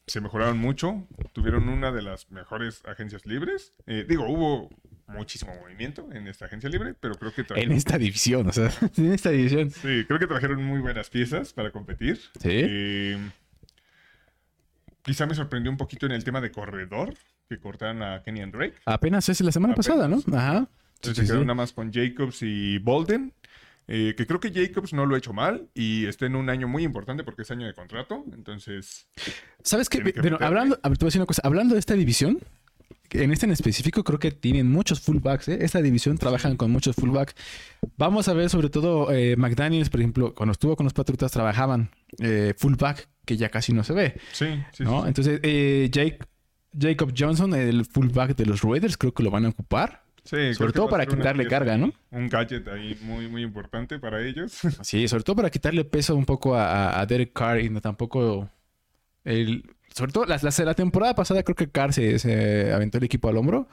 [0.07, 1.07] se mejoraron mucho.
[1.33, 3.73] Tuvieron una de las mejores agencias libres.
[3.87, 4.69] Eh, digo, hubo
[5.07, 8.71] muchísimo movimiento en esta agencia libre, pero creo que En trajeron, esta división, o sea,
[8.97, 9.69] en esta división.
[9.71, 12.17] sí, creo que trajeron muy buenas piezas para competir.
[12.39, 12.49] Sí.
[12.49, 13.17] Eh,
[15.03, 17.13] quizá me sorprendió un poquito en el tema de corredor,
[17.49, 18.75] que cortaron a Kenny and Drake.
[18.85, 19.87] Apenas es la semana Apenas.
[19.87, 20.17] pasada, ¿no?
[20.37, 20.67] Ajá.
[20.95, 21.47] Entonces Sí, se quedaron sí.
[21.47, 23.33] nada más con Jacobs y Bolden.
[23.87, 26.67] Eh, que creo que Jacobs no lo ha hecho mal y está en un año
[26.67, 28.23] muy importante porque es año de contrato.
[28.33, 29.07] Entonces,
[29.61, 30.03] ¿Sabes qué?
[30.03, 31.41] Que hablando, a ver, te voy a decir una cosa.
[31.43, 32.39] Hablando de esta división,
[33.13, 35.47] en este en específico, creo que tienen muchos fullbacks.
[35.49, 35.59] ¿eh?
[35.61, 37.35] Esta división trabajan con muchos fullbacks.
[37.97, 41.91] Vamos a ver, sobre todo, eh, McDaniels, por ejemplo, cuando estuvo con los Patriotas, trabajaban
[42.19, 44.15] eh, fullback, que ya casi no se ve.
[44.31, 45.01] sí, sí, ¿no?
[45.01, 45.07] sí.
[45.07, 46.19] Entonces, eh, Jake,
[46.77, 50.02] Jacob Johnson, el fullback de los Raiders, creo que lo van a ocupar.
[50.23, 51.93] Sí, Sobre todo para quitarle pieza, carga, ¿no?
[52.11, 54.57] Un gadget ahí muy, muy importante para ellos.
[54.81, 58.49] Sí, sobre todo para quitarle peso un poco a, Derek Carr y no tampoco
[59.23, 59.63] el...
[59.93, 63.29] Sobre todo la, la- la temporada pasada creo que Carr se, se aventó el equipo
[63.29, 63.67] al hombro.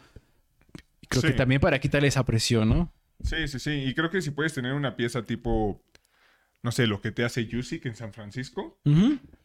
[1.09, 2.93] Creo que también para quitarle esa presión, ¿no?
[3.23, 3.71] sí, sí, sí.
[3.87, 5.83] Y creo que si puedes tener una pieza tipo,
[6.63, 8.79] no sé, lo que te hace Jusic en San Francisco,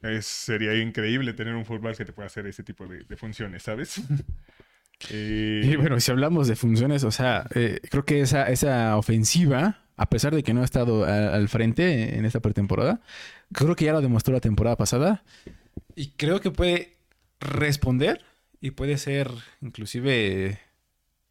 [0.01, 3.63] es, sería increíble tener un fútbol que te pueda hacer ese tipo de, de funciones,
[3.63, 4.01] ¿sabes?
[5.09, 9.79] Eh, Y bueno, si hablamos de funciones, o sea, eh, creo que esa, esa ofensiva,
[9.97, 13.01] a pesar de que no ha estado a- al frente en esta pretemporada,
[13.53, 15.23] creo que ya lo demostró la temporada pasada.
[15.95, 16.97] Y creo que puede
[17.39, 18.21] responder
[18.61, 19.29] y puede ser
[19.61, 20.59] inclusive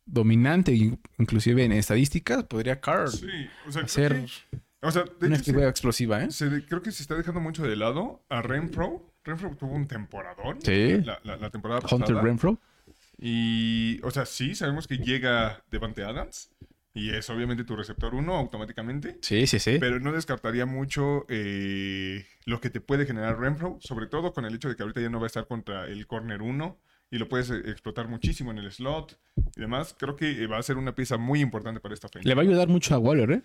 [0.07, 2.45] dominante, in- inclusive en estadísticas.
[2.45, 3.27] Podría Carr sí,
[3.66, 4.12] o sea, creo hacer
[4.51, 6.31] que- o sea, de una hecho, se- escritura explosiva, ¿eh?
[6.31, 9.11] se de- creo que se está dejando mucho de lado a Renfro.
[9.24, 11.01] Renfro tuvo un temporadón Sí.
[11.03, 12.05] la, la- la temporada pasada.
[12.05, 12.61] Hunter Renfro.
[13.19, 16.51] Y, o sea, sí, sabemos que llega Devante Adams.
[16.97, 19.19] Y es obviamente tu receptor 1 automáticamente.
[19.20, 19.78] Sí, sí, sí.
[19.81, 23.78] Pero no descartaría mucho eh, lo que te puede generar Renfro.
[23.81, 26.07] Sobre todo con el hecho de que ahorita ya no va a estar contra el
[26.07, 26.78] corner 1.
[27.11, 29.19] Y lo puedes eh, explotar muchísimo en el slot
[29.57, 29.97] y demás.
[29.99, 32.28] Creo que eh, va a ser una pieza muy importante para esta ofensiva.
[32.28, 33.43] Le va a ayudar mucho a Waller, ¿eh?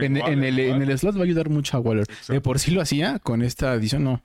[0.00, 2.04] En, en el, en el slot va a ayudar mucho a Waller.
[2.08, 2.32] Exacto.
[2.34, 4.22] De por sí lo hacía, con esta edición no.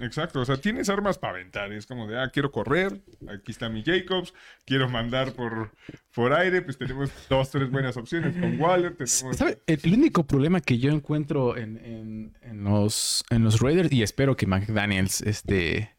[0.00, 1.72] Exacto, o sea, tienes armas para aventar.
[1.72, 4.32] Es como de, ah, quiero correr, aquí está mi Jacobs,
[4.64, 5.72] quiero mandar por,
[6.14, 8.92] por aire, pues tenemos dos, tres buenas opciones con Waller.
[8.92, 9.36] Tenemos...
[9.36, 9.58] ¿Sabe?
[9.66, 14.02] El, el único problema que yo encuentro en, en- en los, en los Raiders, y
[14.02, 15.90] espero que McDaniels este,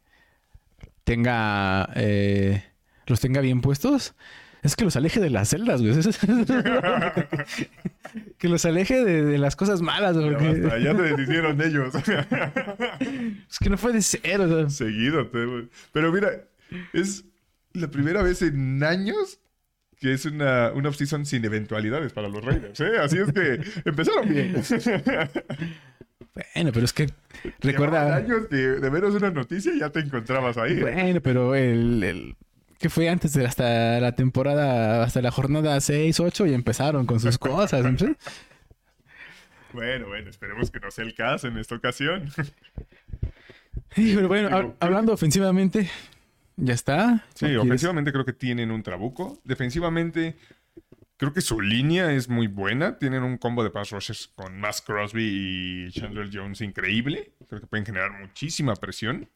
[1.03, 2.63] tenga eh,
[3.05, 4.15] los tenga bien puestos,
[4.63, 5.93] es que los aleje de las celdas, güey.
[8.39, 11.67] Que los aleje de, de las cosas malas, Ya, porque basta, ya te deshicieron de
[11.67, 11.93] ellos.
[13.49, 14.41] es que no puede ser.
[14.41, 14.69] o sea.
[14.69, 15.27] Seguido.
[15.27, 16.29] te- Pero mira,
[16.93, 17.25] es
[17.73, 19.39] la primera vez en años
[19.99, 22.79] que es una, una off-season sin eventualidades para los Raiders.
[22.79, 22.97] ¿eh?
[23.01, 24.55] Así es que empezaron bien.
[26.53, 28.15] Bueno, pero es que Llevaban recuerda.
[28.15, 30.73] años que de veros una noticia y ya te encontrabas ahí.
[30.73, 30.81] ¿eh?
[30.81, 32.35] Bueno, pero el, el
[32.79, 37.19] que fue antes de hasta la temporada, hasta la jornada 6, 8 y empezaron con
[37.19, 37.83] sus cosas.
[37.83, 37.97] ¿no?
[39.73, 42.29] Bueno, bueno, esperemos que no sea el caso en esta ocasión.
[43.95, 45.89] Sí, pero bueno, hab- hablando ofensivamente,
[46.55, 47.25] ya está.
[47.33, 49.39] Sí, ofensivamente creo que tienen un trabuco.
[49.43, 50.35] Defensivamente,
[51.15, 52.97] creo que su línea es muy buena.
[52.99, 57.31] Tienen un combo de pass rushers con Max Crosby y Chandler Jones increíble.
[57.47, 59.29] Creo que pueden generar muchísima presión.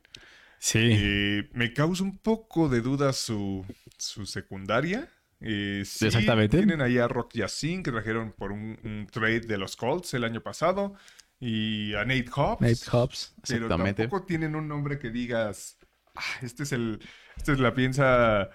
[0.63, 0.89] Sí.
[0.91, 3.65] Eh, me causa un poco de duda su,
[3.97, 5.09] su secundaria.
[5.39, 6.57] Eh, sí, Exactamente.
[6.57, 10.23] Tienen ahí a Rock Yassin, que trajeron por un, un trade de los Colts el
[10.23, 10.93] año pasado.
[11.39, 12.61] Y a Nate Hobbs.
[12.61, 15.79] Nate Hobbs, Pero tampoco tienen un nombre que digas,
[16.13, 16.99] "Ah, este es el,
[17.35, 18.51] esta es la piensa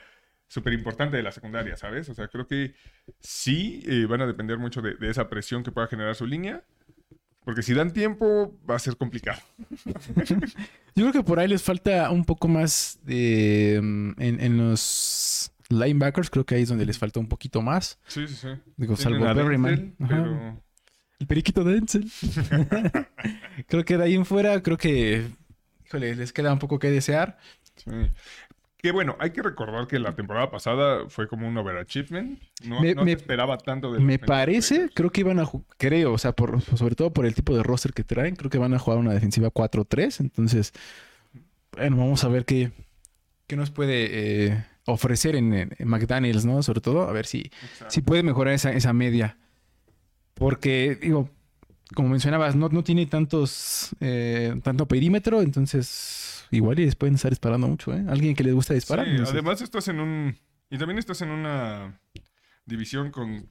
[0.46, 2.08] súper importante de la secundaria, ¿sabes?
[2.08, 2.74] O sea, creo que
[3.18, 6.62] sí eh, van a depender mucho de, de esa presión que pueda generar su línea.
[7.46, 9.40] Porque si dan tiempo, va a ser complicado.
[10.96, 15.52] Yo creo que por ahí les falta un poco más de, mm, en, en los
[15.68, 16.28] linebackers.
[16.28, 18.00] Creo que ahí es donde les falta un poquito más.
[18.08, 18.48] Sí, sí, sí.
[18.76, 19.94] Digo, salvo Berryman.
[20.08, 20.60] Pero
[21.20, 22.10] El periquito de Denzel.
[23.68, 25.28] creo que de ahí en fuera, creo que,
[25.86, 27.38] híjole, les queda un poco que desear.
[27.76, 27.92] sí.
[28.78, 32.38] Que bueno, hay que recordar que la temporada pasada fue como un overachievement.
[32.64, 35.66] No, Me- no me- se esperaba tanto de Me parece, creo que iban a jugar,
[35.78, 38.58] creo, o sea, por, sobre todo por el tipo de roster que traen, creo que
[38.58, 40.20] van a jugar una defensiva 4-3.
[40.20, 40.72] Entonces,
[41.72, 42.70] bueno, vamos a ver qué,
[43.46, 44.08] qué nos puede
[44.48, 46.62] eh, ofrecer en, en McDaniels, ¿no?
[46.62, 47.90] Sobre todo, a ver si, Exacto.
[47.90, 49.38] si puede mejorar esa, esa media.
[50.34, 51.30] Porque, digo,
[51.94, 57.68] como mencionabas, no, no tiene tantos, eh, tanto perímetro, entonces igual y pueden estar disparando
[57.68, 58.04] mucho, ¿eh?
[58.08, 59.06] Alguien que les gusta disparar.
[59.06, 59.32] Sí, no sé.
[59.32, 60.36] además estás en un...
[60.70, 62.00] Y también estás en una
[62.64, 63.48] división con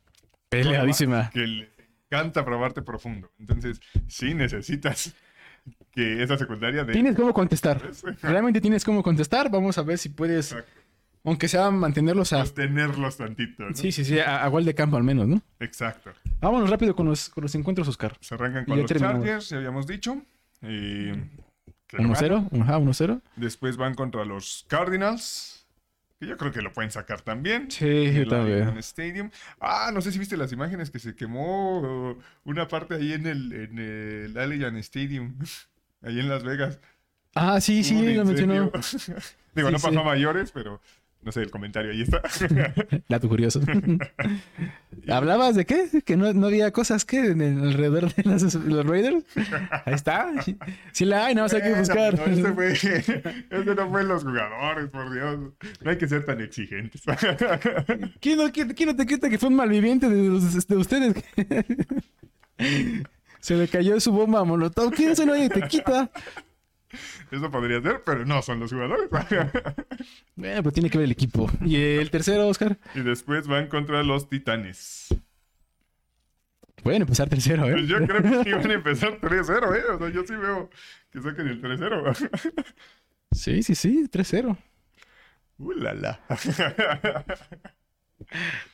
[0.50, 1.30] Peleadísima.
[1.32, 1.70] que le
[2.10, 3.32] encanta probarte profundo.
[3.40, 5.14] Entonces, sí necesitas
[5.92, 6.94] que esa secundaria de...
[6.94, 7.80] Tienes cómo contestar.
[7.94, 8.22] ¿sabes?
[8.22, 9.50] Realmente tienes cómo contestar.
[9.50, 10.72] Vamos a ver si puedes, Exacto.
[11.24, 12.42] aunque sea mantenerlos a...
[12.42, 13.76] Sostenerlos tantito, ¿no?
[13.76, 15.42] Sí, sí, sí, a, a gol de campo al menos, ¿no?
[15.60, 16.12] Exacto.
[16.42, 18.16] Vámonos rápido con los, con los encuentros, Oscar.
[18.20, 19.24] Se arrancan con los terminamos.
[19.24, 20.22] Chargers, ya habíamos dicho.
[20.62, 21.30] Eh,
[21.98, 23.00] 1-0, ajá, 1-0.
[23.08, 23.24] ganan.
[23.36, 25.68] Después van contra los Cardinals.
[26.20, 27.70] Que yo creo que lo pueden sacar también.
[27.70, 28.78] Sí, yo también.
[28.78, 29.30] Stadium.
[29.60, 33.52] Ah, no sé si viste las imágenes que se quemó una parte ahí en el,
[33.52, 35.38] en el Allegiant Stadium.
[36.02, 36.80] Ahí en Las Vegas.
[37.34, 38.54] Ah, sí, sí, lo mencionó.
[38.74, 39.98] Digo, Sí, no pasó sí.
[39.98, 40.80] a mayores, pero
[41.26, 42.22] no sé, el comentario ahí está.
[43.10, 43.60] Dato curioso.
[45.10, 45.90] ¿Hablabas de qué?
[46.06, 49.26] Que no, no había cosas que en el- alrededor de los, los Raiders.
[49.86, 50.32] Ahí está.
[50.92, 52.14] Sí, la hay, nada más hay que Bueno, buscar.
[52.18, 52.72] no, ese, fue,
[53.52, 55.40] ese no fue los jugadores, por Dios.
[55.82, 57.02] No hay que ser tan exigentes.
[58.22, 61.16] ¿Quién no, quién- quién no te quita que fue un malviviente de, los- de ustedes?
[63.40, 64.92] Se le cayó su bomba a Molotov.
[64.94, 66.10] ¿Quién se nadie te quita?
[67.36, 69.10] Eso podría ser, pero no son los jugadores.
[70.36, 71.50] Bueno, pues tiene que ver el equipo.
[71.66, 72.78] ¿Y el tercero, Oscar?
[72.94, 75.08] y después van contra los Titanes.
[76.84, 77.88] Pueden empezar tercero, Pues ¿eh?
[77.88, 79.84] yo creo que sí van a empezar 3-0, ¿eh?
[79.94, 80.70] O sea, yo sí veo
[81.12, 82.30] que saquen el 3-0.
[83.32, 84.58] Sí, sí, sí, 3-0.
[85.58, 86.20] ¡Uh, la, la!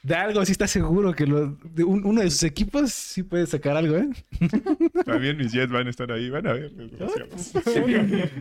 [0.03, 3.45] De algo sí está seguro que lo- de un- uno de sus equipos sí puede
[3.47, 4.09] sacar algo, ¿eh?
[5.05, 6.71] También mis Jets van a estar ahí, van a ver.
[6.71, 7.51] desgraciados.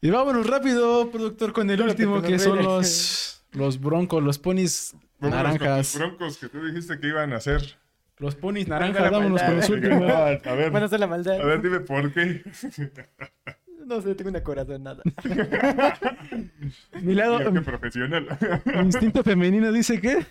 [0.00, 5.94] Y vámonos rápido, productor, con el último que son los, los broncos, los ponis naranjas.
[5.96, 7.76] los broncos que tú dijiste que iban a hacer.
[8.18, 10.08] Los ponis naranjas, vámonos con los últimos.
[10.10, 11.40] A ver, Van a hacer la maldad.
[11.40, 12.42] a ver, dime por qué.
[13.88, 15.02] No sé, tengo una corazonada.
[17.02, 18.26] Mi lado, Mira, qué profesional.
[18.66, 20.26] mi instinto femenino dice que.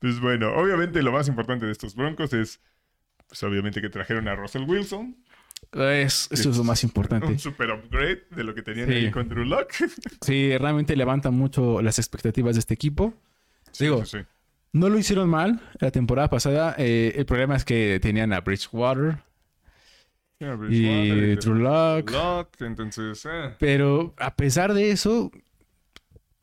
[0.00, 2.60] Pues bueno, obviamente lo más importante de estos broncos es,
[3.28, 5.16] pues obviamente que trajeron a Russell Wilson,
[5.72, 7.26] Es, eso es lo más importante.
[7.26, 8.94] un super upgrade de lo que tenían Sí.
[8.94, 9.72] ahí con Drew Lock.
[10.20, 13.12] Sí, realmente levanta mucho las expectativas de este equipo.
[13.78, 14.18] Digo, sí.
[14.72, 16.74] No lo hicieron mal la temporada pasada.
[16.78, 19.18] eh, el problema es que tenían a Bridgewater
[20.40, 22.10] Yeah, y Drew Lock.
[22.12, 25.30] Lock, entonces, eh, Pero a pesar de eso,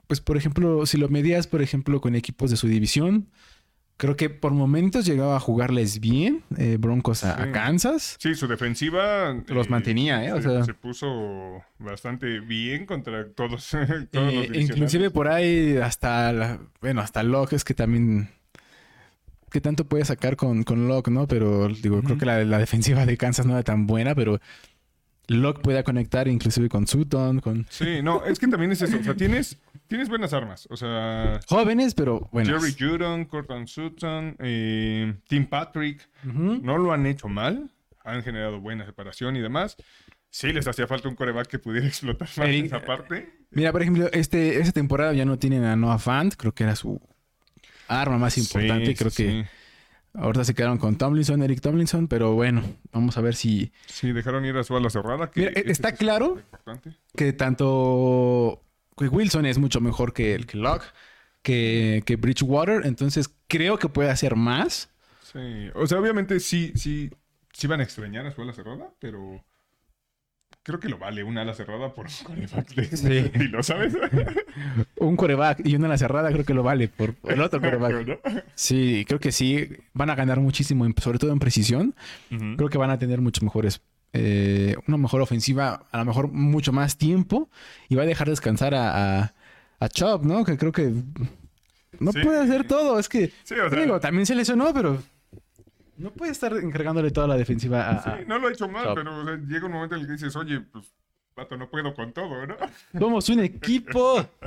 [0.08, 3.30] pues por ejemplo, si lo medías, por ejemplo, con equipos de su división,
[3.98, 7.52] creo que por momentos llegaba a jugarles bien eh, Broncos a.
[7.54, 8.18] Kansas.
[8.20, 10.34] sí, su defensiva Los mantenía, ¿eh?
[10.34, 13.70] O se, sea- se puso bastante bien contra todos,
[14.12, 18.30] todos Eh, los inclusive por ahí hasta, la- bueno, hasta Locke es que también...
[19.56, 21.30] ¿Qué tanto puede sacar con, con Locke, no?
[21.30, 24.42] Pero digo, creo que la, la defensiva de Kansas no era tan buena, pero
[25.30, 28.98] Locke pueda conectar inclusive con Sutton, con Sí, no, es que también es eso.
[28.98, 29.58] O sea, tienes,
[29.88, 30.68] tienes buenas armas.
[30.70, 32.50] O sea, jóvenes, pero bueno.
[32.60, 37.72] Jerry Judon, Cortland Sutton, eh, Tim Patrick, no lo han hecho mal.
[38.04, 39.78] Han generado buena separación y demás.
[40.32, 43.32] Sí, les hacía falta un coreback que pudiera explotar más Eric- esa parte.
[43.52, 46.76] Mira, por ejemplo, este, esta temporada ya no tienen a Noah Fant, creo que era
[46.76, 47.00] su
[47.88, 48.94] arma más importante.
[48.94, 49.46] Sí, creo sí, que sí.
[50.14, 54.46] ahorita se quedaron con Tomlinson, Eric Tomlinson, pero bueno, vamos a ver si Sí, dejaron
[54.46, 55.32] ir a su ala cerrada.
[55.32, 56.42] Que Mira, ese está es claro.
[57.16, 58.62] que tanto
[58.98, 60.86] que Wilson es mucho mejor que el que Locke,
[61.42, 64.90] que, que Bridgewater, entonces creo que puede hacer más.
[65.22, 67.10] Sí, o sea, obviamente sí, sí,
[67.52, 69.44] sí van a extrañar a su ala cerrada, pero
[70.66, 72.96] creo que lo vale una ala cerrada por un coreback de Sí.
[72.96, 73.96] ese estilo, ¿sabes?
[74.98, 78.08] Un coreback y una a la cerrada creo que lo vale por el otro coreback.
[78.08, 78.16] ¿No?
[78.56, 79.70] Sí, creo que sí.
[79.94, 81.94] Van a ganar muchísimo, en- sobre todo en precisión.
[82.58, 83.82] Creo que van a tener muchos mejores.
[84.18, 87.50] eh, una mejor ofensiva, a lo mejor mucho más tiempo.
[87.90, 89.34] Y va a dejar descansar a, a,
[89.80, 90.44] a Chubb, ¿no?
[90.46, 90.92] Que creo que
[92.00, 92.22] no Sí.
[92.24, 92.98] puede hacer todo.
[92.98, 95.04] Es que, Sí, o sea, digo, también se lesionó, pero
[95.98, 98.04] no puede estar encargándole toda la defensiva a.
[98.04, 98.96] sí, a- no lo ha hecho mal, Chop.
[98.96, 100.94] pero o sea, llega un momento en el que dices, oye, pues,
[101.36, 102.56] vato, no puedo con todo, ¿no?
[103.00, 104.28] Somos un equipo.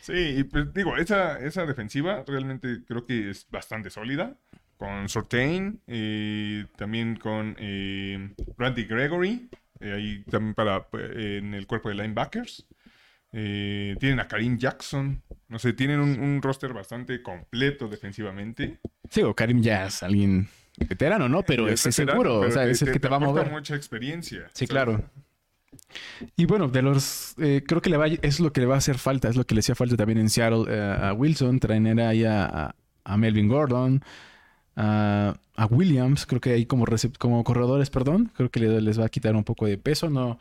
[0.00, 4.36] Sí, y pues digo, esa, esa defensiva realmente creo que es bastante sólida.
[4.76, 9.48] Con Sortain, eh, también con eh, Randy Gregory,
[9.80, 12.66] eh, ahí también para eh, en el cuerpo de linebackers.
[13.32, 18.78] Eh, tienen a Karim Jackson, no sé, tienen un, un roster bastante completo defensivamente.
[19.08, 20.48] Sí, o Karim es alguien
[20.88, 21.42] veterano, ¿no?
[21.42, 23.50] Pero es, es veterano, seguro, o pero sea, es el que te va a mover.
[23.50, 24.48] mucha experiencia.
[24.52, 24.70] Sí, ¿sabes?
[24.70, 25.04] claro.
[26.36, 27.34] Y bueno, de los.
[27.38, 29.28] eh, creo que le va, es lo que le va a hacer falta.
[29.28, 31.58] Es lo que le hacía falta también en Seattle eh, a Wilson.
[31.60, 32.74] Traer ahí a,
[33.16, 34.02] Melvin Gordon.
[34.76, 36.26] A, a Williams.
[36.26, 36.84] Creo que ahí como,
[37.18, 38.30] como corredores, perdón.
[38.36, 40.10] Creo que le- les va a quitar un poco de peso.
[40.10, 40.38] No,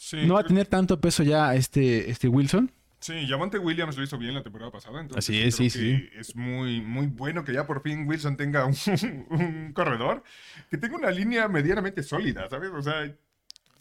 [0.00, 2.70] Sí, no va a tener tanto peso ya este, este Wilson.
[3.00, 5.00] Sí, Javante Williams lo hizo bien la temporada pasada.
[5.00, 8.64] Entonces Así es, sí, que Es muy, muy bueno que ya por fin Wilson tenga
[8.64, 8.76] un,
[9.30, 10.22] un corredor
[10.70, 12.70] que tenga una línea medianamente sólida, ¿sabes?
[12.70, 13.12] O sea,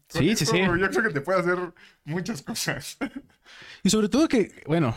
[0.10, 0.58] Sí, sí, sí.
[0.58, 1.58] Yo creo que te puede hacer
[2.04, 2.98] muchas cosas.
[3.84, 4.96] Y sobre todo que, bueno,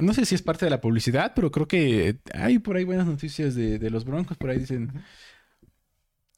[0.00, 3.06] no sé si es parte de la publicidad, pero creo que hay por ahí buenas
[3.06, 4.36] noticias de, de los Broncos.
[4.36, 4.92] Por ahí dicen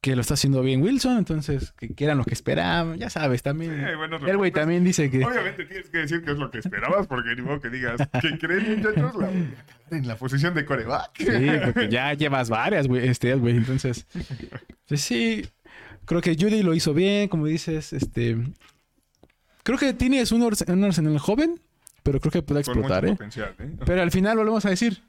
[0.00, 2.98] que lo está haciendo bien Wilson, entonces que, que eran lo que esperaban.
[2.98, 3.72] Ya sabes, también.
[3.72, 5.24] Sí, el güey también dice que.
[5.24, 8.38] Obviamente tienes que decir que es lo que esperabas, porque ni modo que digas, ¿qué
[8.38, 9.16] creen, muchachos?
[9.16, 9.30] La
[9.90, 11.12] en la posición de coreback.
[11.16, 13.56] Sí, porque ya llevas varias, güey, este, güey.
[13.56, 14.06] Entonces,
[14.86, 15.48] pues sí,
[16.04, 18.36] creo que Judy lo hizo bien, como dices, este.
[19.62, 21.60] Creo que tienes un, un arsenal joven,
[22.02, 23.12] pero creo que puede Con mucho explotar, ¿eh?
[23.12, 23.76] potencial, ¿eh?
[23.84, 25.02] Pero al final volvemos a decir,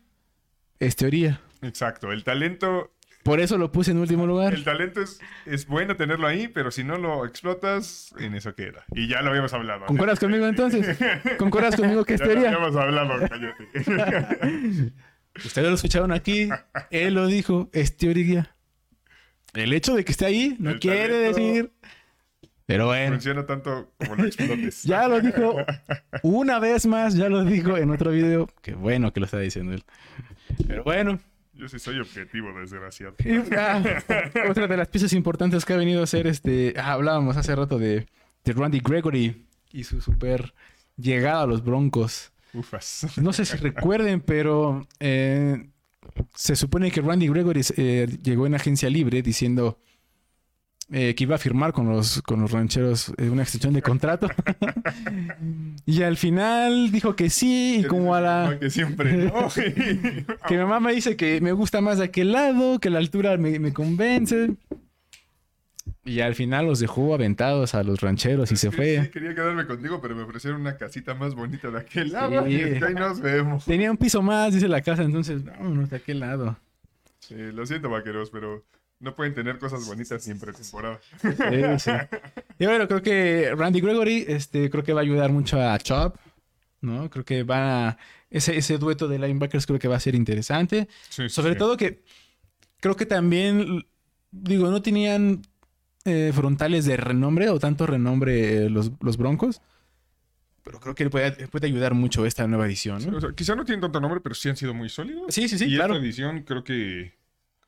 [0.79, 1.41] es teoría.
[1.61, 2.91] Exacto, el talento
[3.23, 4.53] Por eso lo puse en último lugar.
[4.53, 8.85] El talento es, es bueno tenerlo ahí, pero si no lo explotas, en eso queda.
[8.95, 9.85] Y ya lo habíamos hablado.
[9.85, 10.97] ¿Concuerdas conmigo entonces?
[11.37, 12.49] ¿Concuerdas conmigo que es Ya lo teoría?
[12.49, 13.67] habíamos hablado, cállate.
[15.35, 16.49] Ustedes lo escucharon aquí,
[16.91, 18.55] él lo dijo, es teoría.
[19.53, 21.71] El hecho de que esté ahí no El quiere decir.
[22.65, 24.83] Pero bueno, Funciona tanto como lo explotes.
[24.85, 25.55] ya lo dijo
[26.23, 28.47] una vez más, ya lo dijo en otro video.
[28.61, 29.83] Qué bueno que lo está diciendo él.
[30.67, 31.19] Pero bueno,
[31.59, 33.15] Yo sí soy objetivo, desgraciado.
[33.57, 33.83] ah,
[34.49, 36.73] otra de las piezas importantes que ha venido a ser este.
[36.77, 38.07] ah, hablábamos hace rato de,
[38.45, 40.53] de Randy Gregory y su super
[40.95, 42.31] llegada a los Broncos.
[42.53, 43.07] Ufas.
[43.21, 45.69] No sé si recuerden, pero eh,
[46.33, 49.81] se supone que Randy Gregory eh, llegó en agencia libre diciendo
[50.91, 54.27] eh, que iba a firmar con los, con los rancheros eh, una extensión de contrato.
[55.85, 58.57] y al final dijo que sí, y como a la...
[58.59, 59.49] Que siempre no.
[59.55, 63.37] Que mi mamá me dice que me gusta más de aquel lado, que la altura
[63.37, 64.55] me, me convence.
[66.05, 69.03] Y al final los dejó aventados a los rancheros y se fue.
[69.03, 72.45] Sí, quería quedarme contigo, pero me ofrecieron una casita más bonita de aquel lado.
[72.45, 72.53] Sí.
[72.53, 73.65] Y ahí nos vemos.
[73.65, 76.57] Tenía un piso más, dice la casa, entonces vámonos de aquel lado.
[77.19, 78.63] Sí, lo siento, vaqueros, pero
[78.99, 80.99] no pueden tener cosas bonitas siempre temporada.
[81.21, 81.29] Sí,
[81.79, 81.91] sí.
[82.59, 86.17] Y bueno, creo que Randy Gregory, este, creo que va a ayudar mucho a Chop,
[86.81, 87.09] ¿no?
[87.09, 87.97] Creo que va a-
[88.29, 90.87] ese, ese dueto de linebackers creo que va a ser interesante.
[91.09, 92.03] Sí, Sobre todo que
[92.79, 93.85] creo que también,
[94.31, 95.41] digo, no tenían
[96.05, 99.61] eh, frontales de renombre o tanto renombre eh, los, los Broncos.
[100.63, 103.17] Pero creo que puede, puede ayudar mucho esta nueva edición, Sí, ¿no?
[103.17, 105.33] o sea, quizá no tienen tanto nombre, pero sí han sido muy sólidos.
[105.33, 105.95] Sí, sí, sí, y claro.
[105.95, 107.13] esta edición creo que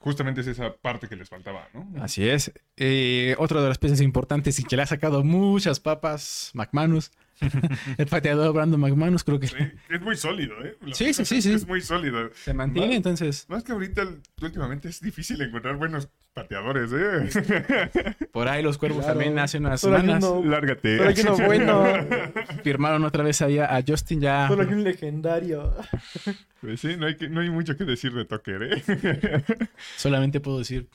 [0.01, 1.87] justamente es esa parte que les faltaba, ¿no?
[2.01, 2.51] Así es.
[2.75, 7.11] Eh, otra de las piezas importantes y que le ha sacado muchas papas, McManus.
[7.97, 9.55] el pateador Brandon McManus creo que Sí,
[9.89, 10.77] es muy sólido, ¿eh?
[10.81, 11.53] La Sí, sí, sí, es sí.
[11.53, 12.29] Es muy sólido.
[12.33, 14.07] se mantiene, Más- entonces Más que ahorita,
[14.41, 18.15] últimamente es difícil encontrar buenos pateadores, ¿eh?
[18.31, 19.13] por ahí los cuervos Claro.
[19.19, 20.97] también hace unas Solo hay semanas uno- Lárgate.
[20.97, 21.83] Solo hay uno bueno.
[22.63, 24.47] firmaron otra vez ahí a, Justin ya.
[24.47, 25.73] Solo hay un legendario.
[26.61, 29.43] Pues sí, no hay, que, no hay mucho que decir de Tucker, ¿eh?
[29.97, 30.87] Solamente puedo decir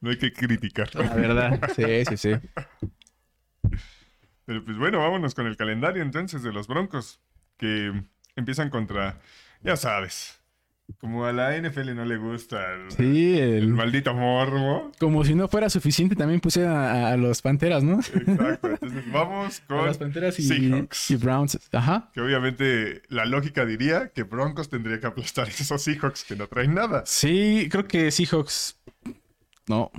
[0.00, 0.94] no hay que criticar.
[0.94, 1.70] la verdad.
[1.74, 2.30] Sí, sí, sí.
[4.48, 7.20] Pero pues bueno, vámonos con el calendario entonces de los Broncos,
[7.58, 7.92] que
[8.34, 9.20] empiezan contra,
[9.62, 10.40] ya sabes,
[10.96, 14.90] como a la NFL no le gusta el, Sí, el el- maldito morbo.
[14.98, 18.00] como si no fuera suficiente, también puse a, a los Panteras, ¿no?
[18.00, 21.10] Exacto, entonces vamos A con las Panteras y, Seahawks.
[21.10, 21.58] y Browns.
[21.72, 22.08] Ajá.
[22.14, 26.46] Que obviamente la lógica diría que Broncos tendría que aplastar a esos Seahawks que no
[26.46, 27.02] traen nada.
[27.04, 28.80] Sí, creo que Seahawks.
[29.66, 29.90] No.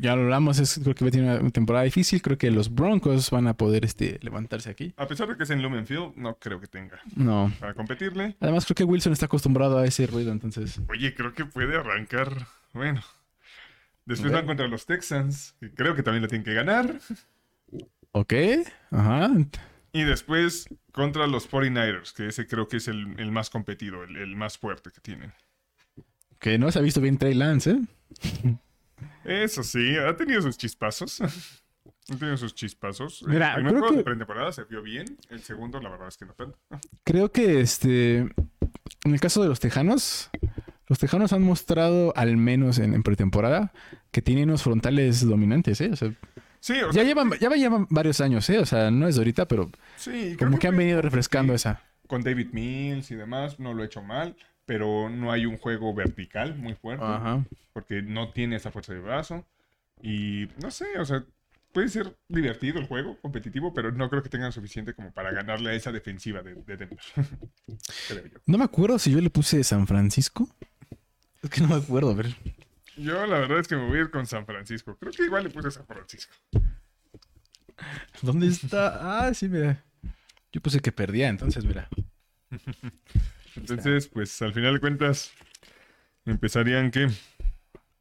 [0.00, 2.20] Ya lo hablamos, es, creo que va a tener una temporada difícil.
[2.22, 4.92] Creo que los Broncos van a poder este, levantarse aquí.
[4.96, 7.52] A pesar de que es en Lumen Field, no creo que tenga No.
[7.60, 8.36] para competirle.
[8.40, 10.80] Además, creo que Wilson está acostumbrado a ese ruido, entonces.
[10.88, 12.46] Oye, creo que puede arrancar.
[12.72, 13.02] Bueno.
[14.04, 17.00] Después van contra los Texans, que creo que también la tienen que ganar.
[18.12, 18.34] Ok.
[18.90, 19.30] Ajá.
[19.92, 24.16] Y después contra los 49ers, que ese creo que es el, el más competido, el,
[24.16, 25.32] el más fuerte que tienen.
[26.38, 28.56] Que no se ha visto bien Trey Lance, ¿eh?
[29.24, 31.20] Eso sí, ha tenido sus chispazos.
[32.08, 33.24] Ha tenido sus chispazos.
[33.26, 35.18] Mira, el primer creo juego que- de pretemporada se vio bien.
[35.28, 36.56] El segundo, la verdad es que no tanto.
[37.02, 38.18] Creo que este.
[38.18, 40.30] En el caso de los Tejanos,
[40.86, 43.72] los Tejanos han mostrado, al menos en, en pretemporada,
[44.12, 45.90] que tienen unos frontales dominantes, ¿eh?
[45.92, 46.12] O sea,
[46.60, 48.60] Sí, o ya sea, llevan, ya llevan varios años, ¿eh?
[48.60, 51.82] O sea, no es de ahorita, pero sí, como que han venido refrescando sí, esa.
[52.06, 54.36] Con David Mills y demás, no lo he hecho mal,
[54.66, 57.04] pero no hay un juego vertical muy fuerte.
[57.04, 57.44] Ajá.
[57.72, 59.46] porque no tiene esa fuerza de brazo.
[60.02, 61.24] Y no sé, o sea,
[61.72, 65.70] puede ser divertido el juego, competitivo, pero no creo que tengan suficiente como para ganarle
[65.70, 66.98] a esa defensiva de, de Denver.
[68.46, 70.48] No me acuerdo si yo le puse San Francisco.
[71.42, 72.34] Es que no me acuerdo, a ver.
[72.96, 74.96] Yo la verdad es que me voy a ir con San Francisco.
[74.96, 76.34] Creo que igual le puse San Francisco.
[78.22, 79.26] ¿Dónde está?
[79.28, 79.84] Ah, sí, mira.
[80.52, 81.88] Yo puse que perdía, entonces, mira.
[83.56, 85.32] Entonces, pues al final de cuentas,
[86.24, 87.08] empezarían que.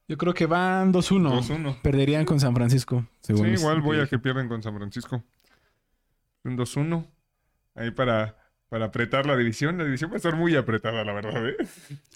[0.07, 1.41] Yo creo que van 2-1.
[1.41, 1.81] 2-1.
[1.81, 5.23] Perderían con San Francisco, Sí, según igual voy a que pierden con San Francisco.
[6.43, 7.05] Un 2-1.
[7.73, 8.37] Ahí para,
[8.69, 9.77] para apretar la división.
[9.77, 11.57] La división va a estar muy apretada, la verdad, ¿eh?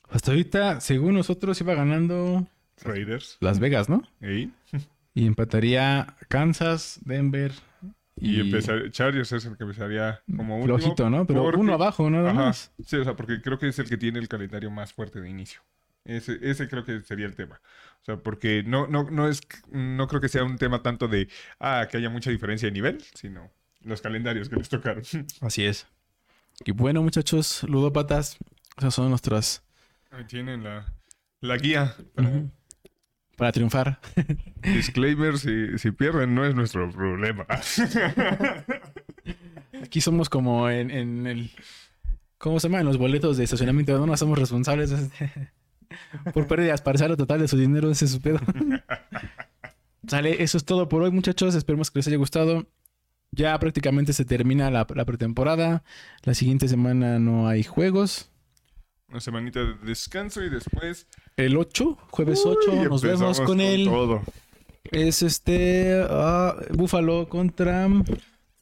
[0.10, 2.48] Hasta ahorita, según nosotros, iba ganando
[2.84, 3.38] Raiders.
[3.40, 4.04] Las Vegas, ¿no?
[4.22, 7.52] Y empataría Kansas, Denver
[8.22, 10.78] Y, y, empezar, Chargers es el que empezaría como último.
[10.78, 11.26] flojito, ¿no?
[11.26, 12.40] Pero porque- uno abajo, nada Ajá.
[12.46, 12.72] más.
[12.86, 15.30] Sí, o sea, porque creo que es el que tiene el calendario más fuerte de
[15.30, 15.62] inicio.
[16.06, 17.62] Ese, ese creo que sería el tema.
[18.02, 19.42] O sea, porque no, no, no es,
[19.72, 21.28] no creo que sea un tema tanto de
[21.60, 23.52] ah, que haya mucha diferencia de nivel, sino
[23.82, 25.04] los calendarios que les tocaron.
[25.42, 25.88] Así es.
[26.66, 28.38] Y bueno, muchachos, ludópatas,
[28.78, 29.64] esas son nuestras
[30.12, 30.92] Ahí tienen la,
[31.42, 31.96] la guía.
[32.16, 32.44] para-.
[33.40, 34.00] Para triunfar.
[34.62, 37.48] Disclaimer, si, si pierden no es nuestro problema.
[39.82, 41.52] Aquí somos como en, en el.
[42.38, 42.82] ¿Cómo se llama?
[42.82, 43.98] En los boletos de estacionamiento.
[43.98, 44.94] No, no somos responsables
[46.34, 47.90] por pérdidas parciales total de su dinero.
[47.90, 48.40] Ese es su pedo.
[50.06, 51.56] Sale, eso es todo por hoy, muchachos.
[51.56, 52.68] Esperemos que les haya gustado.
[53.32, 55.84] Ya prácticamente se termina la, la pretemporada.
[56.24, 58.32] La siguiente semana no hay juegos.
[59.08, 61.08] Una semanita de descanso y después...
[61.40, 63.86] El 8, jueves Uy, 8, nos vemos con el.
[63.86, 64.22] todo.
[64.84, 66.06] Es este.
[66.10, 67.88] ah, Búfalo contra.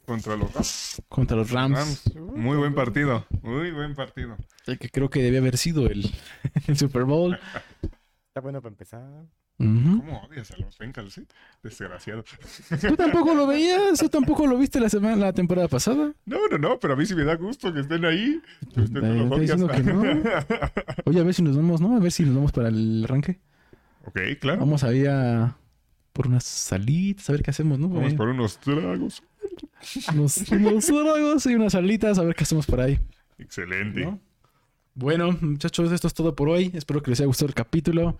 [0.06, 1.02] Contra los Rams.
[1.10, 1.76] Contra los Rams.
[1.76, 2.16] Rams.
[2.36, 3.26] Muy buen partido.
[3.41, 4.38] Muy buen partido.
[4.68, 6.06] El que creo que debía haber sido el,
[6.68, 7.40] el Super Bowl.
[8.28, 9.26] Está bueno para empezar.
[9.58, 11.26] ¿Cómo odias a los Bengals, eh?
[11.64, 12.24] Desgraciado.
[12.88, 13.98] ¿Tú tampoco lo veías?
[14.00, 16.14] ¿Tú tampoco lo viste la semana, la temporada pasada?
[16.26, 18.40] No, no, no, pero a mí sí me da gusto que estén ahí.
[18.74, 19.60] Que usted no los estoy odias.
[19.60, 20.72] diciendo que no.
[21.06, 21.96] Oye, a ver si nos vamos, ¿no?
[21.96, 23.40] A ver si nos vamos para el arranque.
[24.06, 24.60] ok, claro.
[24.60, 25.58] Vamos ahí a
[26.14, 27.90] por unas salitas, a ver qué hacemos, ¿no?
[27.90, 29.24] Vamos Eh, por unos tragos.
[30.14, 33.00] unos, unos tragos y unas salitas, a ver qué hacemos por ahí.
[33.40, 34.02] Excelente.
[34.06, 34.20] ¿no?
[34.96, 36.72] Bueno, muchachos, esto es todo por hoy.
[36.74, 38.18] Espero que les haya gustado el capítulo.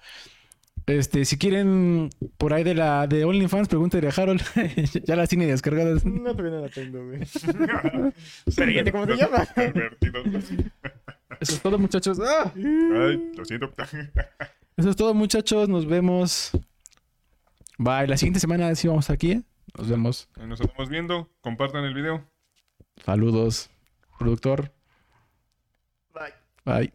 [0.88, 4.42] Este, si quieren por ahí de la de OnlyFans, pregúntenle a Harold.
[5.06, 6.06] ya las tiene descargadas.
[6.06, 7.20] No, todavía no la tengo, güey.
[8.56, 9.46] Pero ya te- ¿cómo se llama?
[11.42, 12.20] Eso es todo, muchachos.
[12.22, 12.52] ¡Ah!
[12.56, 13.74] Ay, lo siento.
[14.78, 15.68] Eso es todo, muchachos.
[15.68, 16.52] Nos vemos.
[17.78, 18.08] Bye.
[18.08, 19.32] La siguiente semana sí vamos aquí.
[19.34, 19.42] ¿eh?
[19.78, 20.30] Nos vemos.
[20.38, 21.30] Nos estamos viendo.
[21.42, 22.24] Compartan el video.
[23.04, 23.70] Saludos.
[24.18, 24.72] Productor.
[26.14, 26.34] Bye.
[26.64, 26.94] Bye.